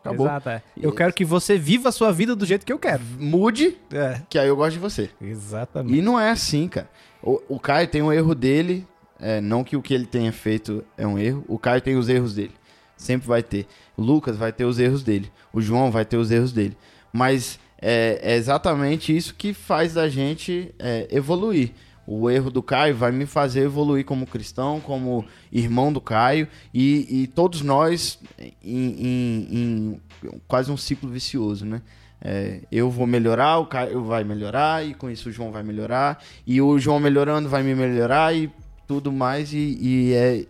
[0.01, 0.27] Acabou.
[0.27, 0.63] Exato, é.
[0.81, 3.03] Eu quero que você viva a sua vida do jeito que eu quero.
[3.19, 4.21] Mude, É.
[4.29, 5.11] que aí eu gosto de você.
[5.21, 5.99] Exatamente.
[5.99, 6.89] E não é assim, cara.
[7.23, 8.87] O, o Caio tem um erro dele,
[9.19, 11.45] é, não que o que ele tenha feito é um erro.
[11.49, 12.53] O Caio tem os erros dele.
[12.97, 13.67] Sempre vai ter.
[13.97, 15.31] O Lucas vai ter os erros dele.
[15.53, 16.77] O João vai ter os erros dele.
[17.13, 21.73] Mas é, é exatamente isso que faz da gente é, evoluir.
[22.07, 27.23] O erro do Caio vai me fazer evoluir como cristão, como irmão do Caio, e,
[27.23, 30.01] e todos nós em, em- em
[30.47, 31.83] quase um ciclo vicioso, né?
[32.21, 36.23] é, eu vou melhorar, o Caio vai melhorar, e com isso o João vai melhorar,
[36.47, 38.51] e o João melhorando vai me melhorar e
[38.87, 40.47] tudo mais, e, e é,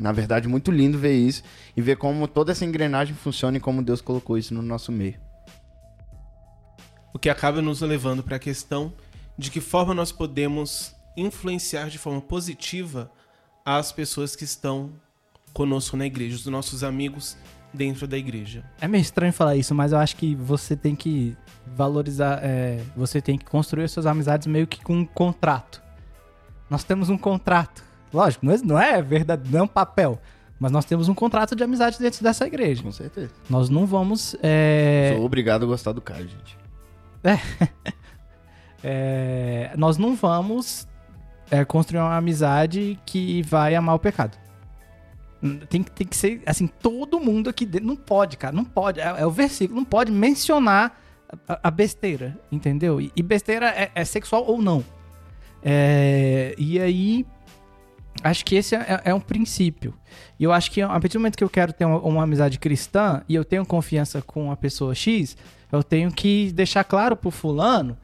[0.00, 1.42] na verdade, muito lindo ver isso
[1.76, 5.20] e ver como toda essa engrenagem funciona e como Deus colocou isso no nosso meio.
[7.12, 8.94] O que acaba nos levando para a questão
[9.36, 13.12] de que forma nós podemos influenciar de forma positiva
[13.62, 14.90] as pessoas que estão
[15.52, 17.36] conosco na igreja, os nossos amigos
[17.74, 18.64] dentro da igreja.
[18.80, 21.36] É meio estranho falar isso, mas eu acho que você tem que
[21.66, 25.82] valorizar, é, você tem que construir as suas amizades meio que com um contrato.
[26.70, 27.89] Nós temos um contrato.
[28.12, 30.20] Lógico, não é, não é verdade, não é um papel.
[30.58, 32.82] Mas nós temos um contrato de amizade dentro dessa igreja.
[32.82, 33.30] Com certeza.
[33.48, 34.36] Nós não vamos.
[34.42, 36.58] é, Sou obrigado a gostar do Caio, gente.
[38.82, 40.86] é, nós não vamos
[41.50, 44.36] é, construir uma amizade que vai amar o pecado.
[45.70, 47.86] Tem, que- tem que ser, assim, todo mundo aqui dentro.
[47.86, 49.00] Não pode, cara, não pode.
[49.00, 51.00] É, é o versículo, não pode mencionar
[51.48, 53.00] a, a besteira, entendeu?
[53.00, 54.84] E, e besteira é, é sexual ou não.
[55.62, 57.26] É, e aí,
[58.22, 59.94] acho que esse é, é um princípio.
[60.38, 62.58] E eu acho que a partir do momento que eu quero ter uma, uma amizade
[62.58, 65.36] cristã e eu tenho confiança com a pessoa X,
[65.70, 67.96] eu tenho que deixar claro pro fulano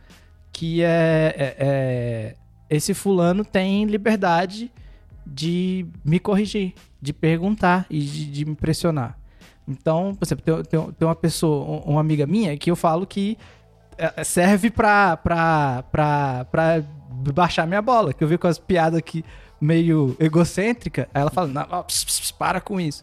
[0.53, 2.35] que é, é- é-
[2.70, 4.70] esse fulano tem liberdade
[5.27, 6.73] de me corrigir,
[7.03, 9.19] de perguntar e de, de me pressionar.
[9.69, 13.37] Então, por exemplo, tem, tem- uma pessoa, um- uma amiga minha, que eu falo que
[13.99, 16.83] é, serve pra, pra, pra, pra
[17.35, 19.24] baixar minha bola, que eu vi com as piadas aqui
[19.61, 23.03] meio egocêntrica, aí ela fala, não, ó, ps, ps, para com isso.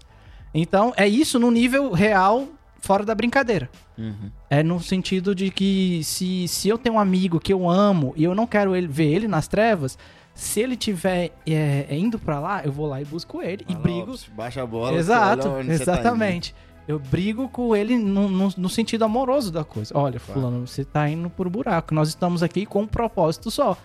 [0.54, 2.48] Então, é isso no nível real,
[2.80, 3.70] fora da brincadeira.
[3.98, 4.30] Uhum.
[4.50, 8.24] É no sentido de que se, se eu tenho um amigo que eu amo e
[8.24, 9.98] eu não quero ele, ver ele nas trevas,
[10.36, 13.74] se ele tiver é, é, indo pra lá, eu vou lá e busco ele e
[13.74, 14.14] lá, brigo.
[14.14, 14.98] ó, Baixa a bola.
[14.98, 16.56] Exato, tá exatamente.
[16.88, 19.92] eu brigo com ele no, no- no sentido amoroso da coisa.
[19.98, 20.42] Olha, Claro.
[20.42, 21.94] fulano, você tá indo por buraco.
[21.96, 23.78] Nós estamos aqui com um propósito só.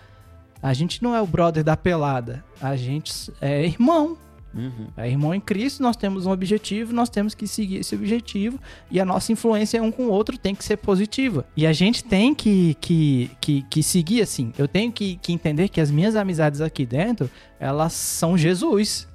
[0.61, 2.43] A gente não é o brother da pelada.
[2.61, 4.17] A gente é irmão.
[4.53, 4.87] Uhum.
[4.97, 8.59] É irmão em Cristo, nós temos um objetivo, nós temos que seguir esse objetivo
[8.89, 11.45] e a nossa influência um com o outro tem que ser positiva.
[11.55, 14.51] E a gente tem que, que, que, que seguir assim.
[14.57, 17.29] Eu tenho que, que entender que as minhas amizades aqui dentro,
[17.59, 19.07] elas são Jesus.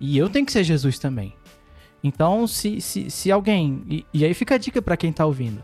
[0.00, 1.32] E eu tenho que ser Jesus também.
[2.02, 3.82] Então, se, se, se alguém.
[3.88, 5.62] E, e aí fica a dica pra quem tá ouvindo.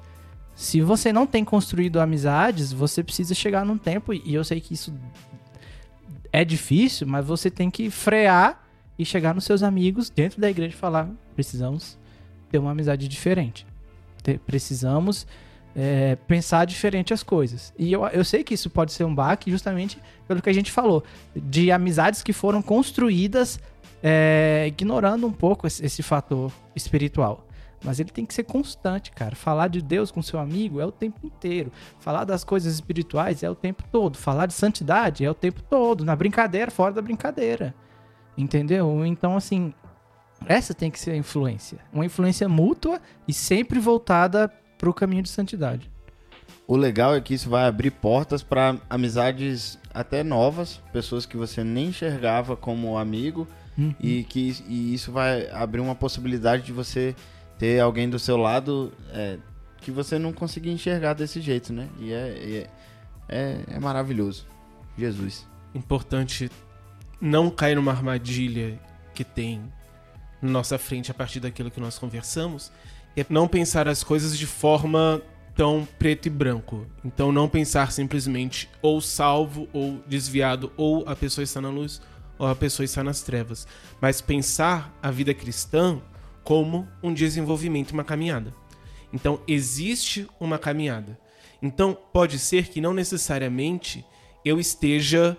[0.61, 4.75] Se você não tem construído amizades, você precisa chegar num tempo, e eu sei que
[4.75, 4.93] isso
[6.31, 8.63] é difícil, mas você tem que frear
[8.99, 11.99] e chegar nos seus amigos dentro da igreja e falar: precisamos
[12.51, 13.67] ter uma amizade diferente.
[14.47, 15.27] Precisamos
[15.75, 17.73] é, pensar diferente as coisas.
[17.79, 20.71] E eu, eu sei que isso pode ser um baque justamente pelo que a gente
[20.71, 21.03] falou,
[21.35, 23.59] de amizades que foram construídas
[24.03, 27.47] é, ignorando um pouco esse, esse fator espiritual.
[27.83, 29.35] Mas ele tem que ser constante, cara.
[29.35, 31.73] Falar de Deus com seu amigo é o tempo inteiro.
[31.99, 34.19] Falar das coisas espirituais é o tempo todo.
[34.19, 36.05] Falar de santidade é o tempo todo.
[36.05, 37.75] Na brincadeira, fora da brincadeira.
[38.37, 39.05] Entendeu?
[39.07, 39.73] Então, assim,
[40.47, 41.79] essa tem que ser a influência.
[41.93, 44.49] Uma influência mútua e sempre voltada
[44.79, 45.91] pro caminho de santidade.
[46.67, 51.65] O legal é que isso vai abrir portas para amizades até novas, pessoas que você
[51.65, 53.47] nem enxergava como amigo
[53.79, 53.95] Uhum.
[54.01, 57.15] e que e isso vai abrir uma possibilidade de você
[57.61, 59.37] ter alguém do seu lado é,
[59.83, 61.91] que você não conseguia enxergar desse jeito, né?
[61.99, 62.71] E é, e é,
[63.29, 64.47] é, é maravilhoso.
[64.97, 65.47] Jesus.
[65.75, 66.51] Importante
[67.21, 68.81] não cair numa armadilha
[69.15, 69.63] que tem
[70.41, 72.73] na nossa frente a partir daquilo que nós conversamos,
[73.15, 75.21] é não pensar as coisas de forma
[75.55, 76.87] tão preto e branco.
[77.05, 82.01] Então não pensar simplesmente ou salvo ou desviado ou a pessoa está na luz
[82.39, 83.69] ou a pessoa está nas trevas,
[84.01, 86.01] mas pensar a vida cristã
[86.45, 88.55] como um desenvolvimento, uma caminhada.
[89.13, 91.19] Então existe uma caminhada.
[91.63, 94.05] Então pode ser que não necessariamente
[94.45, 95.37] eu esteja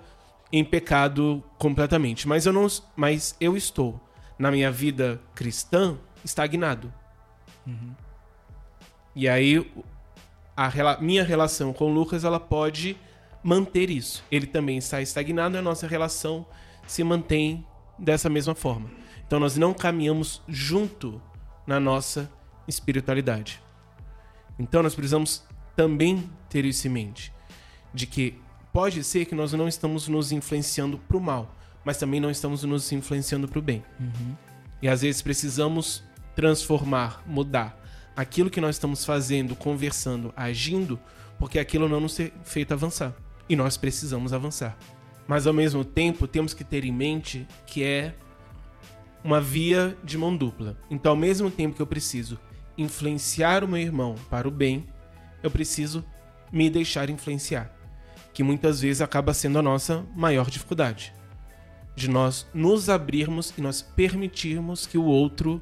[0.52, 4.00] em pecado completamente, mas eu não, mas eu estou
[4.38, 6.94] na minha vida cristã estagnado.
[9.16, 9.72] E aí
[10.56, 12.98] a rela- minha relação com o Lucas ela pode
[13.44, 14.24] manter isso.
[14.30, 16.46] Ele também está estagnado e a nossa relação
[16.86, 17.66] se mantém
[17.98, 19.01] dessa mesma forma.
[19.32, 21.22] Então nós não caminhamos junto
[21.66, 22.30] na nossa
[22.68, 23.62] espiritualidade.
[24.60, 27.32] Então nós precisamos também ter isso em mente,
[27.94, 28.38] de que
[28.74, 31.56] pode ser que nós não estamos nos influenciando para o mal,
[31.86, 33.82] mas também não estamos nos influenciando para o bem.
[34.82, 36.04] E às vezes precisamos
[36.36, 37.82] transformar, mudar
[38.18, 41.00] aquilo que nós estamos fazendo, conversando, agindo,
[41.40, 43.16] porque aquilo não nos tem feito avançar.
[43.48, 44.78] E nós precisamos avançar.
[45.26, 48.14] Mas ao mesmo tempo, temos que ter em mente que é
[49.24, 50.78] uma via de mão dupla.
[50.90, 52.40] Então, ao mesmo tempo que eu preciso
[52.78, 54.86] influenciar o meu irmão para o bem,
[55.44, 56.04] eu preciso
[56.52, 57.72] me deixar influenciar,
[58.34, 61.14] que muitas vezes acaba sendo a nossa maior dificuldade.
[61.96, 65.62] De nós nos abrirmos e nós permitirmos que o outro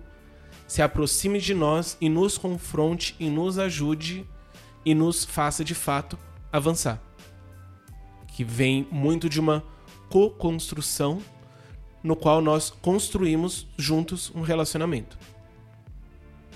[0.67, 4.25] se aproxime de nós e nos confronte e nos ajude
[4.85, 6.17] e nos faça de fato
[6.51, 7.01] avançar.
[8.27, 9.63] Que vem muito de uma
[10.09, 11.19] co-construção
[12.03, 15.17] no qual nós construímos juntos um relacionamento.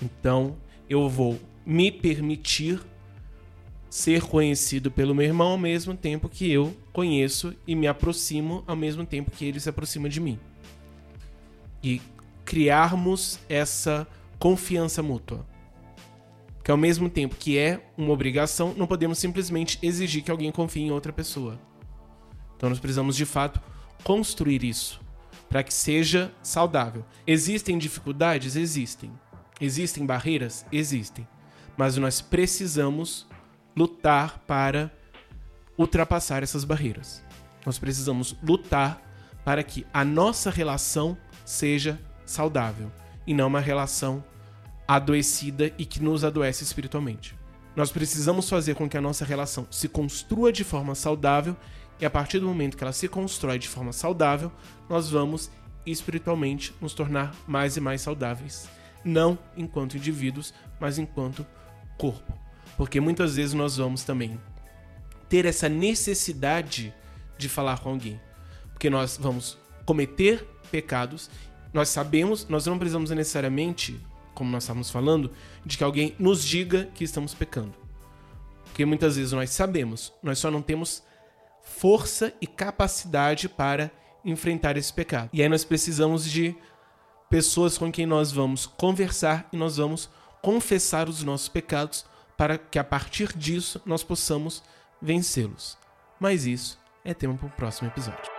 [0.02, 0.56] Então,
[0.88, 2.80] eu vou me permitir
[3.88, 8.74] ser conhecido pelo meu irmão ao mesmo tempo que eu conheço e me aproximo ao
[8.74, 10.38] mesmo tempo que ele se aproxima de mim.
[11.82, 12.00] E
[12.44, 14.06] criarmos essa
[14.38, 15.46] confiança mútua.
[16.62, 20.82] Que ao mesmo tempo que é uma obrigação, não podemos simplesmente exigir que alguém confie
[20.82, 21.58] em outra pessoa.
[22.56, 23.60] Então nós precisamos de fato
[24.02, 25.03] construir isso
[25.54, 27.04] para que seja saudável.
[27.24, 28.56] Existem dificuldades?
[28.56, 29.12] Existem.
[29.60, 30.66] Existem barreiras?
[30.72, 31.28] Existem.
[31.76, 33.24] Mas nós precisamos
[33.76, 34.90] lutar para
[35.78, 37.22] ultrapassar essas barreiras.
[37.64, 39.00] Nós precisamos lutar
[39.44, 42.90] para que a nossa relação seja saudável
[43.24, 44.24] e não uma relação
[44.88, 47.38] adoecida e que nos adoece espiritualmente.
[47.76, 51.56] Nós precisamos fazer com que a nossa relação se construa de forma saudável
[52.00, 54.50] e a partir do momento que ela se constrói de forma saudável,
[54.88, 55.50] nós vamos
[55.86, 58.68] espiritualmente nos tornar mais e mais saudáveis,
[59.04, 61.46] não enquanto indivíduos, mas enquanto
[61.96, 62.32] corpo.
[62.76, 64.40] Porque muitas vezes nós vamos também
[65.28, 66.92] ter essa necessidade
[67.38, 68.20] de falar com alguém.
[68.72, 71.30] Porque nós vamos cometer pecados,
[71.72, 74.00] nós sabemos, nós não precisamos necessariamente,
[74.34, 75.30] como nós estávamos falando,
[75.64, 77.74] de que alguém nos diga que estamos pecando.
[78.64, 81.02] Porque muitas vezes nós sabemos, nós só não temos
[81.76, 83.90] força e capacidade para
[84.24, 85.28] enfrentar esse pecado.
[85.32, 86.56] E aí nós precisamos de
[87.28, 90.08] pessoas com quem nós vamos conversar e nós vamos
[90.40, 92.06] confessar os nossos pecados
[92.36, 94.62] para que a partir disso nós possamos
[95.00, 95.76] vencê-los.
[96.18, 98.33] Mas isso é tema para o próximo episódio.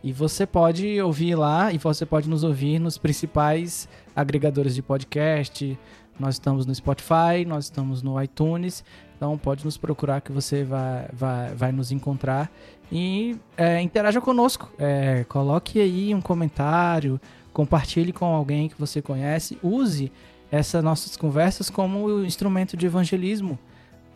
[0.04, 5.78] E você pode ouvir lá e você pode nos ouvir nos principais agregadores de podcast.
[6.20, 8.84] Nós estamos no Spotify, nós estamos no iTunes.
[9.18, 12.52] Então pode nos procurar que você vai, vai, vai nos encontrar.
[12.92, 14.72] E é, interaja conosco.
[14.78, 17.20] É, coloque aí um comentário,
[17.56, 19.58] compartilhe com alguém que você conhece.
[19.64, 20.12] Use
[20.52, 23.58] essas nossas conversas como instrumento de evangelismo.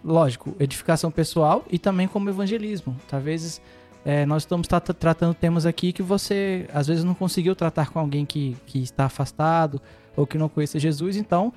[0.04, 2.98] Lógico, edificação pessoal e também como evangelismo.
[3.08, 3.62] Talvez
[4.04, 8.00] é, nós estamos tra- tratando temas aqui que você às vezes não conseguiu tratar com
[8.00, 9.82] alguém que, que está afastado
[10.18, 11.54] ou que não conhece Jesus, então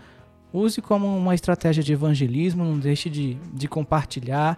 [0.52, 4.56] use como uma estratégia de evangelismo, não deixe de, de compartilhar,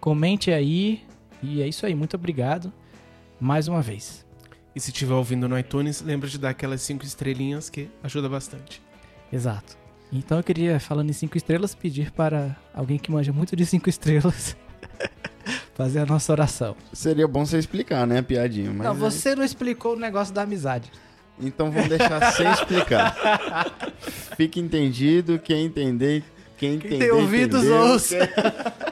[0.00, 1.02] comente aí,
[1.42, 2.72] e é isso aí, muito obrigado
[3.38, 4.24] mais uma vez.
[4.74, 8.82] E se estiver ouvindo no iTunes, lembra de dar aquelas cinco estrelinhas que ajuda bastante.
[9.32, 9.76] Exato.
[10.12, 13.88] Então eu queria, falando em cinco estrelas, pedir para alguém que manja muito de cinco
[13.88, 14.56] estrelas
[15.74, 16.76] fazer a nossa oração.
[16.92, 18.70] Seria bom você explicar, né, a piadinha.
[18.72, 20.90] Mas não, é- você não explicou o negócio da amizade.
[21.40, 23.16] Então vamos deixar sem explicar.
[24.36, 26.22] Fique entendido, quem entender,
[26.58, 27.78] quem entender, tem ouvidos, entendeu.
[27.82, 28.16] ouça.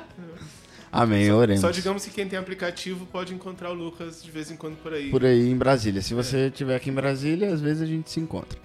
[0.92, 1.60] Amém, oremos.
[1.60, 4.92] Só digamos que quem tem aplicativo pode encontrar o Lucas de vez em quando por
[4.92, 5.10] aí.
[5.10, 6.02] Por aí em Brasília.
[6.02, 8.58] Se você estiver aqui em Brasília, às vezes a gente se encontra.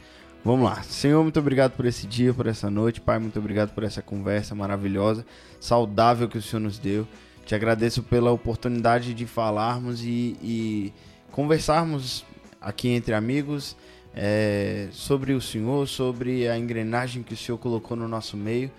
[0.44, 0.82] Vamos lá.
[0.84, 3.00] Senhor, muito obrigado por esse dia, por essa noite.
[3.02, 5.26] Pai, muito obrigado por essa conversa maravilhosa,
[5.60, 7.08] saudável que o Senhor nos deu.
[7.46, 10.94] Te agradeço pela oportunidade de falarmos e, e
[11.32, 12.26] conversarmos
[12.60, 13.76] aqui entre amigos
[14.16, 18.72] é, sobre o Senhor, sobre a engrenagem que o Senhor colocou no nosso meio,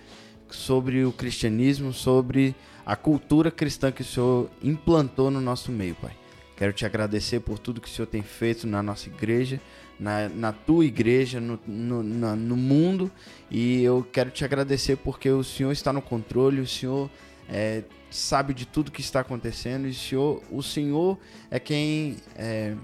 [0.49, 2.57] sobre o cristianismo, sobre
[2.87, 6.17] a cultura cristã que o Senhor implantou no nosso meio, Pai.
[6.57, 9.61] Quero te agradecer por tudo que o Senhor tem feito na nossa igreja,
[10.01, 13.11] na, na tua igreja, no, no, na- no mundo.
[13.51, 17.11] E eu quero te agradecer porque o Senhor está no controle, o Senhor
[17.49, 19.87] é, sabe de tudo que está acontecendo.
[19.87, 21.19] E o Senhor, o Senhor
[21.51, 22.75] é quem é,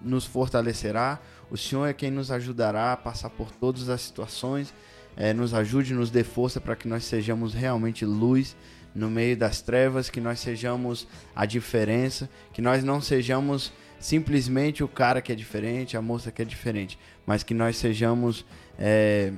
[0.00, 1.18] nos fortalecerá,
[1.50, 4.72] o Senhor é quem nos ajudará a passar por todas as situações.
[5.16, 8.54] É, nos ajude, nos dê força para que nós sejamos realmente luz
[8.98, 14.88] no meio das trevas, que nós sejamos a diferença, que nós não sejamos simplesmente o
[14.88, 18.44] cara que é diferente, a moça que é diferente, mas que nós sejamos
[18.78, 19.32] é,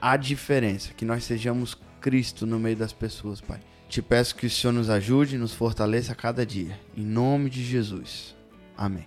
[0.00, 3.60] a diferença, que nós sejamos Cristo no meio das pessoas, Pai.
[3.88, 6.78] Te peço que o Senhor nos ajude nos fortaleça a cada dia.
[6.96, 8.36] Em nome de Jesus.
[8.76, 9.06] Amém.